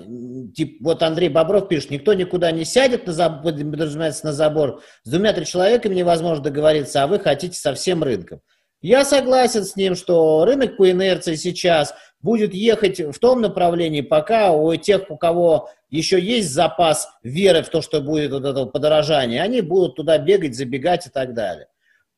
тип, 0.54 0.76
вот 0.82 1.02
Андрей 1.02 1.30
Бобров 1.30 1.68
пишет, 1.68 1.90
никто 1.90 2.12
никуда 2.12 2.52
не 2.52 2.66
сядет, 2.66 3.06
на 3.06 3.14
забор, 3.14 3.42
подразумевается 3.42 4.26
на 4.26 4.32
забор, 4.34 4.82
с 5.04 5.10
двумя-тремя 5.10 5.46
человеками 5.46 5.94
невозможно 5.94 6.44
договориться, 6.44 7.02
а 7.02 7.06
вы 7.06 7.18
хотите 7.18 7.58
со 7.58 7.72
всем 7.72 8.04
рынком. 8.04 8.42
Я 8.82 9.06
согласен 9.06 9.64
с 9.64 9.74
ним, 9.74 9.94
что 9.94 10.44
рынок 10.44 10.76
по 10.76 10.90
инерции 10.90 11.36
сейчас 11.36 11.94
будет 12.20 12.52
ехать 12.52 13.00
в 13.00 13.18
том 13.18 13.40
направлении, 13.40 14.02
пока 14.02 14.52
у 14.52 14.76
тех, 14.76 15.10
у 15.10 15.16
кого 15.16 15.70
еще 15.88 16.20
есть 16.20 16.52
запас 16.52 17.08
веры 17.22 17.62
в 17.62 17.70
то, 17.70 17.80
что 17.80 18.02
будет 18.02 18.32
вот 18.32 18.44
это 18.44 18.66
подорожание, 18.66 19.42
они 19.42 19.62
будут 19.62 19.96
туда 19.96 20.18
бегать, 20.18 20.54
забегать 20.54 21.06
и 21.06 21.10
так 21.10 21.32
далее. 21.32 21.68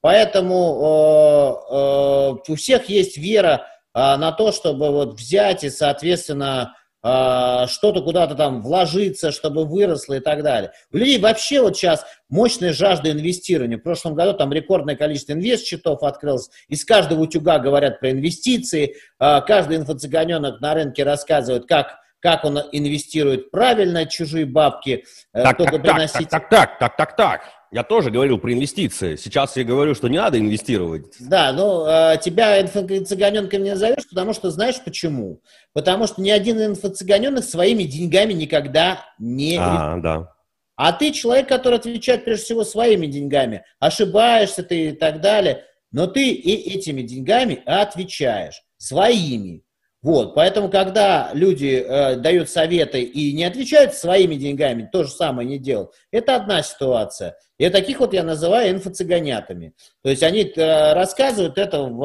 Поэтому 0.07 1.59
э, 1.69 1.75
э, 1.75 2.53
у 2.53 2.55
всех 2.55 2.89
есть 2.89 3.17
вера 3.17 3.67
э, 3.93 3.99
на 3.99 4.31
то, 4.31 4.53
чтобы 4.53 4.93
вот 4.93 5.19
взять 5.19 5.65
и, 5.65 5.69
соответственно, 5.69 6.75
что-то 7.03 8.03
куда-то 8.03 8.35
там 8.35 8.63
вложиться, 8.63 9.31
чтобы 9.31 9.65
выросло 9.65 10.15
и 10.15 10.21
так 10.21 10.43
далее. 10.43 10.73
У 10.93 10.97
людей 10.97 11.21
вообще 11.21 11.61
вот 11.61 11.77
сейчас 11.77 12.05
мощная 12.29 12.73
жажда 12.73 13.13
инвестирования. 13.13 13.79
В 13.79 13.83
прошлом 13.83 14.15
году 14.15 14.33
там 14.33 14.53
рекордное 14.53 14.97
количество 14.97 15.33
инвест-счетов 15.35 16.03
открылось. 16.03 16.51
Из 16.67 16.85
каждого 16.85 17.21
утюга 17.21 17.61
говорят 17.61 18.01
про 18.01 18.11
инвестиции. 18.11 18.97
Каждый 19.19 19.77
инфо-цыганенок 19.77 20.59
на 20.61 20.75
рынке 20.75 21.05
рассказывает, 21.05 21.67
как 21.67 21.99
как 22.19 22.45
он 22.45 22.59
инвестирует 22.73 23.53
правильно 23.53 24.05
чужие 24.05 24.47
бабки, 24.47 25.05
так, 25.33 25.59
только 25.59 25.79
так, 25.79 25.83
приносить... 25.83 26.29
Так, 26.29 26.49
так, 26.49 26.79
так, 26.79 26.97
так, 26.97 26.97
так, 26.97 27.17
так. 27.17 27.41
Я 27.77 27.83
тоже 27.83 28.11
говорил 28.11 28.39
про 28.39 28.55
инвестиции. 28.55 29.17
Сейчас 29.17 29.55
я 29.59 29.63
говорю, 29.63 29.95
что 29.95 30.09
не 30.09 30.17
надо 30.17 30.39
инвестировать. 30.39 31.15
Да, 31.21 31.53
ну, 31.53 31.85
э, 31.85 32.17
тебя 32.25 32.59
инфо-цыганенком 32.63 33.63
не 33.63 33.73
назовешь, 33.73 34.09
потому 34.09 34.33
что 34.33 34.51
знаешь 34.51 34.77
почему? 34.83 35.43
Потому 35.75 36.07
что 36.07 36.23
ни 36.23 36.31
один 36.31 36.57
инфо-цыганенок 36.57 37.43
своими 37.43 37.83
деньгами 37.83 38.33
никогда 38.33 39.05
не... 39.19 39.59
А, 39.61 39.99
да. 39.99 40.33
А 40.77 40.91
ты 40.95 41.13
человек, 41.13 41.49
который 41.49 41.75
отвечает 41.75 42.25
прежде 42.25 42.47
всего 42.47 42.65
своими 42.65 43.09
деньгами. 43.09 43.63
Ошибаешься 43.79 44.63
ты 44.63 44.89
и 44.89 44.93
так 44.93 45.21
далее. 45.21 45.65
Но 45.93 46.07
ты 46.07 46.31
и 46.31 46.79
этими 46.79 47.03
деньгами 47.03 47.63
отвечаешь. 47.67 48.63
Своими. 48.79 49.66
Вот, 50.07 50.37
поэтому, 50.37 50.71
когда 50.71 51.31
люди 51.33 51.85
э, 51.85 52.15
дают 52.15 52.49
советы 52.49 53.03
и 53.03 53.33
не 53.33 53.43
отвечают 53.43 53.93
своими 53.93 54.37
деньгами, 54.37 54.89
то 54.93 55.03
же 55.03 55.11
самое 55.11 55.49
не 55.49 55.59
делают, 55.59 55.91
это 56.13 56.37
одна 56.37 56.63
ситуация. 56.63 57.37
И 57.59 57.69
таких 57.71 57.99
вот 57.99 58.15
я 58.15 58.23
называю 58.23 58.73
инфо-цыганятами. 58.73 59.73
То 60.05 60.11
есть 60.11 60.23
они 60.23 60.45
э, 60.45 60.93
рассказывают 60.93 61.59
это 61.59 61.83
в, 61.83 61.99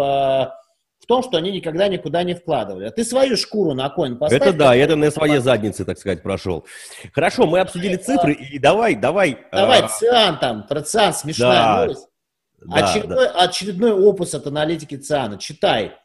в 1.00 1.06
том, 1.08 1.22
что 1.22 1.38
они 1.38 1.52
никогда 1.52 1.88
никуда 1.90 2.24
не 2.24 2.34
вкладывали. 2.34 2.88
А 2.88 2.92
ты 2.92 3.04
свою 3.04 3.38
шкуру 3.38 3.76
на 3.76 3.88
конь 3.92 4.18
поставь. 4.18 4.42
Это 4.42 4.52
да, 4.52 4.76
это 4.76 4.96
на 4.96 5.12
своей 5.12 5.38
заднице, 5.38 5.86
так 5.86 6.00
сказать, 6.00 6.24
прошел. 6.24 6.66
Хорошо, 7.14 7.46
мы 7.46 7.60
обсудили 7.60 7.98
цифры, 7.98 8.34
и 8.34 8.58
давай, 8.58 8.96
давай. 8.96 9.38
Давай, 9.52 9.82
а... 9.84 9.88
ЦИАН 9.88 10.40
там, 10.40 10.66
про 10.66 10.82
ЦИАН 10.82 11.14
смешная 11.14 11.52
да, 11.52 11.82
новость. 11.82 12.08
Да, 12.62 12.76
очередной, 12.78 13.26
да. 13.26 13.42
очередной 13.44 13.92
опус 13.92 14.34
от 14.34 14.48
аналитики 14.48 14.98
ЦИАНа, 14.98 15.38
читай. 15.38 16.01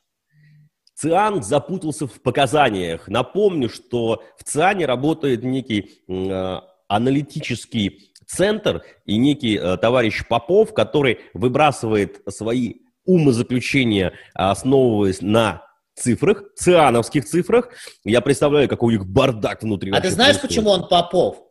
ЦИАН 0.96 1.42
запутался 1.42 2.06
в 2.06 2.22
показаниях. 2.22 3.06
Напомню, 3.08 3.68
что 3.68 4.22
в 4.38 4.44
ЦИАНе 4.44 4.86
работает 4.86 5.42
некий 5.42 6.02
э, 6.08 6.60
аналитический 6.88 8.12
центр 8.26 8.82
и 9.04 9.18
некий 9.18 9.56
э, 9.56 9.76
товарищ 9.76 10.26
Попов, 10.26 10.72
который 10.72 11.20
выбрасывает 11.34 12.22
свои 12.28 12.76
умозаключения, 13.04 14.14
основываясь 14.34 15.20
на 15.20 15.62
цифрах, 15.94 16.44
циановских 16.56 17.26
цифрах. 17.26 17.68
Я 18.04 18.20
представляю, 18.22 18.68
какой 18.68 18.94
у 18.94 18.98
них 18.98 19.06
бардак 19.06 19.62
внутри. 19.62 19.92
А 19.92 20.00
ты 20.00 20.10
знаешь, 20.10 20.38
происходит. 20.38 20.56
почему 20.56 20.70
он 20.70 20.88
Попов? 20.88 21.42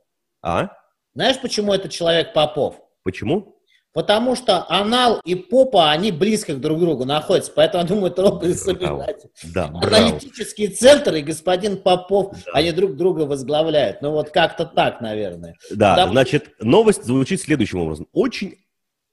А? 0.42 0.70
Знаешь, 1.14 1.40
почему 1.40 1.72
этот 1.72 1.92
человек 1.92 2.34
Попов? 2.34 2.80
Почему? 3.04 3.55
Потому 3.96 4.36
что 4.36 4.66
анал 4.68 5.22
и 5.24 5.36
попа, 5.36 5.90
они 5.90 6.12
близко 6.12 6.54
друг 6.54 6.80
к 6.80 6.82
другу 6.82 7.06
находятся. 7.06 7.54
Поэтому, 7.56 7.84
я 7.84 7.88
думаю, 7.88 8.12
трогали 8.12 8.52
собирать. 8.52 9.26
Да, 9.54 9.72
Аналитический 9.74 10.68
центр 10.68 11.16
и 11.16 11.22
господин 11.22 11.78
Попов, 11.78 12.34
да. 12.46 12.52
они 12.56 12.74
друг 12.74 12.98
друга 12.98 13.22
возглавляют. 13.22 14.02
Ну 14.02 14.12
вот 14.12 14.32
как-то 14.32 14.66
так, 14.66 15.00
наверное. 15.00 15.56
Да, 15.72 15.96
Потому... 15.96 16.12
значит, 16.12 16.56
новость 16.60 17.06
звучит 17.06 17.40
следующим 17.40 17.80
образом. 17.80 18.08
Очень 18.12 18.58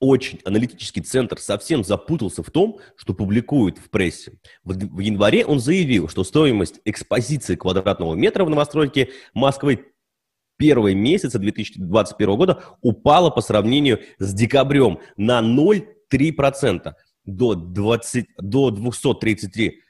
очень 0.00 0.40
аналитический 0.44 1.00
центр 1.00 1.38
совсем 1.38 1.84
запутался 1.84 2.42
в 2.42 2.50
том, 2.50 2.80
что 2.96 3.14
публикует 3.14 3.78
в 3.78 3.88
прессе. 3.88 4.32
В, 4.64 4.74
в 4.74 4.98
январе 4.98 5.46
он 5.46 5.60
заявил, 5.60 6.08
что 6.08 6.24
стоимость 6.24 6.80
экспозиции 6.84 7.54
квадратного 7.54 8.16
метра 8.16 8.44
в 8.44 8.50
новостройке 8.50 9.10
Москвы 9.32 9.91
первые 10.56 10.94
месяцы 10.94 11.38
2021 11.38 12.36
года 12.36 12.62
упала 12.80 13.30
по 13.30 13.40
сравнению 13.40 14.00
с 14.18 14.32
декабрем 14.32 14.98
на 15.16 15.40
0,3%. 15.40 16.92
до, 17.24 17.54
20, 17.54 18.26
до 18.38 18.70
233 18.70 19.80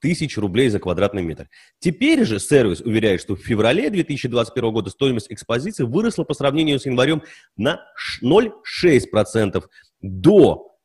тысяч 0.00 0.38
рублей 0.38 0.68
за 0.68 0.78
квадратный 0.78 1.22
метр. 1.22 1.48
Теперь 1.78 2.24
же 2.24 2.40
сервис 2.40 2.80
уверяет, 2.80 3.20
что 3.20 3.36
в 3.36 3.40
феврале 3.40 3.90
2021 3.90 4.72
года 4.72 4.90
стоимость 4.90 5.30
экспозиции 5.30 5.84
выросла 5.84 6.24
по 6.24 6.34
сравнению 6.34 6.80
с 6.80 6.86
январем 6.86 7.22
на 7.56 7.80
0,6% 8.22 9.62
до 10.00 10.76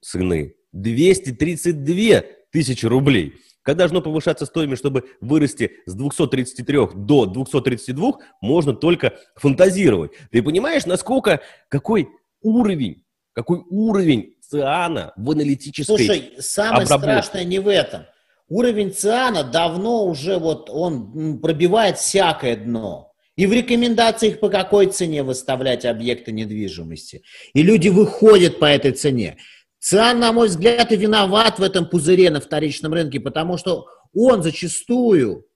цены 0.00 0.54
232 0.72 2.22
тысячи 2.50 2.86
рублей. 2.86 3.34
Когда 3.62 3.80
должно 3.80 4.00
повышаться 4.00 4.46
стоимость, 4.46 4.80
чтобы 4.80 5.04
вырасти 5.20 5.72
с 5.86 5.94
233 5.94 6.78
до 6.94 7.26
232, 7.26 8.12
можно 8.40 8.72
только 8.72 9.14
фантазировать. 9.36 10.12
Ты 10.30 10.42
понимаешь, 10.42 10.86
насколько, 10.86 11.40
какой 11.68 12.08
уровень, 12.40 13.04
какой 13.32 13.62
уровень 13.68 14.36
циана 14.40 15.12
в 15.16 15.30
аналитической 15.30 15.84
Слушай, 15.84 16.32
самое 16.38 16.84
обработке. 16.84 17.22
страшное 17.22 17.44
не 17.44 17.58
в 17.58 17.68
этом. 17.68 18.06
Уровень 18.48 18.92
циана 18.92 19.44
давно 19.44 20.04
уже 20.06 20.38
вот 20.38 20.70
он 20.70 21.38
пробивает 21.40 21.98
всякое 21.98 22.56
дно. 22.56 23.12
И 23.36 23.46
в 23.46 23.52
рекомендациях 23.52 24.40
по 24.40 24.48
какой 24.48 24.86
цене 24.86 25.22
выставлять 25.22 25.84
объекты 25.84 26.32
недвижимости. 26.32 27.22
И 27.54 27.62
люди 27.62 27.88
выходят 27.88 28.58
по 28.58 28.64
этой 28.64 28.92
цене. 28.92 29.38
ЦИАН, 29.80 30.20
на 30.20 30.32
мой 30.32 30.48
взгляд, 30.48 30.92
и 30.92 30.96
виноват 30.96 31.58
в 31.58 31.62
этом 31.62 31.86
пузыре 31.88 32.30
на 32.30 32.40
вторичном 32.40 32.92
рынке, 32.92 33.18
потому 33.18 33.56
что 33.56 33.86
он 34.14 34.42
зачастую, 34.42 35.46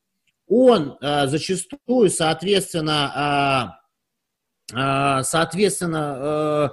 он 0.49 0.97
э, 1.01 1.27
зачастую, 1.27 2.11
соответственно, 2.11 3.77
э, 4.73 4.77
э, 4.77 5.23
соответственно, 5.25 6.73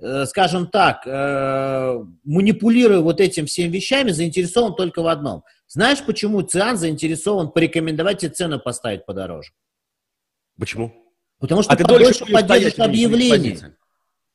э, 0.00 0.04
э, 0.04 0.26
скажем 0.26 0.66
так, 0.66 1.06
э, 1.06 2.04
манипулируя 2.24 2.98
вот 3.00 3.20
этим 3.20 3.46
всеми 3.46 3.72
вещами, 3.72 4.10
заинтересован 4.10 4.74
только 4.74 5.02
в 5.02 5.06
одном. 5.06 5.44
Знаешь, 5.68 6.02
почему 6.04 6.42
ЦИАН 6.42 6.78
заинтересован 6.78 7.52
порекомендовать 7.52 8.18
тебе 8.18 8.32
цену 8.32 8.58
поставить 8.58 9.06
подороже? 9.06 9.52
Почему? 10.58 10.92
Потому 11.38 11.62
что 11.62 11.72
а 11.72 11.76
ты 11.76 11.84
подольше 11.84 12.26
поддержишь 12.26 12.78
объявление. 12.78 13.76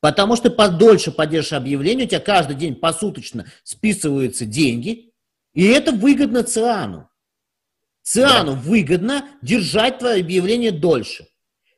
Потому 0.04 0.36
что 0.36 0.49
подольше 0.49 1.14
поддержишь 1.14 1.54
объявление, 1.54 2.06
у 2.06 2.10
тебя 2.10 2.20
каждый 2.20 2.58
день 2.58 2.76
посуточно 2.76 3.45
списываются 3.64 4.45
деньги, 4.45 5.14
и 5.54 5.64
это 5.64 5.93
выгодно 5.93 6.43
ЦИАНу. 6.43 7.08
ЦИАНу 8.01 8.51
да. 8.51 8.60
выгодно 8.60 9.26
держать 9.41 9.99
твое 9.99 10.20
объявление 10.20 10.74
дольше. 10.74 11.28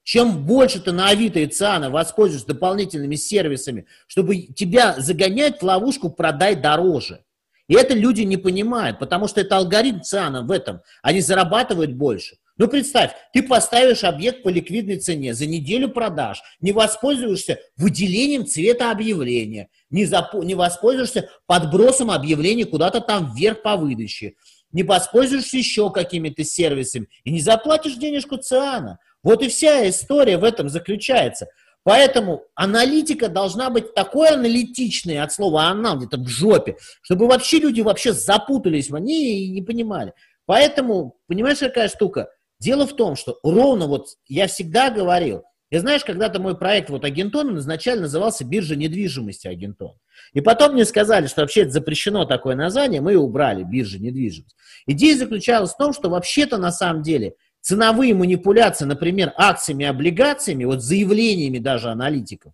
Чем 0.02 0.44
больше 0.44 0.80
ты 0.80 0.92
на 0.92 1.10
Авито 1.10 1.38
и 1.38 1.46
ЦИАНа 1.46 1.92
воспользуешься 1.92 2.48
дополнительными 2.48 3.14
сервисами, 3.14 3.86
чтобы 4.08 4.38
тебя 4.38 4.96
загонять 4.98 5.60
в 5.60 5.64
ловушку 5.64 6.10
«продай 6.10 6.56
дороже». 6.56 7.24
И 7.68 7.76
это 7.76 7.94
люди 7.94 8.22
не 8.22 8.38
понимают, 8.38 8.98
потому 8.98 9.28
что 9.28 9.40
это 9.40 9.58
алгоритм 9.58 10.02
ЦИАНа 10.02 10.42
в 10.42 10.50
этом. 10.50 10.82
Они 11.04 11.22
зарабатывают 11.22 11.94
больше. 11.94 12.38
Ну, 12.58 12.70
представь, 12.70 13.12
ты 13.34 13.44
поставишь 13.44 14.06
объект 14.06 14.42
по 14.42 14.50
ликвидной 14.50 14.98
цене, 14.98 15.34
за 15.34 15.46
неделю 15.46 15.90
продаж, 15.90 16.42
не 16.62 16.72
воспользуешься 16.72 17.60
выделением 17.76 18.46
цвета 18.46 18.92
объявления, 18.92 19.68
не, 19.90 20.06
запо- 20.06 20.44
не 20.44 20.56
воспользуешься 20.56 21.30
подбросом 21.48 22.12
объявления 22.12 22.66
куда-то 22.66 23.02
там 23.02 23.34
вверх 23.34 23.62
по 23.62 23.76
выдаче, 23.76 24.36
не 24.72 24.84
воспользуешься 24.84 25.58
еще 25.58 25.92
какими-то 25.92 26.46
сервисами 26.46 27.08
и 27.26 27.32
не 27.32 27.42
заплатишь 27.42 27.96
денежку 27.96 28.38
ЦИАНа. 28.38 29.00
Вот 29.22 29.42
и 29.42 29.50
вся 29.50 29.90
история 29.90 30.38
в 30.38 30.44
этом 30.46 30.70
заключается. 30.70 31.48
Поэтому 31.84 32.44
аналитика 32.56 33.28
должна 33.28 33.70
быть 33.70 33.94
такой 33.94 34.30
аналитичной 34.30 35.20
от 35.20 35.32
слова 35.32 35.66
«анал», 35.66 35.98
где-то 35.98 36.18
в 36.18 36.28
жопе, 36.28 36.78
чтобы 37.02 37.28
вообще 37.28 37.60
люди 37.60 37.82
вообще 37.82 38.12
запутались 38.14 38.90
в 38.90 38.98
ней 38.98 39.46
и 39.46 39.50
не 39.50 39.62
понимали. 39.62 40.14
Поэтому, 40.46 41.18
понимаешь, 41.28 41.60
какая 41.60 41.88
штука? 41.88 42.30
Дело 42.60 42.88
в 42.88 42.96
том, 42.96 43.16
что 43.16 43.40
ровно 43.44 43.88
вот 43.88 44.08
я 44.28 44.48
всегда 44.48 44.90
говорил, 44.90 45.44
и 45.72 45.78
знаешь, 45.78 46.06
когда-то 46.06 46.40
мой 46.40 46.58
проект 46.58 46.90
вот 46.90 47.04
Агентон 47.04 47.58
изначально 47.58 48.04
назывался 48.04 48.46
биржа 48.46 48.76
недвижимости 48.76 49.48
Агентон. 49.48 49.98
И 50.34 50.40
потом 50.40 50.74
мне 50.74 50.86
сказали, 50.86 51.28
что 51.28 51.42
вообще 51.42 51.64
это 51.64 51.72
запрещено 51.72 52.26
такое 52.26 52.56
название, 52.56 53.02
мы 53.02 53.16
убрали 53.16 53.64
биржа 53.64 54.00
недвижимости. 54.00 54.56
Идея 54.88 55.18
заключалась 55.18 55.72
в 55.72 55.78
том, 55.78 55.92
что 55.92 56.10
вообще-то 56.10 56.58
на 56.58 56.72
самом 56.72 57.02
деле 57.02 57.34
ценовые 57.62 58.14
манипуляции, 58.14 58.86
например, 58.86 59.34
акциями, 59.36 59.86
облигациями, 59.86 60.66
вот 60.66 60.82
заявлениями 60.82 61.58
даже 61.58 61.90
аналитиков, 61.90 62.54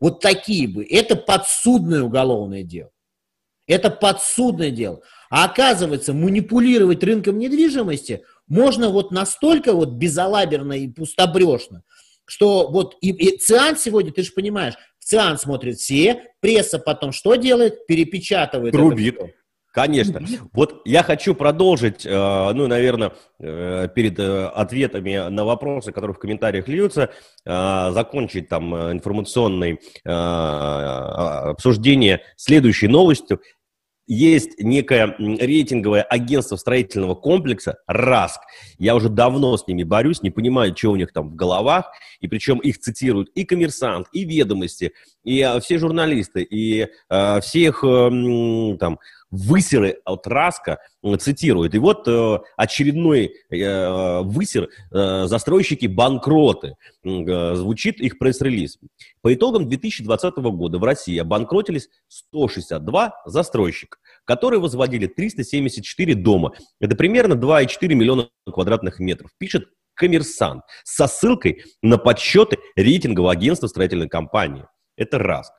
вот 0.00 0.20
такие 0.20 0.68
бы, 0.68 0.84
это 0.84 1.16
подсудное 1.16 2.02
уголовное 2.02 2.64
дело. 2.64 2.90
Это 3.66 3.88
подсудное 3.88 4.70
дело. 4.70 5.00
А 5.30 5.44
оказывается, 5.46 6.12
манипулировать 6.12 7.02
рынком 7.02 7.38
недвижимости– 7.38 8.22
можно 8.54 8.88
вот 8.88 9.10
настолько 9.10 9.72
вот 9.72 9.90
безалаберно 9.90 10.74
и 10.74 10.88
пустобрешно, 10.88 11.82
что 12.24 12.70
вот 12.70 12.96
и, 13.00 13.10
и 13.10 13.36
ЦИАН 13.36 13.76
сегодня, 13.76 14.12
ты 14.12 14.22
же 14.22 14.32
понимаешь, 14.32 14.74
в 15.00 15.04
ЦИАН 15.04 15.38
смотрят 15.38 15.76
все, 15.76 16.22
пресса 16.40 16.78
потом 16.78 17.10
что 17.10 17.34
делает? 17.34 17.86
Перепечатывает. 17.86 18.72
Трубит. 18.72 19.18
Конечно. 19.74 20.20
Вот 20.52 20.82
я 20.84 21.02
хочу 21.02 21.34
продолжить, 21.34 22.06
э, 22.06 22.52
ну, 22.54 22.68
наверное, 22.68 23.12
э, 23.40 23.88
перед 23.92 24.20
э, 24.20 24.46
ответами 24.46 25.28
на 25.28 25.44
вопросы, 25.44 25.90
которые 25.90 26.14
в 26.14 26.20
комментариях 26.20 26.68
льются, 26.68 27.10
закончить 27.44 28.48
там 28.48 28.72
информационное 28.92 29.78
обсуждение 30.04 32.22
следующей 32.36 32.86
новостью 32.86 33.40
есть 34.06 34.58
некое 34.58 35.14
рейтинговое 35.18 36.02
агентство 36.02 36.56
строительного 36.56 37.14
комплекса 37.14 37.78
РАСК. 37.86 38.40
Я 38.78 38.94
уже 38.94 39.08
давно 39.08 39.56
с 39.56 39.66
ними 39.66 39.82
борюсь, 39.82 40.22
не 40.22 40.30
понимаю, 40.30 40.76
что 40.76 40.92
у 40.92 40.96
них 40.96 41.12
там 41.12 41.30
в 41.30 41.34
головах. 41.34 41.90
И 42.20 42.28
причем 42.28 42.58
их 42.58 42.78
цитируют 42.78 43.30
и 43.34 43.44
коммерсант, 43.44 44.08
и 44.12 44.24
ведомости, 44.24 44.92
и 45.24 45.40
а, 45.40 45.60
все 45.60 45.78
журналисты, 45.78 46.42
и 46.42 46.88
а, 47.08 47.40
всех 47.40 47.84
а, 47.84 48.08
там 48.78 48.98
высеры 49.30 49.98
от 50.04 50.26
Раска 50.26 50.78
цитируют. 51.18 51.74
И 51.74 51.78
вот 51.78 52.06
э, 52.08 52.38
очередной 52.56 53.34
э, 53.50 54.20
высер 54.22 54.68
э, 54.92 55.26
«Застройщики 55.26 55.86
банкроты». 55.86 56.76
Э, 57.04 57.54
звучит 57.54 58.00
их 58.00 58.18
пресс-релиз. 58.18 58.78
По 59.22 59.34
итогам 59.34 59.68
2020 59.68 60.36
года 60.36 60.78
в 60.78 60.84
России 60.84 61.18
обанкротились 61.18 61.88
162 62.08 63.12
застройщика, 63.26 63.98
которые 64.24 64.60
возводили 64.60 65.06
374 65.06 66.14
дома. 66.14 66.52
Это 66.80 66.96
примерно 66.96 67.34
2,4 67.34 67.94
миллиона 67.94 68.28
квадратных 68.50 68.98
метров. 69.00 69.30
Пишет 69.38 69.68
коммерсант 69.94 70.62
со 70.84 71.06
ссылкой 71.06 71.64
на 71.82 71.98
подсчеты 71.98 72.58
рейтингового 72.76 73.32
агентства 73.32 73.66
строительной 73.66 74.08
компании. 74.08 74.66
Это 74.96 75.18
раз. 75.18 75.50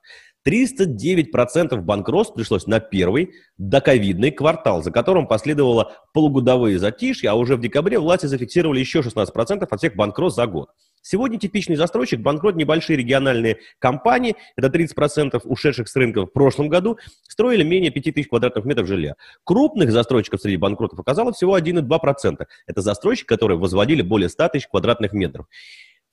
309% 0.48 1.76
банкротств 1.82 2.36
пришлось 2.36 2.68
на 2.68 2.80
первый 2.80 3.32
доковидный 3.58 4.32
квартал, 4.32 4.84
за 4.84 4.92
которым 4.92 5.28
последовало 5.28 5.94
полугодовые 6.14 6.78
затишья, 6.78 7.32
а 7.32 7.36
уже 7.36 7.56
в 7.56 7.62
декабре 7.62 7.98
власти 7.98 8.28
зафиксировали 8.28 8.80
еще 8.80 9.00
16% 9.00 9.68
от 9.70 9.80
всех 9.80 9.96
банкротств 9.96 10.38
за 10.38 10.46
год. 10.46 10.70
Сегодня 11.08 11.38
типичный 11.38 11.76
застройщик 11.76 12.22
банкрот 12.22 12.56
небольшие 12.56 12.98
региональные 12.98 13.60
компании, 13.78 14.36
это 14.56 14.76
30% 14.76 15.40
ушедших 15.44 15.88
с 15.88 15.96
рынка 15.96 16.26
в 16.26 16.34
прошлом 16.34 16.68
году, 16.68 16.98
строили 17.28 17.64
менее 17.64 17.92
5000 17.92 18.28
квадратных 18.28 18.66
метров 18.66 18.88
жилья. 18.88 19.16
Крупных 19.44 19.92
застройщиков 19.92 20.42
среди 20.42 20.58
банкротов 20.58 21.00
оказалось 21.00 21.36
всего 21.36 21.58
1,2%. 21.60 22.46
Это 22.66 22.82
застройщики, 22.82 23.28
которые 23.28 23.60
возводили 23.60 24.02
более 24.02 24.30
100 24.30 24.50
тысяч 24.50 24.68
квадратных 24.68 25.14
метров. 25.14 25.46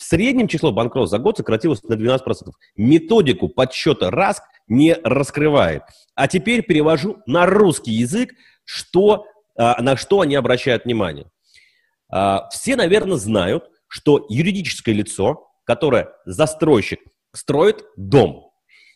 В 0.03 0.05
среднем 0.05 0.49
число 0.49 0.73
банкротов 0.73 1.11
за 1.11 1.19
год 1.19 1.37
сократилось 1.37 1.85
на 1.85 1.95
12%. 1.95 2.19
Методику 2.75 3.49
подсчета 3.49 4.11
РАСК 4.11 4.43
не 4.67 4.95
раскрывает. 4.95 5.85
А 6.17 6.27
теперь 6.27 6.63
перевожу 6.63 7.19
на 7.27 7.47
русский 7.47 7.93
язык, 7.93 8.35
что, 8.65 9.27
а, 9.57 9.81
на 9.81 9.97
что 9.97 10.21
они 10.23 10.35
обращают 10.35 10.87
внимание. 10.87 11.31
А, 12.11 12.49
все, 12.49 12.75
наверное, 12.75 13.17
знают, 13.17 13.71
что 13.87 14.27
юридическое 14.29 14.93
лицо, 14.93 15.49
которое 15.63 16.09
застройщик, 16.25 16.99
строит 17.33 17.85
дом. 17.97 18.51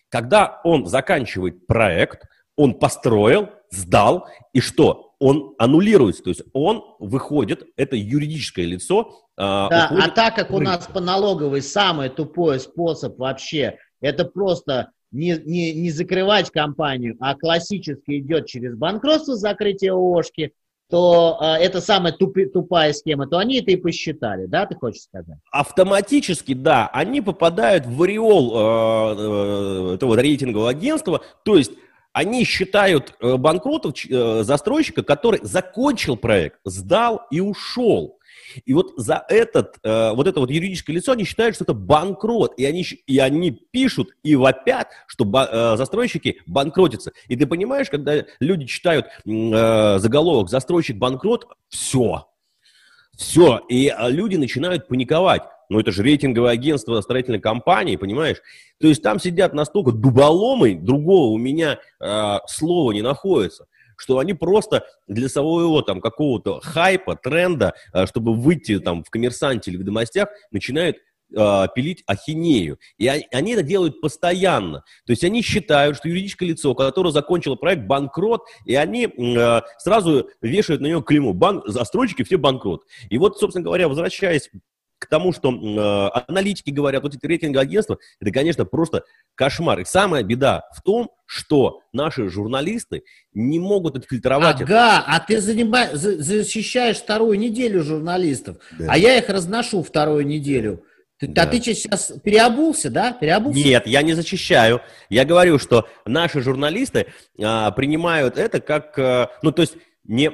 Когда 0.08 0.60
он 0.64 0.86
заканчивает 0.86 1.68
проект, 1.68 2.24
он 2.56 2.80
построил, 2.80 3.50
сдал, 3.70 4.26
и 4.52 4.58
что? 4.58 5.05
Он 5.18 5.54
аннулируется, 5.58 6.22
то 6.22 6.30
есть 6.30 6.42
он 6.52 6.84
выходит, 6.98 7.66
это 7.76 7.96
юридическое 7.96 8.66
лицо. 8.66 9.12
А, 9.36 9.68
да, 9.70 9.86
уходит... 9.86 10.04
а 10.04 10.10
так 10.10 10.34
как 10.34 10.50
у 10.50 10.60
нас 10.60 10.86
по 10.86 11.00
налоговой 11.00 11.62
самый 11.62 12.10
тупой 12.10 12.60
способ 12.60 13.18
вообще, 13.18 13.78
это 14.00 14.26
просто 14.26 14.90
не, 15.10 15.40
не, 15.44 15.72
не 15.72 15.90
закрывать 15.90 16.50
компанию, 16.50 17.16
а 17.20 17.34
классически 17.34 18.18
идет 18.18 18.46
через 18.46 18.76
банкротство, 18.76 19.36
закрытие 19.36 19.92
ООшки, 19.92 20.52
то 20.88 21.38
э, 21.40 21.44
это 21.64 21.80
самая 21.80 22.12
тупи, 22.12 22.46
тупая 22.46 22.92
схема, 22.92 23.26
то 23.26 23.38
они 23.38 23.58
это 23.58 23.72
и 23.72 23.76
посчитали, 23.76 24.46
да, 24.46 24.66
ты 24.66 24.76
хочешь 24.76 25.02
сказать? 25.02 25.38
Автоматически, 25.50 26.54
да, 26.54 26.88
они 26.92 27.20
попадают 27.20 27.86
в 27.86 28.02
ореол 28.02 28.52
э, 28.54 29.16
э, 29.18 29.94
этого 29.94 30.14
рейтингового 30.20 30.70
агентства, 30.70 31.22
то 31.44 31.56
есть 31.56 31.72
они 32.16 32.44
считают 32.44 33.12
э, 33.20 33.36
банкротов 33.36 33.92
э, 34.08 34.42
застройщика, 34.42 35.02
который 35.02 35.38
закончил 35.42 36.16
проект, 36.16 36.58
сдал 36.64 37.26
и 37.30 37.40
ушел. 37.40 38.18
И 38.64 38.72
вот 38.72 38.94
за 38.96 39.22
этот, 39.28 39.76
э, 39.82 40.12
вот 40.14 40.26
это 40.26 40.40
вот 40.40 40.50
юридическое 40.50 40.96
лицо, 40.96 41.12
они 41.12 41.24
считают, 41.24 41.56
что 41.56 41.64
это 41.64 41.74
банкрот. 41.74 42.54
И 42.58 42.64
они, 42.64 42.86
и 43.06 43.18
они 43.18 43.50
пишут 43.50 44.16
и 44.22 44.34
вопят, 44.34 44.92
что 45.06 45.26
застройщики 45.76 46.40
банкротятся. 46.46 47.12
И 47.28 47.36
ты 47.36 47.46
понимаешь, 47.46 47.90
когда 47.90 48.24
люди 48.40 48.64
читают 48.64 49.08
заголовок 49.26 50.48
«застройщик 50.48 50.96
банкрот», 50.96 51.46
все. 51.68 52.28
Все. 53.14 53.60
И 53.68 53.92
люди 54.08 54.36
начинают 54.36 54.88
паниковать. 54.88 55.42
Ну, 55.68 55.80
это 55.80 55.92
же 55.92 56.02
рейтинговое 56.02 56.50
агентство 56.50 57.00
строительной 57.00 57.40
компании, 57.40 57.96
понимаешь? 57.96 58.40
То 58.80 58.86
есть 58.88 59.02
там 59.02 59.18
сидят 59.18 59.54
настолько 59.54 59.92
дуболомы, 59.92 60.74
другого 60.74 61.32
у 61.32 61.38
меня 61.38 61.78
э, 62.00 62.38
слова 62.46 62.92
не 62.92 63.02
находится 63.02 63.66
что 63.96 64.18
они 64.18 64.34
просто 64.34 64.84
для 65.06 65.28
своего 65.28 65.82
там 65.82 66.00
какого-то 66.00 66.60
хайпа, 66.60 67.16
тренда, 67.16 67.74
э, 67.92 68.06
чтобы 68.06 68.34
выйти 68.34 68.78
там 68.78 69.02
в 69.02 69.10
коммерсанте 69.10 69.70
или 69.70 69.78
в 69.78 69.80
ведомостях, 69.80 70.28
начинают 70.50 70.98
э, 71.34 71.66
пилить 71.74 72.02
ахинею. 72.06 72.78
И 72.98 73.08
они, 73.08 73.52
это 73.52 73.62
делают 73.62 74.00
постоянно. 74.00 74.84
То 75.06 75.12
есть 75.12 75.24
они 75.24 75.42
считают, 75.42 75.96
что 75.96 76.08
юридическое 76.08 76.50
лицо, 76.50 76.74
которое 76.74 77.10
закончило 77.10 77.56
проект, 77.56 77.82
банкрот, 77.84 78.42
и 78.64 78.74
они 78.74 79.06
э, 79.06 79.60
сразу 79.78 80.28
вешают 80.40 80.82
на 80.82 80.86
него 80.86 81.02
клейму. 81.02 81.32
Бан, 81.32 81.62
застройщики 81.66 82.22
все 82.22 82.36
банкрот. 82.36 82.82
И 83.08 83.18
вот, 83.18 83.38
собственно 83.38 83.64
говоря, 83.64 83.88
возвращаясь 83.88 84.50
к 84.98 85.06
тому, 85.06 85.32
что 85.32 85.50
э, 85.50 86.22
аналитики 86.28 86.70
говорят, 86.70 87.02
вот 87.02 87.14
эти 87.14 87.26
рейтинговые 87.26 87.62
агентства, 87.62 87.98
это, 88.20 88.30
конечно, 88.30 88.64
просто 88.64 89.04
кошмар. 89.34 89.80
И 89.80 89.84
самая 89.84 90.22
беда 90.22 90.62
в 90.74 90.82
том, 90.82 91.10
что 91.26 91.80
наши 91.92 92.28
журналисты 92.28 93.02
не 93.34 93.58
могут 93.58 93.96
отфильтровать 93.96 94.62
ага, 94.62 94.98
это. 94.98 95.04
а 95.06 95.20
ты 95.20 95.40
занимаешь, 95.40 95.92
защищаешь 95.92 96.98
вторую 96.98 97.38
неделю 97.38 97.82
журналистов, 97.82 98.58
да. 98.78 98.86
а 98.90 98.98
я 98.98 99.18
их 99.18 99.28
разношу 99.28 99.82
вторую 99.82 100.26
неделю. 100.26 100.82
Ты, 101.18 101.28
да. 101.28 101.42
А 101.42 101.46
ты 101.46 101.62
сейчас 101.62 102.12
переобулся, 102.22 102.90
да? 102.90 103.12
Переобулся? 103.12 103.58
Нет, 103.58 103.86
я 103.86 104.02
не 104.02 104.12
защищаю. 104.12 104.82
Я 105.08 105.24
говорю, 105.24 105.58
что 105.58 105.88
наши 106.04 106.42
журналисты 106.42 107.06
а, 107.42 107.70
принимают 107.70 108.36
это 108.36 108.60
как, 108.60 108.98
а, 108.98 109.30
ну, 109.42 109.50
то 109.50 109.62
есть 109.62 109.76
не 110.04 110.30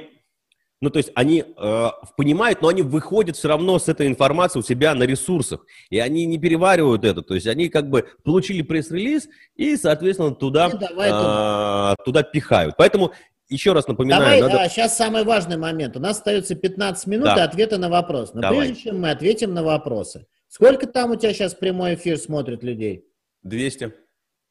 ну, 0.83 0.89
то 0.89 0.97
есть 0.97 1.11
они 1.15 1.45
э, 1.45 1.87
понимают, 2.17 2.61
но 2.61 2.67
они 2.67 2.81
выходят 2.81 3.37
все 3.37 3.47
равно 3.47 3.79
с 3.79 3.87
этой 3.87 4.05
информацией 4.05 4.59
у 4.59 4.65
себя 4.65 4.93
на 4.93 5.03
ресурсах. 5.03 5.65
И 5.89 5.97
они 5.97 6.25
не 6.25 6.37
переваривают 6.37 7.05
это. 7.05 7.21
То 7.21 7.35
есть 7.35 7.47
они 7.47 7.69
как 7.69 7.89
бы 7.89 8.05
получили 8.25 8.63
пресс-релиз 8.63 9.29
и, 9.55 9.77
соответственно, 9.77 10.35
туда, 10.35 10.69
э, 10.69 12.03
туда 12.03 12.23
пихают. 12.23 12.75
Поэтому 12.77 13.13
еще 13.47 13.71
раз 13.71 13.87
напоминаю. 13.87 14.23
Давай, 14.23 14.41
надо... 14.41 14.61
а, 14.61 14.67
сейчас 14.67 14.97
самый 14.97 15.23
важный 15.23 15.55
момент. 15.55 15.95
У 15.95 16.01
нас 16.01 16.17
остается 16.17 16.53
15 16.53 17.07
минут 17.07 17.27
да. 17.27 17.37
и 17.37 17.39
ответы 17.39 17.77
на 17.77 17.87
вопрос. 17.87 18.33
Но 18.33 18.41
Давай. 18.41 18.67
прежде 18.67 18.83
чем 18.83 18.99
мы 18.99 19.11
ответим 19.11 19.53
на 19.53 19.63
вопросы, 19.63 20.25
сколько 20.49 20.85
там 20.85 21.11
у 21.11 21.15
тебя 21.15 21.31
сейчас 21.31 21.53
прямой 21.53 21.95
эфир 21.95 22.17
смотрит 22.17 22.61
людей? 22.61 23.05
200. 23.43 23.93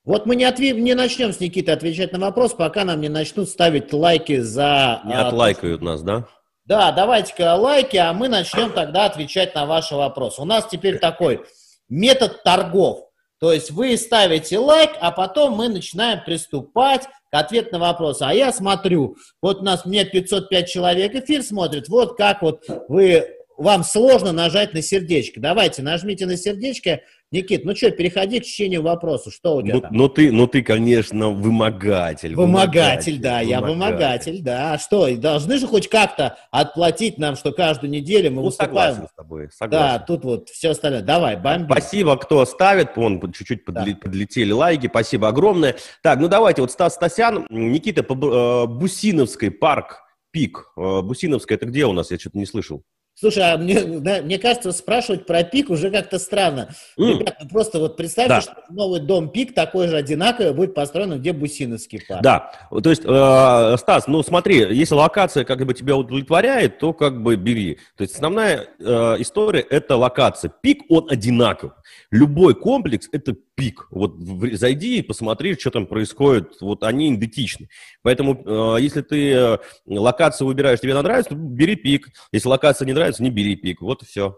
Вот 0.05 0.27
мы 0.27 0.35
не, 0.35 0.45
отве... 0.45 0.73
не 0.73 0.95
начнем 0.95 1.33
с 1.33 1.39
Никитой 1.39 1.75
отвечать 1.75 2.13
на 2.13 2.19
вопрос, 2.19 2.55
пока 2.55 2.85
нам 2.85 3.01
не 3.01 3.09
начнут 3.09 3.49
ставить 3.49 3.93
лайки 3.93 4.41
за... 4.41 5.01
Не 5.05 5.15
а, 5.15 5.29
отлайкают 5.29 5.81
то, 5.81 5.87
нас, 5.87 6.03
да? 6.03 6.27
Да, 6.65 6.91
давайте-ка 6.91 7.55
лайки, 7.55 7.97
а 7.97 8.13
мы 8.13 8.29
начнем 8.29 8.73
тогда 8.73 9.07
отвечать 9.07 9.55
на 9.55 9.67
ваши 9.67 9.95
вопросы. 9.95 10.43
У 10.43 10.45
нас 10.45 10.67
теперь 10.71 10.99
такой 10.99 11.45
метод 11.89 12.43
торгов. 12.43 13.09
То 13.39 13.53
есть 13.53 13.71
вы 13.73 13.97
ставите 13.97 14.59
лайк, 14.59 14.91
а 15.01 15.11
потом 15.11 15.55
мы 15.55 15.69
начинаем 15.69 16.23
приступать 16.25 17.09
к 17.31 17.35
ответу 17.35 17.73
на 17.73 17.79
вопросы. 17.81 18.23
А 18.23 18.33
я 18.33 18.53
смотрю, 18.53 19.17
вот 19.41 19.61
у 19.61 19.65
нас 19.65 19.85
мне 19.85 20.05
505 20.05 20.69
человек 20.69 21.15
эфир 21.15 21.43
смотрит, 21.43 21.89
вот 21.89 22.17
как 22.17 22.43
вот 22.43 22.65
вы, 22.89 23.27
вам 23.57 23.83
сложно 23.83 24.33
нажать 24.33 24.75
на 24.75 24.83
сердечко. 24.83 25.41
Давайте, 25.41 25.83
нажмите 25.83 26.27
на 26.27 26.37
сердечко, 26.37 27.01
Никит, 27.33 27.65
ну 27.65 27.75
что, 27.75 27.91
переходи 27.91 28.41
к 28.41 28.45
чтению 28.45 28.83
вопроса. 28.83 29.31
Что 29.31 29.57
у 29.57 29.63
тебя 29.63 29.77
ну, 29.77 29.81
там? 29.81 29.91
Ну 29.93 30.09
ты, 30.09 30.31
ну 30.31 30.47
ты, 30.47 30.63
конечно, 30.63 31.31
вымогатель. 31.31 32.35
Вымогатель, 32.35 33.19
да, 33.19 33.41
вымогатель. 33.41 33.51
я 33.51 33.61
вымогатель, 33.63 34.43
да. 34.43 34.75
А 34.75 34.79
что, 34.79 35.17
должны 35.17 35.57
же 35.57 35.67
хоть 35.67 35.89
как-то 35.89 36.37
отплатить 36.51 37.17
нам, 37.17 37.37
что 37.37 37.53
каждую 37.53 37.91
неделю 37.91 38.31
мы 38.31 38.37
ну, 38.37 38.43
выступаем. 38.43 38.95
согласен 38.95 39.09
с 39.09 39.17
тобой, 39.17 39.49
согласен. 39.51 39.87
Да, 39.87 39.99
тут 39.99 40.25
вот 40.25 40.51
все 40.51 40.71
остальное. 40.71 41.01
Давай, 41.01 41.37
бомби. 41.37 41.73
Спасибо, 41.73 42.19
кто 42.19 42.45
ставит, 42.45 42.97
вон 42.97 43.33
чуть-чуть 43.33 43.65
подли, 43.65 43.95
да. 43.95 43.99
подлетели 44.03 44.53
лайки, 44.53 44.89
спасибо 44.89 45.29
огромное. 45.29 45.77
Так, 46.03 46.21
ну 46.21 46.29
давайте, 46.29 46.61
вот 46.61 46.71
Стас 46.71 46.95
Стасян, 46.95 47.47
Никита, 47.49 48.03
по 48.03 48.13
э, 48.13 48.67
Бусиновской 48.67 49.51
парк, 49.51 50.03
пик. 50.33 50.71
Э, 50.77 51.01
Бусиновская, 51.01 51.57
это 51.57 51.65
где 51.65 51.87
у 51.87 51.93
нас? 51.93 52.11
Я 52.11 52.19
что-то 52.19 52.37
не 52.37 52.47
слышал. 52.47 52.83
Слушай, 53.15 53.53
а 53.53 53.59
мне, 53.59 53.81
да, 54.01 54.23
мне 54.23 54.39
кажется, 54.39 54.73
спрашивать 54.73 55.27
про 55.27 55.45
пик 55.45 55.71
уже 55.71 55.91
как-то 55.91 56.19
странно. 56.19 56.71
Mm. 56.99 57.19
Ребята, 57.19 57.37
ну 57.43 57.49
просто 57.49 57.79
вот 57.79 57.97
представьте, 57.97 58.29
да. 58.29 58.41
что 58.41 58.55
новый 58.71 59.01
дом 59.01 59.29
пик 59.29 59.55
такой 59.55 59.89
же 59.89 59.97
одинаковый 59.97 60.53
будет 60.55 60.75
построен, 60.75 61.21
где 61.21 61.33
Бусиновский 61.33 62.03
парк. 62.07 62.23
Да, 62.23 62.53
то 62.71 62.91
есть, 62.91 63.03
э, 63.05 63.77
Стас, 63.79 64.07
ну 64.07 64.23
смотри, 64.23 64.57
если 64.75 64.95
локация 64.95 65.45
как 65.45 65.65
бы 65.65 65.75
тебя 65.75 65.97
удовлетворяет, 65.97 66.79
то 66.79 66.93
как 66.93 67.23
бы 67.23 67.37
бери. 67.37 67.79
То 67.97 68.03
есть 68.03 68.15
основная 68.15 68.67
э, 68.81 69.17
история– 69.19 69.61
это 69.71 69.97
локация. 69.97 70.53
Пик, 70.61 70.83
он 70.89 71.07
одинаков. 71.11 71.73
Любой 72.11 72.55
комплекс– 72.55 73.09
это 73.13 73.37
пик. 73.63 73.87
Вот 73.93 74.17
зайди 74.55 74.99
и 74.99 75.03
посмотри, 75.03 75.57
что 75.57 75.71
там 75.71 75.87
происходит. 75.87 76.61
Вот 76.61 76.83
они 76.83 77.15
идентичны. 77.15 77.69
Поэтому, 78.03 78.35
э, 78.35 78.81
если 78.81 79.03
ты 79.03 79.33
э, 79.33 79.59
локацию 79.87 80.49
выбираешь, 80.49 80.81
тебе 80.81 80.93
она 80.93 81.03
нравится, 81.03 81.37
бери 81.37 81.77
пик. 81.77 82.09
Если 82.33 82.49
локация 82.49 82.87
не 82.87 82.93
нравится, 82.93 83.23
не 83.23 83.31
бери 83.31 83.55
пик. 83.55 83.81
Вот 83.81 84.03
и 84.03 84.07
все. 84.07 84.37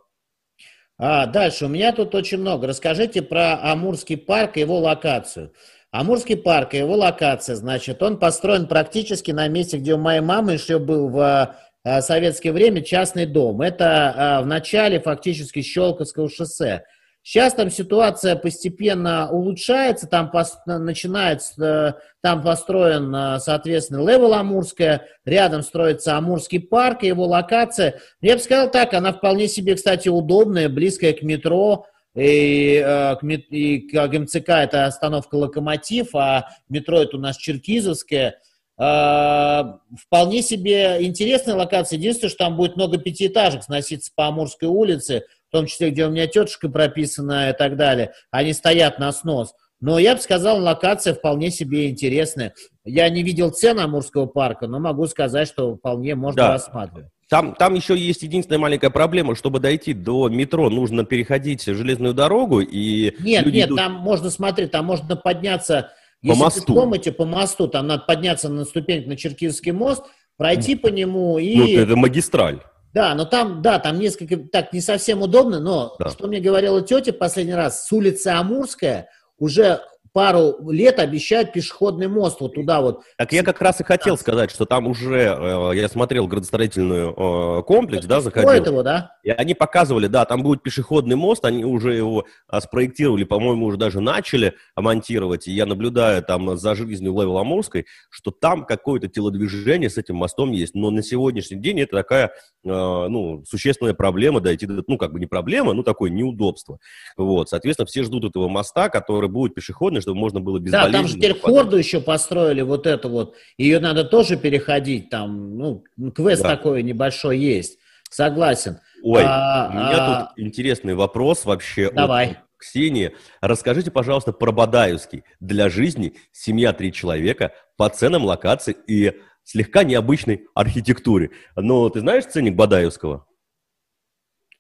А, 0.99 1.25
дальше. 1.25 1.65
У 1.65 1.69
меня 1.69 1.93
тут 1.93 2.15
очень 2.15 2.37
много. 2.37 2.67
Расскажите 2.67 3.23
про 3.23 3.73
Амурский 3.73 4.19
парк 4.19 4.59
и 4.59 4.61
его 4.61 4.79
локацию. 4.79 5.55
Амурский 5.91 6.37
парк 6.37 6.75
и 6.75 6.79
его 6.79 6.97
локация, 6.97 7.57
значит, 7.57 8.03
он 8.03 8.19
построен 8.19 8.67
практически 8.67 9.31
на 9.31 9.49
месте, 9.49 9.79
где 9.79 9.95
у 9.95 9.99
моей 9.99 10.21
мамы 10.21 10.53
еще 10.53 10.79
был 10.79 11.09
в 11.09 11.57
э, 11.83 12.01
советское 12.03 12.53
время 12.53 12.83
частный 12.83 13.25
дом. 13.25 13.63
Это 13.63 14.41
в 14.43 14.47
начале 14.47 15.01
фактически 15.01 15.63
Щелковского 15.63 16.29
шоссе. 16.29 16.85
Сейчас 17.25 17.55
там 17.55 17.71
ситуация 17.71 18.37
постепенно 18.37 19.31
улучшается, 19.31 20.07
там 20.07 20.31
пос, 20.31 20.59
начинается, 20.67 21.99
там 22.21 22.43
построен, 22.43 23.15
э, 23.17 23.39
соответственно, 23.41 24.07
Level 24.07 24.35
Амурская, 24.35 25.07
рядом 25.25 25.63
строится 25.63 26.19
Амурский 26.19 26.61
парк 26.61 27.03
его 27.03 27.25
локация. 27.25 27.99
Я 28.21 28.35
бы 28.35 28.43
сказал 28.43 28.71
так, 28.71 28.93
она 28.93 29.15
вполне 29.15 29.49
себе, 29.49 29.75
кстати, 29.75 30.11
удобная, 30.11 30.69
близкая 30.69 31.15
к 31.15 31.23
метро, 31.23 31.87
и, 32.15 32.85
э, 32.85 33.17
и 33.49 33.81
к 33.89 34.07
МЦК 34.07 34.51
это 34.51 34.85
остановка 34.85 35.37
Локомотив, 35.37 36.15
а 36.15 36.51
метро 36.69 37.01
это 37.01 37.17
у 37.17 37.21
нас 37.21 37.39
Черкизовская. 37.39 38.39
Э, 38.79 39.63
вполне 39.99 40.43
себе 40.43 40.99
интересная 41.01 41.55
локация. 41.55 41.97
Единственное, 41.97 42.29
что 42.29 42.45
там 42.45 42.57
будет 42.57 42.77
много 42.77 42.99
пятиэтажек 42.99 43.63
сноситься 43.63 44.13
по 44.15 44.27
Амурской 44.27 44.69
улице, 44.69 45.25
в 45.55 45.57
том 45.57 45.67
числе, 45.67 45.91
где 45.91 46.05
у 46.05 46.11
меня 46.11 46.27
тетушка 46.27 46.69
прописана 46.69 47.51
и 47.51 47.53
так 47.53 47.77
далее, 47.77 48.13
они 48.33 48.53
стоят 48.53 48.99
на 48.99 49.13
снос. 49.13 49.55
Но 49.81 50.01
я 50.01 50.17
бы 50.17 50.21
сказал, 50.21 50.61
локация 50.61 51.15
вполне 51.15 51.53
себе 51.53 51.89
интересная. 51.91 52.55
Я 52.85 53.09
не 53.09 53.23
видел 53.23 53.51
цены 53.51 53.83
Амурского 53.83 54.27
парка, 54.27 54.67
но 54.67 54.81
могу 54.81 55.07
сказать, 55.07 55.47
что 55.47 55.77
вполне 55.77 56.17
можно 56.17 56.43
да. 56.43 56.49
рассматривать. 56.55 57.09
Там, 57.31 57.55
там 57.55 57.75
еще 57.75 57.97
есть 57.97 58.25
единственная 58.25 58.59
маленькая 58.59 58.91
проблема, 58.91 59.37
чтобы 59.37 59.61
дойти 59.61 59.93
до 59.95 60.29
метро, 60.29 60.69
нужно 60.71 61.05
переходить 61.05 61.63
железную 61.63 62.15
дорогу 62.15 62.59
и... 62.59 63.15
Нет, 63.21 63.47
нет, 63.47 63.69
идут... 63.69 63.79
там 63.79 63.93
можно 63.93 64.31
смотреть, 64.31 64.73
там 64.73 64.87
можно 64.87 65.15
подняться... 65.15 65.93
По 66.21 66.29
если 66.29 66.43
мосту. 66.43 66.75
Вы 66.75 66.81
помните, 66.81 67.13
по 67.13 67.27
мосту, 67.27 67.69
там 67.69 67.87
надо 67.87 68.03
подняться 68.09 68.49
на 68.49 68.65
ступень 68.65 69.07
на 69.07 69.17
Черкизский 69.17 69.71
мост, 69.71 70.03
пройти 70.37 70.75
по 70.75 70.89
нему 70.89 71.39
и... 71.39 71.57
Ну, 71.57 71.69
это 71.69 71.95
магистраль. 71.95 72.61
Да, 72.95 73.13
но 73.17 73.25
там, 73.25 73.61
да, 73.61 73.81
там 73.81 73.99
несколько, 73.99 74.37
так, 74.37 74.73
не 74.73 74.81
совсем 74.81 75.21
удобно, 75.21 75.59
но, 75.59 75.97
да. 75.99 76.11
что 76.11 76.29
мне 76.29 76.39
говорила 76.39 76.81
тетя 76.81 77.13
последний 77.13 77.55
раз, 77.55 77.87
с 77.87 77.93
улицы 77.93 78.29
Амурская 78.29 79.09
уже 79.37 79.81
пару 80.15 80.71
лет 80.71 81.01
обещают 81.01 81.53
пешеходный 81.53 82.07
мост 82.07 82.41
вот 82.41 82.55
туда 82.55 82.81
вот. 82.81 83.03
Так 83.19 83.33
я 83.33 83.43
как 83.43 83.61
раз 83.61 83.81
и 83.81 83.85
хотел 83.85 84.17
сказать, 84.17 84.53
что 84.53 84.65
там 84.65 84.87
уже, 84.87 85.37
э, 85.37 85.73
я 85.75 85.89
смотрел 85.89 86.29
градостроительный 86.29 87.11
э, 87.11 87.63
комплекс, 87.65 88.07
да, 88.07 88.21
заходил. 88.21 88.65
его, 88.65 88.83
да? 88.85 89.11
И 89.25 89.31
они 89.31 89.55
показывали, 89.55 90.07
да, 90.07 90.25
там 90.25 90.45
будет 90.45 90.63
пешеходный 90.63 91.17
мост, 91.17 91.45
они 91.45 91.65
уже 91.65 91.95
его 91.95 92.27
а, 92.47 92.61
спроектировали, 92.61 93.25
по-моему, 93.25 93.67
уже 93.67 93.77
даже 93.77 94.01
начали 94.01 94.55
монтировать, 94.77 95.49
и 95.49 95.53
я 95.53 95.67
наблюдаю 95.67 96.23
там 96.23 96.57
за 96.57 96.77
жизнью 96.77 97.13
Левел 97.13 97.39
Амурской, 97.39 97.87
что 98.09 98.31
там 98.31 98.67
какое-то 98.67 99.09
телодвижение 99.09 99.91
с 99.91 99.99
этим 99.99 100.15
мостом 100.15 100.53
есть, 100.53 100.77
но 100.77 100.91
на 100.91 101.03
сегодняшний 101.03 101.59
день 101.59 101.81
это 101.81 101.97
такая, 101.97 102.27
э, 102.27 102.29
ну, 102.63 103.43
существенная 103.49 103.95
проблема 103.95 104.41
дойти 104.41 104.67
до, 104.67 104.85
ну, 104.87 104.97
как 104.97 105.13
бы 105.13 105.19
не 105.19 105.27
проблема, 105.27 105.73
ну, 105.73 105.83
такое 105.83 106.11
неудобство. 106.11 106.79
Вот, 107.17 107.49
соответственно, 107.49 107.87
все 107.87 108.05
ждут 108.05 108.25
этого 108.25 108.47
моста, 108.47 108.89
который 108.89 109.29
будет 109.29 109.55
пешеходный, 109.55 110.04
чтобы 110.05 110.19
можно 110.19 110.41
было 110.41 110.59
безболезненно... 110.59 110.93
Да, 110.93 110.99
там 110.99 111.09
же 111.09 111.17
теперь 111.17 111.39
хорду 111.39 111.77
еще 111.77 112.01
построили, 112.01 112.63
вот 112.63 112.87
это 112.87 113.09
вот. 113.09 113.35
Ее 113.59 113.81
надо 113.81 114.05
тоже 114.05 114.37
переходить, 114.37 115.11
там, 115.11 115.59
ну, 115.59 115.85
квест 116.15 116.43
да. 116.43 116.57
такой 116.57 116.83
небольшой 116.83 117.39
есть. 117.39 117.79
Согласен. 118.11 118.79
Ой, 119.03 119.23
а, 119.27 119.69
у 119.71 119.75
меня 119.75 119.97
а... 119.97 120.21
тут 120.21 120.39
интересный 120.39 120.95
вопрос 120.95 121.45
вообще. 121.45 121.91
Давай. 121.91 122.31
От 122.33 122.39
Ксении. 122.59 123.13
Расскажите, 123.41 123.91
пожалуйста, 123.91 124.33
про 124.33 124.53
Бадаевский. 124.53 125.25
Для 125.41 125.69
жизни 125.69 126.15
семья 126.33 126.73
три 126.73 126.93
человека 126.93 127.53
по 127.77 127.89
ценам 127.89 128.25
локации 128.25 128.77
и 128.87 129.13
слегка 129.43 129.85
необычной 129.85 130.47
архитектуре. 130.55 131.31
Но 131.57 131.89
ты 131.89 132.01
знаешь 132.01 132.25
ценник 132.25 132.55
Бадаевского? 132.55 133.27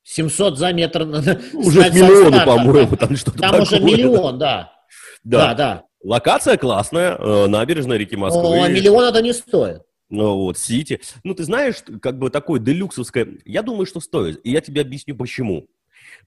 700 0.04 0.58
за 0.58 0.72
метр. 0.72 1.02
Уже 1.54 1.84
к 1.90 1.94
миллиону, 1.94 2.44
по-моему, 2.44 2.96
там 2.96 3.16
что-то 3.16 3.38
Там 3.38 3.50
такое. 3.52 3.62
уже 3.62 3.80
миллион, 3.80 4.38
да. 4.38 4.73
Да, 5.24 5.48
да. 5.48 5.54
да. 5.54 5.84
Локация 6.02 6.58
классная, 6.58 7.16
э, 7.16 7.46
набережная 7.46 7.96
реки 7.96 8.14
Москвы. 8.14 8.42
Но 8.42 8.68
миллион 8.68 9.04
это 9.04 9.22
не 9.22 9.32
стоит. 9.32 9.82
Ну, 10.10 10.36
вот, 10.36 10.58
Сити. 10.58 11.00
Ну, 11.24 11.34
ты 11.34 11.44
знаешь, 11.44 11.76
как 12.00 12.18
бы 12.18 12.30
такое 12.30 12.60
делюксовское, 12.60 13.26
я 13.44 13.62
думаю, 13.62 13.86
что 13.86 14.00
стоит. 14.00 14.40
И 14.44 14.50
я 14.50 14.60
тебе 14.60 14.82
объясню, 14.82 15.16
почему. 15.16 15.66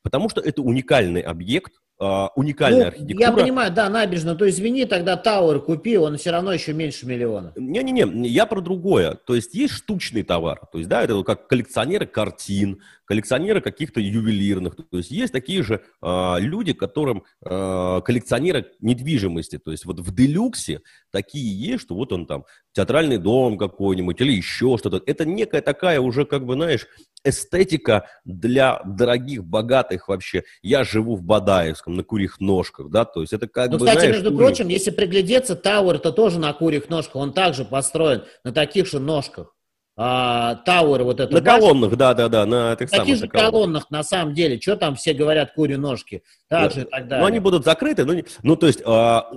Потому 0.01 0.29
что 0.29 0.41
это 0.41 0.61
уникальный 0.61 1.21
объект, 1.21 1.73
Uh, 1.99 2.29
уникальная 2.35 2.81
ну, 2.81 2.87
архитектура. 2.89 3.27
Я 3.27 3.31
понимаю, 3.31 3.73
да, 3.73 3.89
набережная. 3.89 4.35
То 4.35 4.47
извини, 4.47 4.85
тогда 4.85 5.17
Тауэр 5.17 5.59
купи, 5.61 5.97
он 5.97 6.17
все 6.17 6.29
равно 6.29 6.53
еще 6.53 6.71
меньше 6.71 7.07
миллиона. 7.07 7.53
Не-не-не, 7.55 8.29
я 8.29 8.45
про 8.45 8.61
другое. 8.61 9.15
То 9.15 9.33
есть 9.33 9.55
есть 9.55 9.73
штучный 9.73 10.21
товар. 10.21 10.61
То 10.71 10.77
есть, 10.77 10.87
да, 10.87 11.01
это 11.01 11.23
как 11.23 11.47
коллекционеры 11.47 12.05
картин, 12.05 12.83
коллекционеры 13.07 13.61
каких-то 13.61 13.99
ювелирных. 13.99 14.75
То 14.75 14.97
есть 14.97 15.11
есть 15.11 15.31
такие 15.31 15.63
же 15.63 15.81
э, 16.01 16.35
люди, 16.39 16.73
которым 16.73 17.23
э, 17.43 18.01
коллекционеры 18.03 18.67
недвижимости. 18.81 19.57
То 19.57 19.71
есть 19.71 19.85
вот 19.85 19.99
в 19.99 20.13
делюксе 20.13 20.81
такие 21.11 21.57
есть, 21.57 21.83
что 21.83 21.95
вот 21.95 22.11
он 22.11 22.27
там 22.27 22.43
театральный 22.73 23.17
дом 23.17 23.57
какой-нибудь 23.57 24.19
или 24.21 24.33
еще 24.33 24.77
что-то. 24.77 25.01
Это 25.05 25.25
некая 25.25 25.61
такая 25.61 26.01
уже, 26.01 26.25
как 26.25 26.45
бы, 26.45 26.53
знаешь, 26.53 26.85
эстетика 27.23 28.07
для 28.25 28.81
дорогих, 28.85 29.43
богатых 29.43 30.09
вообще. 30.09 30.43
Я 30.61 30.83
живу 30.83 31.15
в 31.15 31.23
Бадаевском, 31.23 31.95
на 31.95 32.03
курьих 32.03 32.39
ножках, 32.39 32.89
да, 32.89 33.05
то 33.05 33.21
есть 33.21 33.33
это 33.33 33.47
как 33.47 33.71
ну, 33.71 33.79
бы, 33.79 33.85
кстати, 33.85 33.99
знаешь, 33.99 34.15
между 34.15 34.29
уровень... 34.29 34.45
прочим, 34.45 34.67
если 34.67 34.91
приглядеться, 34.91 35.55
Тауэр 35.55 35.95
это 35.95 36.11
тоже 36.11 36.39
на 36.39 36.53
курьих 36.53 36.89
ножках, 36.89 37.15
он 37.15 37.33
также 37.33 37.65
построен 37.65 38.23
на 38.43 38.51
таких 38.51 38.85
же 38.85 38.99
ножках 38.99 39.56
а, 39.99 40.53
Тауэр 40.55 41.03
вот 41.03 41.19
это. 41.19 41.33
На 41.33 41.41
колоннах, 41.41 41.95
да-да-да, 41.95 42.45
на 42.45 42.73
этих 42.73 42.91
Таких 42.91 43.17
же 43.17 43.27
колоннах. 43.27 43.51
колоннах, 43.51 43.89
на 43.89 44.03
самом 44.03 44.35
деле. 44.35 44.61
Что 44.61 44.75
там 44.75 44.95
все 44.95 45.13
говорят, 45.15 45.53
кури 45.53 45.75
ножки? 45.75 46.21
Так 46.47 46.71
же 46.71 46.81
и 46.81 46.83
так 46.83 47.07
далее. 47.07 47.21
Ну, 47.21 47.25
они 47.25 47.39
будут 47.39 47.65
закрыты, 47.65 48.05
ну, 48.05 48.21
ну 48.43 48.55
то 48.55 48.67
есть 48.67 48.81
а, 48.85 49.29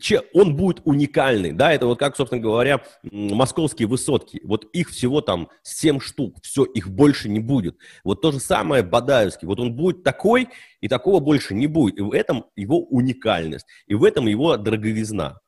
че, 0.00 0.22
он 0.32 0.54
будет 0.54 0.82
уникальный, 0.84 1.50
да, 1.50 1.72
это 1.72 1.86
вот 1.86 1.98
как, 1.98 2.16
собственно 2.16 2.40
говоря, 2.40 2.80
московские 3.02 3.88
высотки. 3.88 4.40
Вот 4.44 4.66
их 4.72 4.90
всего 4.90 5.20
там 5.20 5.48
7 5.62 5.98
штук, 5.98 6.36
все, 6.42 6.64
их 6.64 6.88
больше 6.88 7.28
не 7.28 7.40
будет. 7.40 7.76
Вот 8.04 8.22
то 8.22 8.30
же 8.30 8.38
самое 8.38 8.84
Бадаевский. 8.84 9.48
Вот 9.48 9.58
он 9.58 9.74
будет 9.74 10.04
такой, 10.04 10.48
и 10.80 10.86
такого 10.86 11.18
больше 11.18 11.54
не 11.54 11.66
будет. 11.66 11.98
И 11.98 12.02
в 12.02 12.12
этом 12.12 12.46
его 12.54 12.78
уникальность, 12.78 13.66
и 13.88 13.94
в 13.94 14.04
этом 14.04 14.28
его 14.28 14.56
дороговизна. 14.56 15.40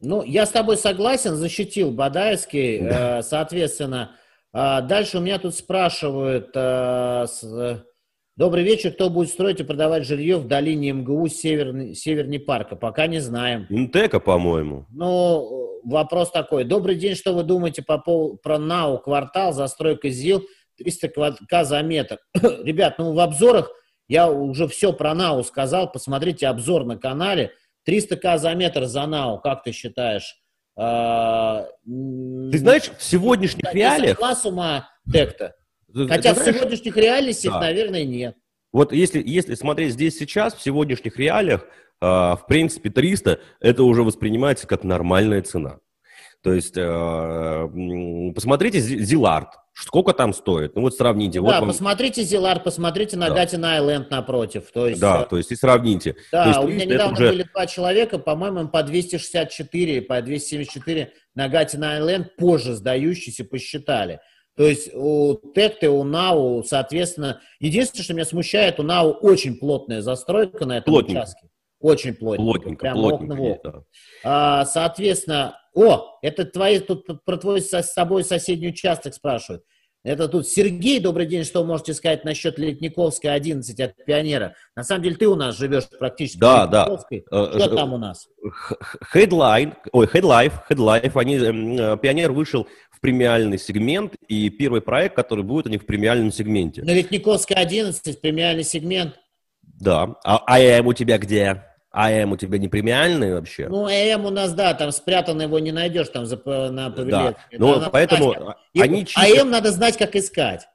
Ну, 0.00 0.22
я 0.22 0.46
с 0.46 0.50
тобой 0.50 0.76
согласен, 0.76 1.34
защитил 1.34 1.90
Бадаевский, 1.90 2.78
да. 2.80 3.18
э, 3.18 3.22
соответственно. 3.22 4.12
Э, 4.52 4.80
дальше 4.82 5.18
у 5.18 5.20
меня 5.20 5.38
тут 5.38 5.56
спрашивают, 5.56 6.50
э, 6.54 7.26
с, 7.26 7.42
э, 7.42 7.82
добрый 8.36 8.62
вечер, 8.62 8.92
кто 8.92 9.10
будет 9.10 9.30
строить 9.30 9.58
и 9.58 9.64
продавать 9.64 10.06
жилье 10.06 10.36
в 10.36 10.46
долине 10.46 10.92
МГУ 10.92 11.26
северный, 11.26 11.94
северней 11.96 12.38
парка? 12.38 12.76
Пока 12.76 13.08
не 13.08 13.18
знаем. 13.18 13.66
Интека, 13.70 14.20
по-моему. 14.20 14.86
Ну, 14.90 15.80
вопрос 15.82 16.30
такой. 16.30 16.62
Добрый 16.62 16.94
день, 16.94 17.16
что 17.16 17.34
вы 17.34 17.42
думаете 17.42 17.82
по 17.82 17.98
поводу, 17.98 18.36
про 18.36 18.58
НАУ 18.58 18.98
квартал, 18.98 19.52
застройка 19.52 20.10
ЗИЛ, 20.10 20.44
300 20.76 21.08
к 21.48 21.64
за 21.64 21.82
метр? 21.82 22.20
Ребят, 22.34 22.98
ну 22.98 23.14
в 23.14 23.18
обзорах 23.18 23.72
я 24.06 24.30
уже 24.30 24.68
все 24.68 24.92
про 24.92 25.12
НАУ 25.12 25.42
сказал, 25.42 25.90
посмотрите 25.90 26.46
обзор 26.46 26.84
на 26.84 26.96
канале– 26.96 27.50
300к 27.88 28.38
за 28.38 28.54
метр 28.54 28.84
за 28.84 29.06
НАУ, 29.06 29.40
как 29.40 29.62
ты 29.62 29.72
считаешь? 29.72 30.36
А, 30.76 31.66
ты 31.84 32.58
знаешь, 32.58 32.90
в 32.96 33.02
сегодняшних 33.02 33.64
да, 33.64 33.72
реалиях... 33.72 34.18
Класс 34.18 34.44
ума 34.44 34.88
текта. 35.10 35.54
Хотя 35.92 36.34
в 36.34 36.38
сегодняшних 36.38 36.96
да. 37.54 37.60
наверное, 37.60 38.04
нет. 38.04 38.36
Вот 38.72 38.92
если, 38.92 39.22
если 39.24 39.54
смотреть 39.54 39.94
здесь 39.94 40.18
сейчас, 40.18 40.54
в 40.54 40.62
сегодняшних 40.62 41.16
реалиях, 41.16 41.64
э, 42.00 42.06
в 42.06 42.44
принципе, 42.46 42.90
300 42.90 43.40
это 43.60 43.82
уже 43.82 44.04
воспринимается 44.04 44.66
как 44.66 44.84
нормальная 44.84 45.42
цена. 45.42 45.78
То 46.42 46.52
есть, 46.52 46.76
э, 46.76 48.32
посмотрите 48.34 48.78
Зилард, 48.78 49.48
сколько 49.82 50.12
там 50.12 50.32
стоит. 50.32 50.74
Ну 50.74 50.82
вот 50.82 50.94
сравните. 50.94 51.40
Да, 51.40 51.44
вот 51.44 51.54
вам... 51.54 51.68
посмотрите 51.68 52.22
Зилард, 52.22 52.64
посмотрите 52.64 53.16
на 53.16 53.28
да. 53.28 53.34
Гатин 53.34 53.64
Айленд 53.64 54.10
напротив. 54.10 54.64
То 54.72 54.88
есть, 54.88 55.00
да, 55.00 55.22
э, 55.22 55.26
то 55.28 55.36
есть 55.36 55.52
и 55.52 55.56
сравните. 55.56 56.16
Да, 56.32 56.46
есть, 56.46 56.58
у 56.58 56.68
меня 56.68 56.84
недавно 56.84 57.12
уже... 57.14 57.28
были 57.28 57.42
два 57.44 57.66
человека, 57.66 58.18
по-моему, 58.18 58.68
по 58.68 58.82
264, 58.82 60.02
по 60.02 60.20
274 60.20 61.12
на 61.34 61.48
Гатин 61.48 61.84
Айленд 61.84 62.36
позже 62.36 62.74
сдающиеся 62.74 63.44
посчитали. 63.44 64.20
То 64.56 64.64
есть 64.64 64.92
у 64.92 65.38
Текты, 65.54 65.88
у 65.88 66.02
НАУ, 66.02 66.64
соответственно, 66.64 67.40
единственное, 67.60 68.02
что 68.02 68.14
меня 68.14 68.24
смущает, 68.24 68.80
у 68.80 68.82
НАУ 68.82 69.12
очень 69.12 69.56
плотная 69.56 70.02
застройка 70.02 70.66
на 70.66 70.78
этом 70.78 70.92
Плотненько. 70.92 71.20
участке. 71.20 71.48
Очень 71.80 72.14
плотненько. 72.14 72.52
Плотненько, 72.52 72.80
прям 72.80 72.94
плотненько. 72.96 73.34
Окна, 73.34 73.72
да. 73.72 73.82
а, 74.24 74.64
соответственно, 74.64 75.60
о, 75.78 76.18
это 76.22 76.44
твои, 76.44 76.80
тут 76.80 77.06
про 77.24 77.36
твой 77.36 77.60
с 77.60 77.70
собой 77.82 78.24
соседний 78.24 78.68
участок 78.68 79.14
спрашивают. 79.14 79.62
Это 80.04 80.28
тут 80.28 80.48
Сергей, 80.48 81.00
добрый 81.00 81.26
день, 81.26 81.44
что 81.44 81.64
можете 81.64 81.94
сказать 81.94 82.24
насчет 82.24 82.58
Летниковской 82.58 83.32
11 83.32 83.78
от 83.80 84.04
Пионера? 84.04 84.54
На 84.74 84.82
самом 84.82 85.02
деле 85.02 85.16
ты 85.16 85.28
у 85.28 85.34
нас 85.34 85.56
живешь 85.56 85.84
практически 85.98 86.38
да, 86.38 86.66
в 86.66 86.72
Летниковской. 86.72 87.24
Да. 87.30 87.60
Что 87.60 87.76
там 87.76 87.92
у 87.94 87.98
нас? 87.98 88.28
Headline, 89.14 89.74
ой, 89.92 90.06
Headlife, 90.06 90.54
Headlife, 90.68 91.12
они, 91.14 91.36
э, 91.36 91.96
Пионер 92.00 92.32
вышел 92.32 92.66
в 92.90 93.00
премиальный 93.00 93.58
сегмент, 93.58 94.14
и 94.28 94.50
первый 94.50 94.80
проект, 94.80 95.14
который 95.14 95.44
будет 95.44 95.66
у 95.66 95.70
них 95.70 95.82
в 95.82 95.86
премиальном 95.86 96.32
сегменте. 96.32 96.82
На 96.82 96.92
Летниковской 96.92 97.56
11 97.56 98.20
премиальный 98.20 98.64
сегмент? 98.64 99.14
Да. 99.62 100.16
А, 100.24 100.38
а 100.38 100.78
АМ 100.78 100.88
у 100.88 100.92
тебя 100.92 101.18
где? 101.18 101.67
АМ 101.90 102.32
у 102.32 102.36
тебя 102.36 102.58
не 102.58 102.68
премиальный 102.68 103.34
вообще? 103.34 103.68
Ну, 103.68 103.86
АМ 103.86 104.26
у 104.26 104.30
нас, 104.30 104.52
да, 104.52 104.74
там 104.74 104.92
спрятанно 104.92 105.42
его 105.42 105.58
не 105.58 105.72
найдешь 105.72 106.08
там 106.08 106.26
за, 106.26 106.36
на 106.36 106.90
павильоне. 106.90 107.30
Да, 107.30 107.58
ну, 107.58 107.82
поэтому 107.90 108.34
знать, 108.34 108.56
они 108.78 109.06
чистят... 109.06 109.40
АМ 109.40 109.50
надо 109.50 109.72
знать, 109.72 109.96
как 109.96 110.14
искать. 110.14 110.68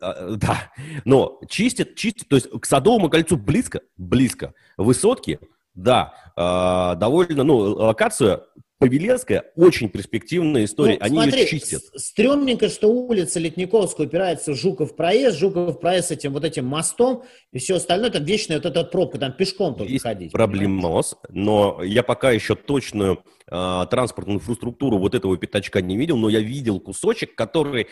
А, 0.00 0.34
да, 0.36 0.72
но 1.04 1.40
чистят, 1.48 1.94
чистят, 1.94 2.28
то 2.28 2.36
есть 2.36 2.50
к 2.50 2.66
Садовому 2.66 3.08
кольцу 3.08 3.36
близко, 3.36 3.80
близко. 3.96 4.54
Высотки, 4.76 5.38
да, 5.74 6.14
э, 6.36 6.98
довольно, 6.98 7.44
ну, 7.44 7.56
локация 7.56 8.42
Павелецкая 8.78 9.44
очень 9.56 9.88
перспективная 9.88 10.64
история, 10.64 10.98
ну, 11.00 11.06
они 11.06 11.16
смотри, 11.16 11.40
ее 11.40 11.46
чистят. 11.46 11.82
Стрёмненько, 11.94 12.68
что 12.68 12.88
улица 12.88 13.40
Летниковская 13.40 14.06
упирается 14.06 14.52
в 14.52 14.56
Жуков 14.56 14.96
проезд, 14.96 15.38
Жуков 15.38 15.80
проезд 15.80 16.08
с 16.08 16.10
этим 16.10 16.34
вот 16.34 16.44
этим 16.44 16.66
мостом, 16.66 17.24
и 17.52 17.58
все 17.58 17.76
остальное, 17.76 18.10
там 18.10 18.24
вечная 18.24 18.58
вот 18.58 18.66
эта 18.66 18.84
пробка, 18.84 19.18
там 19.18 19.32
пешком 19.32 19.76
только 19.76 19.92
Есть 19.92 20.02
ходить. 20.02 20.32
проблемос, 20.32 21.16
но 21.30 21.82
я 21.82 22.02
пока 22.02 22.30
еще 22.32 22.54
точную 22.54 23.24
э, 23.50 23.86
транспортную 23.90 24.38
инфраструктуру 24.38 24.98
вот 24.98 25.14
этого 25.14 25.36
пятачка 25.36 25.80
не 25.80 25.96
видел, 25.96 26.16
но 26.16 26.28
я 26.28 26.40
видел 26.40 26.80
кусочек, 26.80 27.34
который 27.34 27.82
э, 27.82 27.86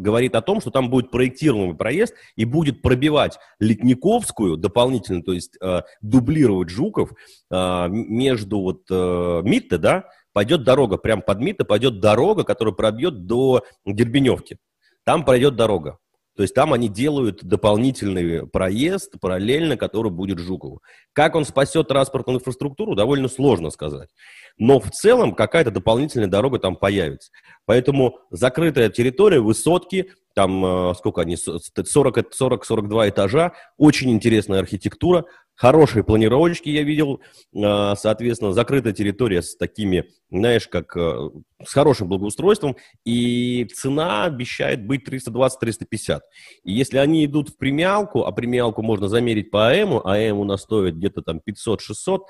говорит 0.00 0.34
о 0.34 0.42
том, 0.42 0.60
что 0.60 0.70
там 0.70 0.90
будет 0.90 1.10
проектируемый 1.10 1.76
проезд 1.76 2.14
и 2.36 2.44
будет 2.44 2.82
пробивать 2.82 3.38
Летниковскую 3.60 4.56
дополнительно, 4.56 5.22
то 5.22 5.32
есть 5.32 5.56
э, 5.60 5.82
дублировать 6.00 6.70
Жуков 6.70 7.12
э, 7.50 7.88
между 7.88 8.60
вот 8.60 8.82
э, 8.90 9.42
Митте, 9.44 9.78
да, 9.78 10.04
пойдет 10.32 10.64
дорога, 10.64 10.98
прям 10.98 11.22
под 11.22 11.40
Митте 11.40 11.64
пойдет 11.64 12.00
дорога, 12.00 12.44
которая 12.44 12.74
пробьет 12.74 13.26
до 13.26 13.64
Дербеневки. 13.84 14.58
Там 15.04 15.24
пройдет 15.24 15.56
дорога. 15.56 15.98
То 16.38 16.42
есть 16.42 16.54
там 16.54 16.72
они 16.72 16.88
делают 16.88 17.42
дополнительный 17.42 18.46
проезд 18.46 19.14
параллельно, 19.20 19.76
который 19.76 20.12
будет 20.12 20.38
Жукову. 20.38 20.80
Как 21.12 21.34
он 21.34 21.44
спасет 21.44 21.88
транспортную 21.88 22.38
инфраструктуру, 22.38 22.94
довольно 22.94 23.26
сложно 23.26 23.70
сказать. 23.70 24.08
Но 24.56 24.78
в 24.78 24.88
целом 24.92 25.34
какая-то 25.34 25.72
дополнительная 25.72 26.28
дорога 26.28 26.60
там 26.60 26.76
появится. 26.76 27.32
Поэтому 27.66 28.20
закрытая 28.30 28.88
территория, 28.88 29.40
высотки, 29.40 30.12
там 30.32 30.64
э, 30.64 30.94
сколько 30.94 31.22
они, 31.22 31.34
40-42 31.34 33.08
этажа, 33.08 33.54
очень 33.76 34.12
интересная 34.12 34.60
архитектура, 34.60 35.24
хорошие 35.58 36.04
планировочки 36.04 36.68
я 36.68 36.82
видел, 36.82 37.20
э, 37.52 37.94
соответственно, 37.96 38.52
закрытая 38.52 38.92
территория 38.92 39.42
с 39.42 39.56
такими, 39.56 40.04
знаешь, 40.30 40.68
как 40.68 40.96
э, 40.96 41.30
с 41.64 41.72
хорошим 41.72 42.08
благоустройством, 42.08 42.76
и 43.04 43.66
цена 43.74 44.24
обещает 44.24 44.86
быть 44.86 45.06
320-350. 45.06 46.20
И 46.62 46.72
если 46.72 46.98
они 46.98 47.24
идут 47.24 47.50
в 47.50 47.56
премиалку, 47.58 48.24
а 48.24 48.32
премиалку 48.32 48.82
можно 48.82 49.08
замерить 49.08 49.50
по 49.50 49.68
АМу, 49.68 50.06
АМ 50.06 50.38
у 50.38 50.44
нас 50.44 50.62
стоит 50.62 50.94
где-то 50.94 51.22
там 51.22 51.40
500-600, 51.44 52.20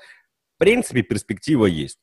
принципе, 0.59 1.01
перспектива 1.01 1.65
есть. 1.65 1.97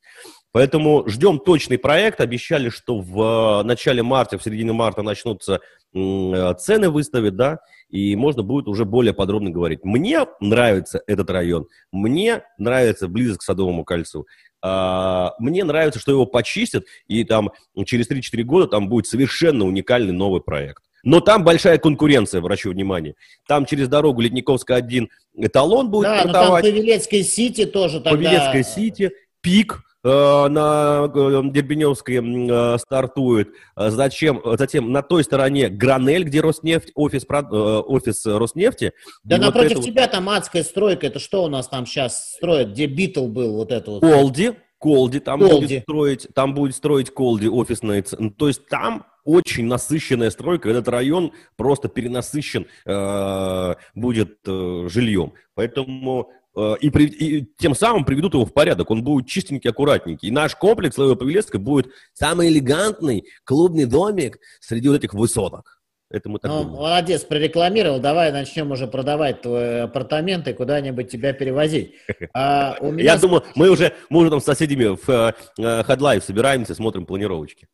Поэтому 0.51 1.07
ждем 1.07 1.39
точный 1.39 1.77
проект. 1.77 2.19
Обещали, 2.19 2.69
что 2.69 2.99
в 2.99 3.63
начале 3.63 4.03
марта, 4.03 4.37
в 4.37 4.43
середине 4.43 4.73
марта 4.73 5.03
начнутся 5.03 5.61
цены 5.93 6.89
выставят, 6.89 7.37
да, 7.37 7.59
и 7.89 8.15
можно 8.15 8.43
будет 8.43 8.67
уже 8.67 8.85
более 8.85 9.13
подробно 9.13 9.49
говорить. 9.49 9.83
Мне 9.83 10.25
нравится 10.39 11.01
этот 11.07 11.29
район, 11.29 11.67
мне 11.91 12.43
нравится 12.57 13.07
близок 13.07 13.39
к 13.39 13.43
Садовому 13.43 13.83
кольцу. 13.83 14.25
А, 14.61 15.33
мне 15.39 15.63
нравится, 15.63 15.99
что 15.99 16.11
его 16.11 16.25
почистят, 16.25 16.85
и 17.07 17.23
там 17.23 17.51
через 17.85 18.09
3-4 18.09 18.43
года 18.43 18.67
там 18.67 18.89
будет 18.89 19.07
совершенно 19.07 19.65
уникальный 19.65 20.13
новый 20.13 20.41
проект. 20.41 20.83
Но 21.03 21.21
там 21.21 21.43
большая 21.43 21.77
конкуренция, 21.77 22.39
обращу 22.39 22.71
внимание. 22.71 23.15
Там 23.47 23.65
через 23.65 23.87
дорогу 23.87 24.19
Ледниковская 24.21 24.77
один 24.77 25.09
эталон 25.35 25.89
будет 25.89 26.07
да, 26.07 26.19
стартовать. 26.19 26.63
Да, 26.63 26.69
там 26.69 26.77
Павелецкой 26.77 27.23
Сити 27.23 27.65
тоже 27.65 28.01
тогда... 28.01 28.11
Павелецкая 28.11 28.63
Сити, 28.63 29.11
Пик, 29.41 29.83
на 30.07 31.11
э, 31.13 31.41
Дербеневской 31.51 32.15
э, 32.15 32.77
стартует. 32.77 33.49
Зачем? 33.75 34.41
Затем 34.57 34.91
на 34.91 35.01
той 35.01 35.23
стороне 35.23 35.69
Гранель, 35.69 36.23
где 36.23 36.41
Роснефть, 36.41 36.91
офис, 36.95 37.25
офис 37.27 38.25
Роснефти. 38.25 38.93
Да 39.23 39.37
и 39.37 39.39
напротив 39.39 39.77
вот 39.77 39.85
тебя 39.85 40.07
там 40.07 40.29
адская 40.29 40.63
стройка. 40.63 41.07
Это 41.07 41.19
что 41.19 41.43
у 41.43 41.49
нас 41.49 41.67
там 41.67 41.85
сейчас 41.85 42.33
строят? 42.35 42.69
Где 42.69 42.85
Битл 42.85 43.27
был 43.27 43.55
вот 43.55 43.71
это 43.71 43.91
вот? 43.91 44.01
Колди. 44.01 44.53
Колди, 44.79 45.19
там 45.19 45.39
Колди. 45.39 45.55
будет 45.55 45.83
строить, 45.83 46.27
там 46.35 46.53
будет 46.53 46.75
строить 46.75 47.09
Колди 47.09 47.47
офисные, 47.47 48.03
то 48.03 48.47
есть 48.47 48.67
там 48.67 49.07
очень 49.23 49.65
насыщенная 49.65 50.29
стройка, 50.29 50.69
этот 50.69 50.87
район 50.87 51.33
просто 51.55 51.89
перенасыщен 51.89 52.67
э, 52.85 53.75
будет 53.95 54.37
э, 54.45 54.87
жильем, 54.87 55.33
поэтому 55.55 56.29
Э, 56.29 56.36
и, 56.81 56.89
при, 56.89 57.05
и 57.05 57.45
тем 57.57 57.75
самым 57.75 58.05
приведут 58.05 58.33
его 58.33 58.45
в 58.45 58.53
порядок. 58.53 58.89
Он 58.89 59.03
будет 59.03 59.27
чистенький, 59.27 59.69
аккуратненький. 59.69 60.29
И 60.29 60.31
наш 60.31 60.55
комплекс 60.55 60.97
Левой 60.97 61.15
Павелецкой 61.15 61.59
будет 61.59 61.87
самый 62.13 62.49
элегантный 62.49 63.25
клубный 63.43 63.85
домик 63.85 64.39
среди 64.59 64.87
вот 64.87 64.95
этих 64.95 65.13
высоток. 65.13 65.77
Это 66.09 66.29
мы 66.29 66.39
так 66.39 66.49
ну, 66.49 66.63
думаем. 66.63 66.77
молодец, 66.77 67.23
прорекламировал. 67.25 67.99
Давай 67.99 68.31
начнем 68.31 68.71
уже 68.71 68.87
продавать 68.87 69.41
твои 69.41 69.79
апартаменты, 69.79 70.53
куда-нибудь 70.53 71.09
тебя 71.11 71.33
перевозить. 71.33 71.95
А. 72.33 72.77
Я 72.97 73.17
думаю, 73.17 73.43
мы 73.55 73.69
уже, 73.69 73.93
мы 74.09 74.21
уже 74.21 74.29
там 74.29 74.39
с 74.39 74.45
соседями 74.45 74.95
в 74.95 75.33
Headlife 75.59 76.21
собираемся, 76.21 76.75
смотрим 76.75 77.05
планировочки. 77.05 77.67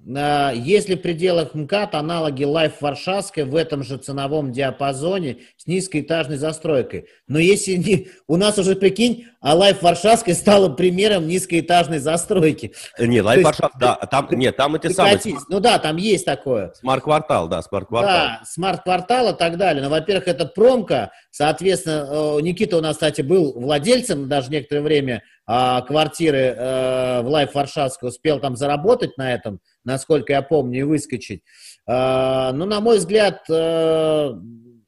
Если 0.00 0.94
в 0.94 1.02
пределах 1.02 1.54
МКАД 1.54 1.96
аналоги 1.96 2.44
Life 2.44 2.74
Варшавской 2.80 3.44
в 3.44 3.56
этом 3.56 3.82
же 3.82 3.96
ценовом 3.96 4.52
диапазоне 4.52 5.38
с 5.56 5.66
низкоэтажной 5.66 6.36
застройкой. 6.36 7.06
Но 7.26 7.40
если 7.40 7.74
не, 7.74 8.08
у 8.28 8.36
нас 8.36 8.58
уже, 8.58 8.76
прикинь, 8.76 9.26
а 9.40 9.56
Life 9.56 9.78
Варшавской 9.82 10.34
стала 10.34 10.68
примером 10.68 11.26
низкоэтажной 11.26 11.98
застройки. 11.98 12.72
Нет, 12.98 13.24
Life 13.24 13.42
Варшав, 13.42 13.72
да, 13.78 13.96
там, 13.96 14.28
нет, 14.30 14.56
там 14.56 14.76
эти 14.76 14.92
самые... 14.92 15.20
Ну 15.48 15.58
да, 15.58 15.78
там 15.80 15.96
есть 15.96 16.24
такое. 16.24 16.72
Смарт-квартал, 16.74 17.48
да, 17.48 17.60
смарт-квартал. 17.60 18.14
Да, 18.14 18.40
смарт-квартал 18.44 19.34
и 19.34 19.36
так 19.36 19.58
далее. 19.58 19.82
Но, 19.82 19.90
во-первых, 19.90 20.28
это 20.28 20.46
промка, 20.46 21.10
соответственно, 21.32 22.40
Никита 22.40 22.76
у 22.76 22.80
нас, 22.80 22.94
кстати, 22.94 23.22
был 23.22 23.52
владельцем 23.58 24.28
даже 24.28 24.48
некоторое 24.50 24.82
время 24.82 25.22
а, 25.50 25.80
квартиры 25.80 26.54
э, 26.54 27.22
в 27.22 27.28
Life 27.28 27.54
Варшавской, 27.54 28.10
успел 28.10 28.38
там 28.38 28.54
заработать 28.54 29.16
на 29.16 29.32
этом, 29.32 29.60
насколько 29.82 30.34
я 30.34 30.42
помню, 30.42 30.80
и 30.80 30.82
выскочить. 30.82 31.42
А, 31.86 32.52
ну, 32.52 32.66
на 32.66 32.80
мой 32.80 32.98
взгляд, 32.98 33.48
э, 33.48 34.32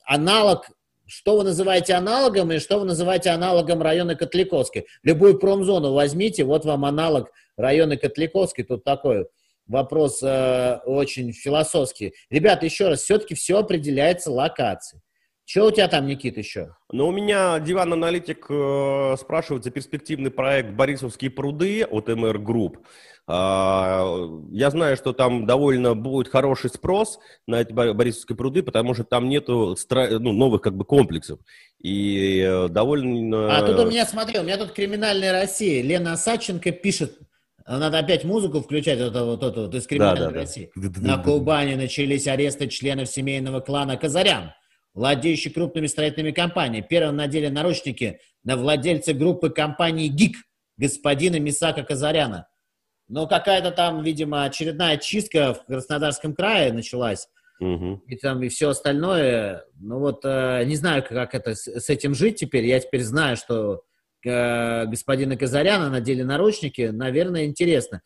аналог, 0.04 0.66
что 1.06 1.38
вы 1.38 1.44
называете 1.44 1.94
аналогом 1.94 2.52
и 2.52 2.58
что 2.58 2.78
вы 2.78 2.84
называете 2.84 3.30
аналогом 3.30 3.80
района 3.80 4.14
Котликовской. 4.14 4.86
Любую 5.02 5.38
промзону 5.38 5.94
возьмите, 5.94 6.44
вот 6.44 6.66
вам 6.66 6.84
аналог 6.84 7.30
района 7.56 7.96
Котликовской, 7.96 8.62
тут 8.64 8.84
такой 8.84 9.28
вопрос 9.66 10.22
э, 10.22 10.80
очень 10.84 11.32
философский. 11.32 12.12
Ребята, 12.28 12.66
еще 12.66 12.88
раз, 12.88 13.00
все-таки 13.00 13.34
все 13.34 13.60
определяется 13.60 14.30
локацией. 14.30 15.00
Что 15.50 15.66
у 15.66 15.70
тебя 15.72 15.88
там, 15.88 16.06
Никит, 16.06 16.38
еще? 16.38 16.76
Ну, 16.92 17.08
у 17.08 17.10
меня 17.10 17.58
диван-аналитик 17.58 18.46
э, 18.48 19.16
спрашивает 19.18 19.64
за 19.64 19.72
перспективный 19.72 20.30
проект 20.30 20.74
«Борисовские 20.74 21.32
пруды» 21.32 21.84
от 21.84 22.06
MR 22.06 22.38
Group. 22.38 22.86
Э, 23.26 24.28
я 24.52 24.70
знаю, 24.70 24.96
что 24.96 25.12
там 25.12 25.46
довольно 25.46 25.96
будет 25.96 26.28
хороший 26.28 26.70
спрос 26.70 27.18
на 27.48 27.62
эти 27.62 27.72
Борисовские 27.72 28.36
пруды, 28.36 28.62
потому 28.62 28.94
что 28.94 29.02
там 29.02 29.28
нету 29.28 29.74
стра... 29.74 30.20
ну, 30.20 30.30
новых 30.30 30.60
как 30.60 30.76
бы 30.76 30.84
комплексов. 30.84 31.40
И 31.82 32.46
э, 32.48 32.68
довольно... 32.68 33.58
А 33.58 33.66
тут 33.66 33.76
у 33.80 33.90
меня, 33.90 34.06
смотри, 34.06 34.38
у 34.38 34.44
меня 34.44 34.56
тут 34.56 34.70
«Криминальная 34.70 35.32
Россия». 35.32 35.82
Лена 35.82 36.16
Саченко 36.16 36.70
пишет, 36.70 37.18
надо 37.66 37.98
опять 37.98 38.22
музыку 38.22 38.60
включать, 38.60 39.00
вот, 39.00 39.16
вот, 39.16 39.42
вот, 39.42 39.56
вот 39.56 39.74
из 39.74 39.84
«Криминальной 39.88 40.26
да, 40.26 40.30
да, 40.30 40.40
России». 40.42 40.70
Да. 40.76 41.16
На 41.16 41.18
Кубани 41.20 41.74
начались 41.74 42.28
аресты 42.28 42.68
членов 42.68 43.08
семейного 43.08 43.58
клана 43.58 43.96
Казарян 43.96 44.52
владеющий 44.94 45.50
крупными 45.50 45.86
строительными 45.86 46.32
компаниями. 46.32 46.86
Первым 46.88 47.16
надели 47.16 47.48
наручники 47.48 48.20
на 48.42 48.56
владельца 48.56 49.12
группы 49.14 49.50
компании 49.50 50.08
ГИК, 50.08 50.36
господина 50.76 51.38
Мисака 51.38 51.82
Казаряна. 51.82 52.48
Но 53.08 53.26
какая-то 53.26 53.70
там, 53.70 54.02
видимо, 54.02 54.44
очередная 54.44 54.96
чистка 54.96 55.54
в 55.54 55.64
Краснодарском 55.66 56.34
крае 56.34 56.72
началась. 56.72 57.28
Угу. 57.60 58.04
И 58.06 58.16
там 58.16 58.42
и 58.42 58.48
все 58.48 58.70
остальное. 58.70 59.64
Ну 59.78 59.98
вот, 59.98 60.20
э, 60.24 60.64
не 60.64 60.76
знаю, 60.76 61.04
как 61.06 61.34
это 61.34 61.54
с, 61.54 61.66
с 61.66 61.90
этим 61.90 62.14
жить 62.14 62.36
теперь. 62.36 62.64
Я 62.64 62.80
теперь 62.80 63.02
знаю, 63.02 63.36
что 63.36 63.82
э, 64.24 64.86
господина 64.86 65.36
Казаряна 65.36 65.90
надели 65.90 66.22
наручники. 66.22 66.82
Наверное, 66.82 67.44
интересно. 67.44 68.00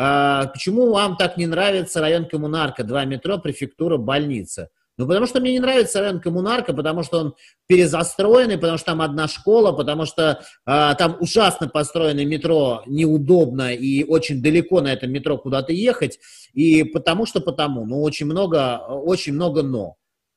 А, 0.00 0.46
почему 0.46 0.92
вам 0.92 1.16
так 1.16 1.36
не 1.36 1.46
нравится 1.46 2.00
район 2.00 2.26
Коммунарка? 2.26 2.84
Два 2.84 3.04
метро, 3.04 3.38
префектура, 3.38 3.96
больница. 3.96 4.70
Ну, 4.98 5.06
потому 5.06 5.26
что 5.26 5.40
мне 5.40 5.52
не 5.52 5.60
нравится 5.60 6.00
район 6.00 6.20
Коммунарка, 6.20 6.74
потому 6.74 7.04
что 7.04 7.18
он 7.20 7.34
перезастроенный, 7.68 8.58
потому 8.58 8.78
что 8.78 8.86
там 8.86 9.00
одна 9.00 9.28
школа, 9.28 9.70
потому 9.70 10.04
что 10.06 10.42
э, 10.66 10.94
там 10.98 11.16
ужасно 11.20 11.68
построенное 11.68 12.24
метро, 12.24 12.82
неудобно 12.86 13.72
и 13.72 14.02
очень 14.02 14.42
далеко 14.42 14.80
на 14.80 14.92
этом 14.92 15.12
метро 15.12 15.38
куда-то 15.38 15.72
ехать, 15.72 16.18
и 16.52 16.82
потому 16.82 17.26
что 17.26 17.40
потому, 17.40 17.86
ну, 17.86 18.02
очень 18.02 18.26
много, 18.26 18.78
очень 18.88 19.34
много 19.34 19.62
но. 19.62 19.94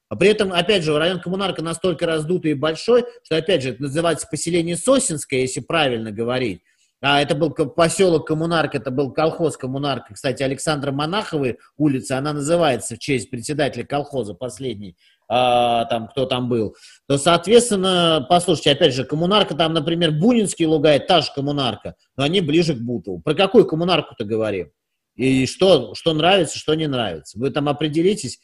А 0.10 0.16
при 0.16 0.30
этом, 0.30 0.54
опять 0.54 0.84
же, 0.84 0.96
район 0.96 1.22
Коммунарка 1.22 1.64
настолько 1.64 2.06
раздутый 2.06 2.52
и 2.52 2.54
большой, 2.54 3.06
что, 3.24 3.38
опять 3.38 3.64
же, 3.64 3.70
это 3.70 3.82
называется 3.82 4.28
поселение 4.30 4.78
Сосинское, 4.78 5.40
если 5.40 5.62
правильно 5.62 6.12
говорить. 6.12 6.62
А 7.02 7.20
это 7.20 7.34
был 7.34 7.50
поселок 7.50 8.28
Коммунарк, 8.28 8.76
это 8.76 8.92
был 8.92 9.12
колхоз 9.12 9.58
Коммунарк. 9.58 10.14
Кстати, 10.14 10.44
Александра 10.44 10.92
Монаховой 10.92 11.58
улица, 11.76 12.20
она 12.20 12.32
называется 12.32 12.96
в 12.96 13.00
честь 13.00 13.32
председателя 13.32 13.84
колхоза 13.84 14.36
последний, 14.36 14.96
а, 15.28 15.86
там, 15.86 16.08
кто 16.08 16.28
там 16.28 16.48
был. 16.48 16.76
То, 17.08 17.18
соответственно, 17.18 18.24
послушайте, 18.30 18.72
опять 18.72 18.94
же, 18.94 19.04
Коммунарка, 19.04 19.56
там, 19.56 19.74
например, 19.74 20.12
Бунинский 20.12 20.68
Лугай, 20.68 21.00
та 21.00 21.22
же 21.22 21.32
Коммунарка, 21.34 21.96
но 22.16 22.24
они 22.24 22.40
ближе 22.40 22.76
к 22.76 22.80
Бутову. 22.80 23.20
Про 23.20 23.34
какую 23.34 23.66
Коммунарку-то 23.66 24.24
говорим? 24.24 24.70
И 25.16 25.48
что, 25.48 25.96
что 25.96 26.14
нравится, 26.14 26.60
что 26.60 26.76
не 26.76 26.88
нравится. 26.88 27.40
Вы 27.40 27.50
там 27.50 27.68
определитесь, 27.68 28.40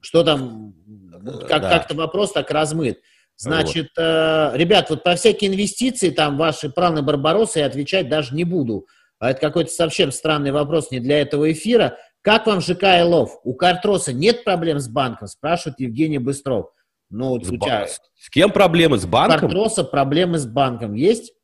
что 0.00 0.24
там, 0.24 0.74
как, 1.48 1.62
да. 1.62 1.70
как-то 1.70 1.94
вопрос 1.94 2.32
так 2.32 2.50
размыт. 2.50 2.98
Значит, 3.36 3.90
вот. 3.96 4.02
э, 4.02 4.52
ребят, 4.54 4.90
вот 4.90 5.02
по 5.02 5.14
всякие 5.14 5.50
инвестиции, 5.50 6.10
там 6.10 6.36
ваши 6.38 6.70
планы 6.70 7.02
Барбароса 7.02 7.60
я 7.60 7.66
отвечать 7.66 8.08
даже 8.08 8.34
не 8.34 8.44
буду. 8.44 8.86
А 9.18 9.30
это 9.30 9.40
какой-то 9.40 9.70
совсем 9.70 10.12
странный 10.12 10.52
вопрос 10.52 10.90
не 10.90 11.00
для 11.00 11.20
этого 11.20 11.50
эфира. 11.50 11.96
Как 12.22 12.46
вам 12.46 12.60
ЖК 12.60 12.84
Илов? 13.00 13.38
У 13.44 13.54
Картроса 13.54 14.12
нет 14.12 14.44
проблем 14.44 14.78
с 14.78 14.88
банком? 14.88 15.26
Спрашивает 15.26 15.80
Евгений 15.80 16.18
Быстров. 16.18 16.70
Ну, 17.10 17.40
с, 17.40 17.50
у 17.50 17.56
тебя... 17.56 17.86
с 17.86 18.30
кем 18.30 18.50
проблемы? 18.50 18.98
С 18.98 19.06
банком? 19.06 19.36
У 19.36 19.40
Картроса 19.40 19.84
проблемы 19.84 20.38
с 20.38 20.46
банком 20.46 20.94
есть? 20.94 21.34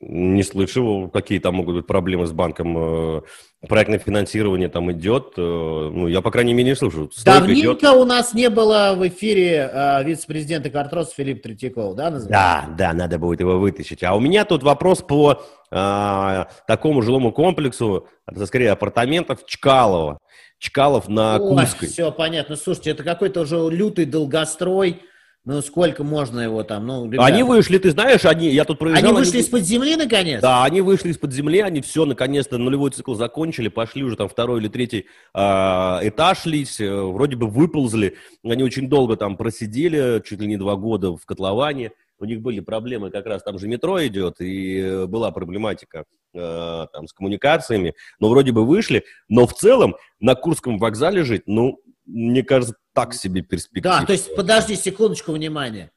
Не 0.00 0.42
слышал, 0.42 1.08
какие 1.10 1.38
там 1.38 1.56
могут 1.56 1.76
быть 1.76 1.86
проблемы 1.86 2.26
с 2.26 2.32
банком. 2.32 3.22
Проектное 3.68 3.98
финансирование 3.98 4.70
там 4.70 4.90
идет. 4.90 5.34
Э, 5.36 5.40
ну, 5.40 6.08
я, 6.08 6.22
по 6.22 6.30
крайней 6.30 6.54
мере, 6.54 6.70
не 6.70 6.76
слышу. 6.76 7.10
Давненько 7.22 7.60
идет. 7.60 7.84
у 7.84 8.06
нас 8.06 8.32
не 8.32 8.48
было 8.48 8.94
в 8.96 9.06
эфире 9.08 9.70
э, 9.70 10.02
вице-президента 10.02 10.70
Картрос 10.70 11.10
Филипп 11.10 11.42
Третьяков, 11.42 11.94
да? 11.94 12.10
Называется? 12.10 12.30
Да, 12.30 12.74
да, 12.78 12.92
надо 12.94 13.18
будет 13.18 13.40
его 13.40 13.58
вытащить. 13.58 14.02
А 14.02 14.14
у 14.14 14.20
меня 14.20 14.46
тут 14.46 14.62
вопрос 14.62 15.02
по 15.02 15.42
э, 15.70 16.44
такому 16.66 17.02
жилому 17.02 17.32
комплексу, 17.32 18.08
это 18.26 18.46
скорее 18.46 18.70
апартаментов 18.70 19.44
Чкалова. 19.44 20.20
Чкалов 20.58 21.08
на 21.08 21.36
Ой, 21.36 21.48
Курской. 21.50 21.88
Все 21.88 22.10
понятно. 22.12 22.56
Слушайте, 22.56 22.90
это 22.92 23.02
какой-то 23.02 23.42
уже 23.42 23.56
лютый 23.70 24.06
долгострой 24.06 25.02
ну, 25.46 25.62
сколько 25.62 26.04
можно 26.04 26.40
его 26.40 26.62
там? 26.64 26.86
Ну, 26.86 27.06
ребята... 27.06 27.24
Они 27.24 27.42
вышли, 27.42 27.78
ты 27.78 27.90
знаешь, 27.92 28.26
они, 28.26 28.50
я 28.50 28.66
тут 28.66 28.78
проезжал... 28.78 29.04
Они 29.04 29.12
вышли 29.12 29.38
они... 29.38 29.40
из-под 29.40 29.62
земли, 29.62 29.96
наконец? 29.96 30.42
Да, 30.42 30.64
они 30.64 30.82
вышли 30.82 31.08
из-под 31.10 31.32
земли, 31.32 31.60
они 31.60 31.80
все, 31.80 32.04
наконец-то, 32.04 32.58
нулевой 32.58 32.90
цикл 32.90 33.14
закончили, 33.14 33.68
пошли 33.68 34.04
уже 34.04 34.16
там 34.16 34.28
второй 34.28 34.60
или 34.60 34.68
третий 34.68 35.06
э, 35.34 35.40
этаж 35.40 36.44
лить, 36.44 36.78
э, 36.78 36.94
вроде 36.94 37.36
бы 37.36 37.46
выползли, 37.46 38.16
они 38.44 38.62
очень 38.62 38.90
долго 38.90 39.16
там 39.16 39.38
просидели, 39.38 40.22
чуть 40.26 40.40
ли 40.40 40.46
не 40.46 40.58
два 40.58 40.76
года 40.76 41.16
в 41.16 41.24
котловане, 41.24 41.92
у 42.18 42.26
них 42.26 42.42
были 42.42 42.60
проблемы, 42.60 43.10
как 43.10 43.24
раз 43.24 43.42
там 43.42 43.58
же 43.58 43.66
метро 43.66 44.04
идет, 44.06 44.42
и 44.42 45.06
была 45.06 45.30
проблематика 45.30 46.04
э, 46.34 46.86
там 46.92 47.08
с 47.08 47.14
коммуникациями, 47.14 47.94
но 48.18 48.28
вроде 48.28 48.52
бы 48.52 48.66
вышли, 48.66 49.04
но 49.30 49.46
в 49.46 49.54
целом 49.54 49.96
на 50.20 50.34
Курском 50.34 50.76
вокзале 50.76 51.24
жить, 51.24 51.44
ну, 51.46 51.80
мне 52.10 52.42
кажется, 52.42 52.74
так 52.94 53.14
себе 53.14 53.42
перспектива. 53.42 53.98
Да, 54.00 54.06
то 54.06 54.12
есть, 54.12 54.34
подожди 54.34 54.76
секундочку, 54.76 55.32
внимания. 55.32 55.90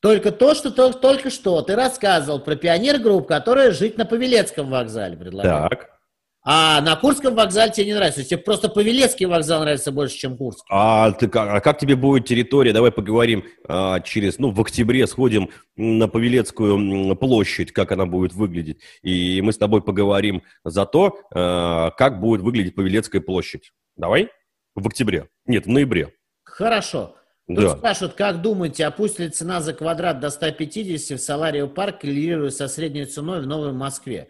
Только 0.00 0.30
то, 0.30 0.54
что 0.54 0.70
только, 0.70 0.98
только 0.98 1.30
что 1.30 1.62
ты 1.62 1.74
рассказывал 1.74 2.38
про 2.38 2.54
пионер-групп, 2.54 3.26
которая 3.26 3.72
жить 3.72 3.96
на 3.96 4.04
Павелецком 4.04 4.70
вокзале 4.70 5.16
предлагает. 5.16 5.70
Так. 5.70 5.96
А 6.48 6.80
на 6.80 6.94
Курском 6.94 7.34
вокзале 7.34 7.72
тебе 7.72 7.86
не 7.86 7.94
нравится? 7.94 8.22
тебе 8.22 8.38
просто 8.38 8.68
Павелецкий 8.68 9.26
вокзал 9.26 9.62
нравится 9.62 9.90
больше, 9.90 10.16
чем 10.16 10.36
Курский. 10.36 10.64
А, 10.70 11.10
ты, 11.10 11.26
а 11.34 11.58
как 11.58 11.76
тебе 11.80 11.96
будет 11.96 12.26
территория? 12.26 12.72
Давай 12.72 12.92
поговорим 12.92 13.46
а, 13.66 13.98
через, 13.98 14.38
ну, 14.38 14.52
в 14.52 14.60
октябре 14.60 15.08
сходим 15.08 15.50
на 15.74 16.06
Павелецкую 16.06 17.16
площадь, 17.16 17.72
как 17.72 17.90
она 17.90 18.06
будет 18.06 18.32
выглядеть. 18.32 18.78
И 19.02 19.40
мы 19.42 19.52
с 19.52 19.58
тобой 19.58 19.82
поговорим 19.82 20.44
за 20.62 20.86
то, 20.86 21.18
а, 21.34 21.90
как 21.90 22.20
будет 22.20 22.42
выглядеть 22.42 22.76
Павелецкая 22.76 23.20
площадь. 23.20 23.72
Давай? 23.96 24.28
В 24.76 24.86
октябре. 24.86 25.28
Нет, 25.46 25.64
в 25.64 25.68
ноябре. 25.70 26.12
Хорошо. 26.44 27.16
Тут 27.48 27.56
да. 27.56 27.76
спрашивают, 27.76 28.14
как 28.14 28.42
думаете, 28.42 28.86
опустит 28.86 29.18
ли 29.20 29.28
цена 29.30 29.60
за 29.60 29.72
квадрат 29.72 30.20
до 30.20 30.30
150 30.30 31.18
в 31.18 31.22
Саларио 31.22 31.66
парк, 31.66 32.00
коррелируя 32.00 32.50
со 32.50 32.68
средней 32.68 33.06
ценой 33.06 33.40
в 33.40 33.46
Новой 33.46 33.72
Москве? 33.72 34.28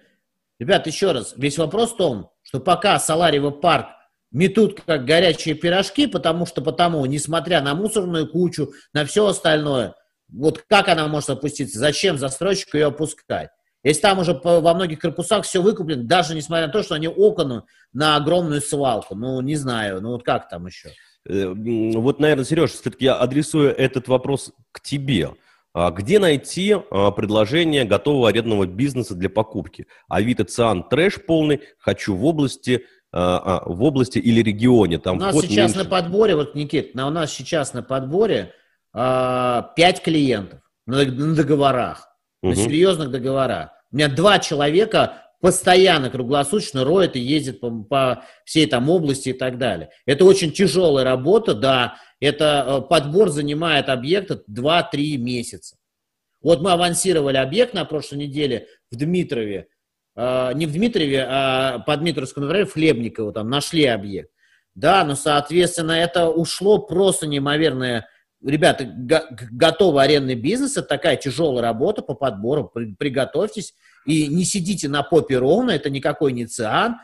Ребят, 0.59 0.87
еще 0.87 1.13
раз, 1.13 1.35
весь 1.37 1.59
вопрос 1.59 1.93
в 1.93 1.97
том, 1.97 2.31
что 2.43 2.61
пока 2.61 2.99
Салариево 2.99 3.51
парк 3.51 3.89
метут 4.31 4.83
как 4.83 5.05
горячие 5.05 5.55
пирожки, 5.55 6.07
потому 6.07 6.47
что 6.47 6.63
потому, 6.63 7.05
несмотря 7.07 7.61
на 7.61 7.75
мусорную 7.75 8.29
кучу, 8.29 8.73
на 8.93 9.05
все 9.05 9.27
остальное, 9.27 9.95
вот 10.29 10.65
как 10.69 10.89
она 10.89 11.09
может 11.09 11.31
опуститься, 11.31 11.79
зачем 11.79 12.19
застройщику 12.19 12.77
ее 12.77 12.87
опускать? 12.87 13.51
Если 13.87 14.01
там 14.01 14.19
уже 14.19 14.33
во 14.43 14.75
многих 14.75 14.99
корпусах 14.99 15.45
все 15.45 15.63
выкуплено, 15.63 16.03
даже 16.03 16.35
несмотря 16.35 16.67
на 16.67 16.73
то, 16.73 16.83
что 16.83 16.97
они 16.97 17.07
окна 17.07 17.67
на 17.93 18.17
огромную 18.17 18.61
свалку, 18.61 19.15
ну, 19.15 19.41
не 19.41 19.55
знаю, 19.55 20.03
ну 20.03 20.11
вот 20.11 20.25
как 20.25 20.49
там 20.49 20.67
еще? 20.67 20.89
Э, 21.29 21.55
вот, 21.55 22.19
наверное, 22.19 22.45
Сереж, 22.45 22.73
все-таки 22.73 23.05
я 23.05 23.15
адресую 23.15 23.73
этот 23.77 24.09
вопрос 24.09 24.53
к 24.73 24.81
тебе. 24.81 25.35
А 25.73 25.93
где 25.93 26.19
найти 26.19 26.75
а, 26.75 27.13
предложение 27.13 27.85
готового 27.85 28.29
арендного 28.29 28.67
бизнеса 28.67 29.15
для 29.15 29.31
покупки? 29.31 29.87
Авито, 30.09 30.45
Циан, 30.45 30.83
трэш 30.89 31.25
полный, 31.25 31.61
хочу 31.79 32.17
в 32.17 32.25
области, 32.25 32.87
а, 33.13 33.63
в 33.67 33.85
области 33.85 34.19
или 34.19 34.43
регионе. 34.43 34.99
Там 34.99 35.19
у 35.19 35.21
нас 35.21 35.37
сейчас 35.43 35.77
меньше... 35.77 35.85
на 35.85 35.85
подборе, 35.85 36.35
вот, 36.35 36.57
Никит, 36.57 36.91
у 36.97 37.11
нас 37.11 37.33
сейчас 37.33 37.73
на 37.73 37.85
подборе 37.85 38.53
пять 38.93 40.03
клиентов 40.03 40.59
на, 40.87 41.05
договорах, 41.05 42.09
угу. 42.43 42.51
на 42.51 42.57
серьезных 42.57 43.13
договорах. 43.13 43.76
У 43.93 43.97
меня 43.97 44.09
два 44.09 44.39
человека 44.39 45.23
постоянно, 45.41 46.11
круглосуточно 46.11 46.85
роет 46.85 47.17
и 47.17 47.21
ездит 47.21 47.61
по, 47.61 47.71
по 47.71 48.25
всей 48.45 48.67
там 48.67 48.89
области 48.89 49.31
и 49.31 49.33
так 49.33 49.59
далее. 49.59 49.91
Это 50.07 50.25
очень 50.25 50.53
тяжелая 50.53 51.05
работа, 51.05 51.55
да, 51.55 51.97
это 52.21 52.65
э, 52.67 52.89
подбор 52.89 53.29
занимает 53.31 53.89
объекта 53.89 54.43
2-3 54.51 55.17
месяца. 55.19 55.77
Вот 56.41 56.63
мы 56.63 56.73
авансировали 56.73 57.37
объект 57.37 57.75
на 57.75 57.85
прошлой 57.85 58.19
неделе 58.19 58.67
в 58.91 58.97
Дмитрове, 58.97 59.69
э, 60.17 60.53
не 60.55 60.67
в 60.67 60.73
Дмитрове, 60.73 61.27
а 61.29 61.79
по 61.81 61.97
Дмитровскому 61.97 62.49
району, 62.49 62.71
в 62.71 62.75
Хлебниково, 62.75 63.33
там 63.33 63.51
нашли 63.51 63.85
объект. 63.85 64.31
Да, 64.75 65.05
но, 65.05 65.15
соответственно, 65.15 65.93
это 65.93 66.29
ушло 66.29 66.79
просто 66.79 67.27
неимоверное 67.27 68.09
ребята, 68.47 68.85
готовый 69.51 70.05
арендный 70.05 70.35
бизнес, 70.35 70.77
это 70.77 70.89
такая 70.89 71.17
тяжелая 71.17 71.63
работа 71.63 72.03
по 72.03 72.15
подбору, 72.15 72.73
приготовьтесь 72.99 73.75
и 74.07 74.29
не 74.29 74.45
сидите 74.45 74.89
на 74.89 75.03
попе 75.03 75.39
ровно, 75.39 75.73
это 75.73 75.91
никакой 75.91 76.33
не 76.33 76.47
циан, 76.47 76.97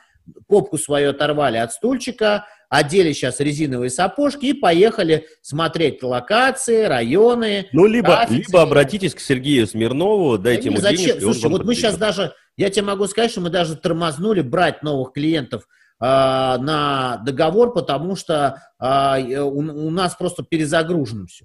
попку 0.47 0.78
свою 0.78 1.11
оторвали 1.11 1.57
от 1.57 1.72
стульчика, 1.72 2.47
одели 2.68 3.12
сейчас 3.12 3.40
резиновые 3.40 3.90
сапожки 3.90 4.47
и 4.47 4.53
поехали 4.53 5.26
смотреть 5.43 6.03
локации, 6.03 6.84
районы. 6.84 7.68
Ну, 7.72 7.86
либо, 7.86 8.24
либо 8.30 8.62
обратитесь 8.62 9.14
к 9.14 9.20
Сергею 9.20 9.66
Смирнову, 9.66 10.38
дайте 10.38 10.68
ему 10.68 10.78
зачем? 10.78 11.07
денег. 11.07 11.22
Слушайте, 11.22 11.49
вот 11.49 11.64
мы 11.64 11.74
сейчас 11.74 11.97
даже, 11.99 12.32
я 12.57 12.70
тебе 12.70 12.86
могу 12.86 13.07
сказать, 13.07 13.30
что 13.30 13.40
мы 13.40 13.51
даже 13.51 13.76
тормознули 13.76 14.43
брать 14.43 14.82
новых 14.82 15.12
клиентов 15.12 15.66
на 16.07 17.18
договор, 17.24 17.72
потому 17.72 18.16
что 18.16 18.61
э, 18.80 19.40
у, 19.40 19.59
у 19.59 19.90
нас 19.90 20.16
просто 20.16 20.42
перезагружено 20.42 21.26
все. 21.26 21.44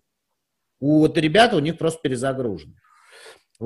У 0.80 1.00
вот 1.00 1.18
ребята 1.18 1.56
у 1.56 1.60
них 1.60 1.78
просто 1.78 2.00
перезагружено. 2.02 2.74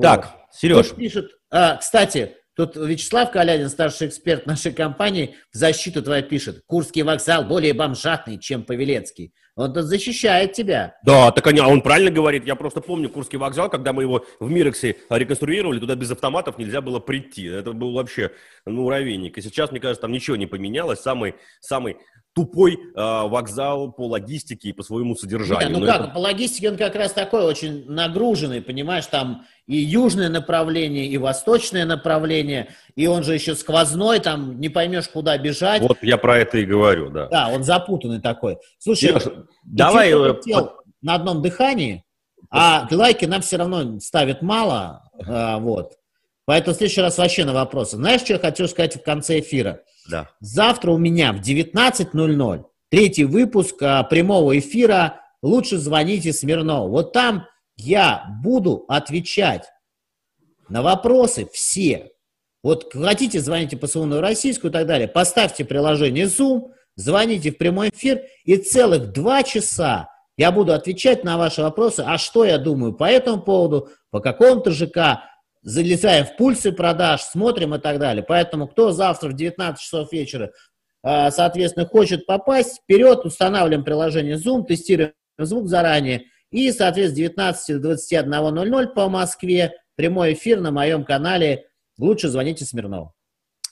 Так, 0.00 0.26
вот. 0.26 0.54
Сереж. 0.54 0.88
Тут 0.88 0.96
пишет, 0.96 1.30
а, 1.50 1.76
кстати, 1.76 2.36
Тут 2.54 2.76
Вячеслав 2.76 3.30
Калядин, 3.30 3.70
старший 3.70 4.08
эксперт 4.08 4.46
нашей 4.46 4.72
компании, 4.72 5.36
в 5.52 5.56
защиту 5.56 6.02
твоя 6.02 6.22
пишет. 6.22 6.62
Курский 6.66 7.02
вокзал 7.02 7.44
более 7.44 7.72
бомжатный, 7.72 8.38
чем 8.38 8.64
Павелецкий. 8.64 9.32
Он 9.54 9.74
защищает 9.74 10.54
тебя. 10.54 10.96
Да, 11.04 11.30
так 11.30 11.46
они, 11.46 11.60
а 11.60 11.68
он 11.68 11.82
правильно 11.82 12.10
говорит. 12.10 12.46
Я 12.46 12.54
просто 12.54 12.80
помню 12.80 13.10
Курский 13.10 13.38
вокзал, 13.38 13.68
когда 13.68 13.92
мы 13.92 14.02
его 14.02 14.24
в 14.40 14.50
Мирексе 14.50 14.96
реконструировали, 15.10 15.78
туда 15.78 15.94
без 15.94 16.10
автоматов 16.10 16.56
нельзя 16.56 16.80
было 16.80 17.00
прийти. 17.00 17.44
Это 17.44 17.72
был 17.72 17.92
вообще, 17.92 18.32
ну, 18.64 18.88
равенник. 18.88 19.36
И 19.36 19.42
сейчас, 19.42 19.70
мне 19.70 19.80
кажется, 19.80 20.02
там 20.02 20.12
ничего 20.12 20.36
не 20.36 20.46
поменялось. 20.46 21.00
Самый, 21.00 21.34
самый 21.60 21.98
тупой 22.34 22.74
э, 22.74 22.78
вокзал 22.96 23.92
по 23.92 24.06
логистике 24.06 24.70
и 24.70 24.72
по 24.72 24.82
своему 24.82 25.14
содержанию. 25.14 25.68
Не, 25.68 25.74
ну 25.74 25.80
Но 25.80 25.86
как, 25.86 26.00
это... 26.00 26.10
по 26.10 26.18
логистике 26.18 26.70
он 26.70 26.76
как 26.76 26.94
раз 26.94 27.12
такой 27.12 27.44
очень 27.44 27.84
нагруженный, 27.86 28.62
понимаешь, 28.62 29.06
там 29.06 29.44
и 29.66 29.76
южное 29.76 30.28
направление, 30.28 31.06
и 31.06 31.18
восточное 31.18 31.84
направление, 31.84 32.70
и 32.96 33.06
он 33.06 33.22
же 33.22 33.34
еще 33.34 33.54
сквозной, 33.54 34.20
там 34.20 34.60
не 34.60 34.68
поймешь, 34.68 35.08
куда 35.08 35.36
бежать. 35.36 35.82
Вот 35.82 35.98
я 36.02 36.16
про 36.16 36.38
это 36.38 36.58
и 36.58 36.64
говорю, 36.64 37.10
да. 37.10 37.28
Да, 37.28 37.48
он 37.48 37.64
запутанный 37.64 38.20
такой. 38.20 38.58
Слушай, 38.78 39.12
я, 39.12 39.20
давай 39.64 40.12
э, 40.12 40.34
на 41.02 41.14
одном 41.14 41.42
дыхании, 41.42 42.04
а 42.50 42.86
лайки 42.90 43.24
нам 43.24 43.42
все 43.42 43.56
равно 43.56 44.00
ставят 44.00 44.42
мало, 44.42 45.10
а, 45.26 45.58
вот. 45.58 45.92
Поэтому 46.52 46.74
в 46.74 46.76
следующий 46.76 47.00
раз 47.00 47.16
вообще 47.16 47.46
на 47.46 47.54
вопросы. 47.54 47.96
Знаешь, 47.96 48.20
что 48.20 48.34
я 48.34 48.38
хочу 48.38 48.68
сказать 48.68 48.96
в 48.96 49.02
конце 49.02 49.40
эфира? 49.40 49.80
Да. 50.10 50.28
Завтра 50.40 50.90
у 50.90 50.98
меня 50.98 51.32
в 51.32 51.40
19.00 51.40 52.64
третий 52.90 53.24
выпуск 53.24 53.76
а, 53.80 54.02
прямого 54.02 54.58
эфира 54.58 55.22
«Лучше 55.42 55.78
звоните 55.78 56.30
Смирнову». 56.34 56.90
Вот 56.90 57.14
там 57.14 57.46
я 57.76 58.26
буду 58.42 58.84
отвечать 58.86 59.64
на 60.68 60.82
вопросы 60.82 61.48
все. 61.54 62.10
Вот 62.62 62.92
хотите, 62.92 63.40
звоните 63.40 63.78
по 63.78 63.86
своему 63.86 64.20
российскую 64.20 64.70
и 64.70 64.74
так 64.74 64.86
далее, 64.86 65.08
поставьте 65.08 65.64
приложение 65.64 66.26
Zoom, 66.26 66.64
звоните 66.96 67.50
в 67.50 67.56
прямой 67.56 67.88
эфир, 67.88 68.24
и 68.44 68.58
целых 68.58 69.10
два 69.12 69.42
часа 69.42 70.10
я 70.36 70.52
буду 70.52 70.74
отвечать 70.74 71.24
на 71.24 71.38
ваши 71.38 71.62
вопросы, 71.62 72.00
а 72.06 72.18
что 72.18 72.44
я 72.44 72.58
думаю 72.58 72.92
по 72.92 73.04
этому 73.04 73.40
поводу, 73.40 73.88
по 74.10 74.20
какому-то 74.20 74.70
ЖК, 74.70 75.31
залезаем 75.62 76.26
в 76.26 76.36
пульсы 76.36 76.72
продаж, 76.72 77.22
смотрим 77.22 77.74
и 77.74 77.78
так 77.78 77.98
далее. 77.98 78.24
Поэтому 78.26 78.68
кто 78.68 78.92
завтра 78.92 79.28
в 79.28 79.34
19 79.34 79.80
часов 79.80 80.12
вечера, 80.12 80.52
а, 81.02 81.30
соответственно, 81.30 81.86
хочет 81.86 82.26
попасть, 82.26 82.80
вперед, 82.82 83.24
устанавливаем 83.24 83.84
приложение 83.84 84.36
Zoom, 84.36 84.64
тестируем 84.64 85.12
звук 85.38 85.68
заранее, 85.68 86.24
и, 86.50 86.70
соответственно, 86.70 87.52
с 87.52 87.72
19 87.72 87.80
до 87.80 87.92
21.00 87.94 88.94
по 88.94 89.08
Москве 89.08 89.72
прямой 89.96 90.34
эфир 90.34 90.60
на 90.60 90.70
моем 90.70 91.04
канале 91.04 91.66
«Лучше 91.98 92.28
звоните 92.28 92.64
Смирнову». 92.64 93.14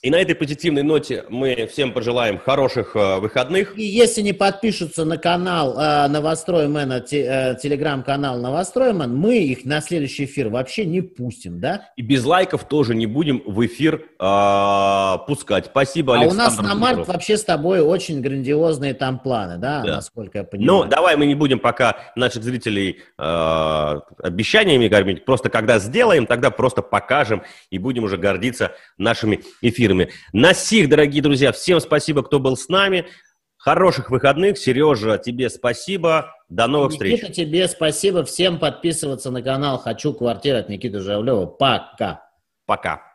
И 0.01 0.09
на 0.09 0.15
этой 0.15 0.33
позитивной 0.33 0.81
ноте 0.81 1.25
мы 1.29 1.67
всем 1.71 1.93
пожелаем 1.93 2.39
хороших 2.39 2.95
э, 2.95 3.19
выходных. 3.19 3.77
И 3.77 3.83
если 3.83 4.21
не 4.21 4.33
подпишутся 4.33 5.05
на 5.05 5.19
канал 5.19 5.77
э, 5.77 6.07
Новостроймена, 6.07 7.01
те, 7.01 7.23
э, 7.23 7.55
телеграм-канал 7.61 8.39
Новостроймен, 8.39 9.15
мы 9.15 9.37
их 9.37 9.63
на 9.63 9.79
следующий 9.79 10.25
эфир 10.25 10.49
вообще 10.49 10.85
не 10.85 11.01
пустим, 11.01 11.59
да? 11.59 11.89
И 11.97 12.01
без 12.01 12.25
лайков 12.25 12.67
тоже 12.67 12.95
не 12.95 13.05
будем 13.05 13.43
в 13.45 13.63
эфир 13.63 14.03
э, 14.19 15.17
пускать. 15.27 15.67
Спасибо, 15.67 16.15
Александр. 16.15 16.41
А 16.41 16.47
у 16.47 16.49
нас 16.49 16.57
на 16.57 16.73
март 16.73 17.07
вообще 17.07 17.37
с 17.37 17.43
тобой 17.43 17.81
очень 17.81 18.21
грандиозные 18.21 18.95
там 18.95 19.19
планы, 19.19 19.59
да, 19.59 19.83
да. 19.83 19.97
насколько 19.97 20.39
я 20.39 20.43
понимаю. 20.43 20.85
Ну, 20.85 20.89
давай 20.89 21.15
мы 21.15 21.27
не 21.27 21.35
будем 21.35 21.59
пока 21.59 21.97
наших 22.15 22.41
зрителей 22.41 23.01
э, 23.19 23.99
обещаниями 24.17 24.87
кормить. 24.87 25.25
Просто 25.25 25.51
когда 25.51 25.77
сделаем, 25.77 26.25
тогда 26.25 26.49
просто 26.49 26.81
покажем 26.81 27.43
и 27.69 27.77
будем 27.77 28.05
уже 28.05 28.17
гордиться 28.17 28.71
нашими 28.97 29.41
эфирами 29.61 29.90
эфирами. 29.91 30.11
На 30.33 30.53
сих, 30.53 30.89
дорогие 30.89 31.21
друзья, 31.21 31.51
всем 31.51 31.79
спасибо, 31.79 32.23
кто 32.23 32.39
был 32.39 32.57
с 32.57 32.67
нами. 32.69 33.07
Хороших 33.57 34.09
выходных. 34.09 34.57
Сережа, 34.57 35.17
тебе 35.19 35.49
спасибо. 35.49 36.33
До 36.49 36.67
новых 36.67 36.93
Никита, 36.93 37.05
встреч. 37.05 37.21
Никита, 37.21 37.33
тебе 37.33 37.67
спасибо. 37.67 38.23
Всем 38.23 38.57
подписываться 38.57 39.29
на 39.29 39.41
канал 39.43 39.77
«Хочу 39.77 40.13
квартиру» 40.13 40.57
от 40.57 40.69
Никиты 40.69 40.99
Жавлева. 40.99 41.45
Пока. 41.45 42.23
Пока. 42.65 43.10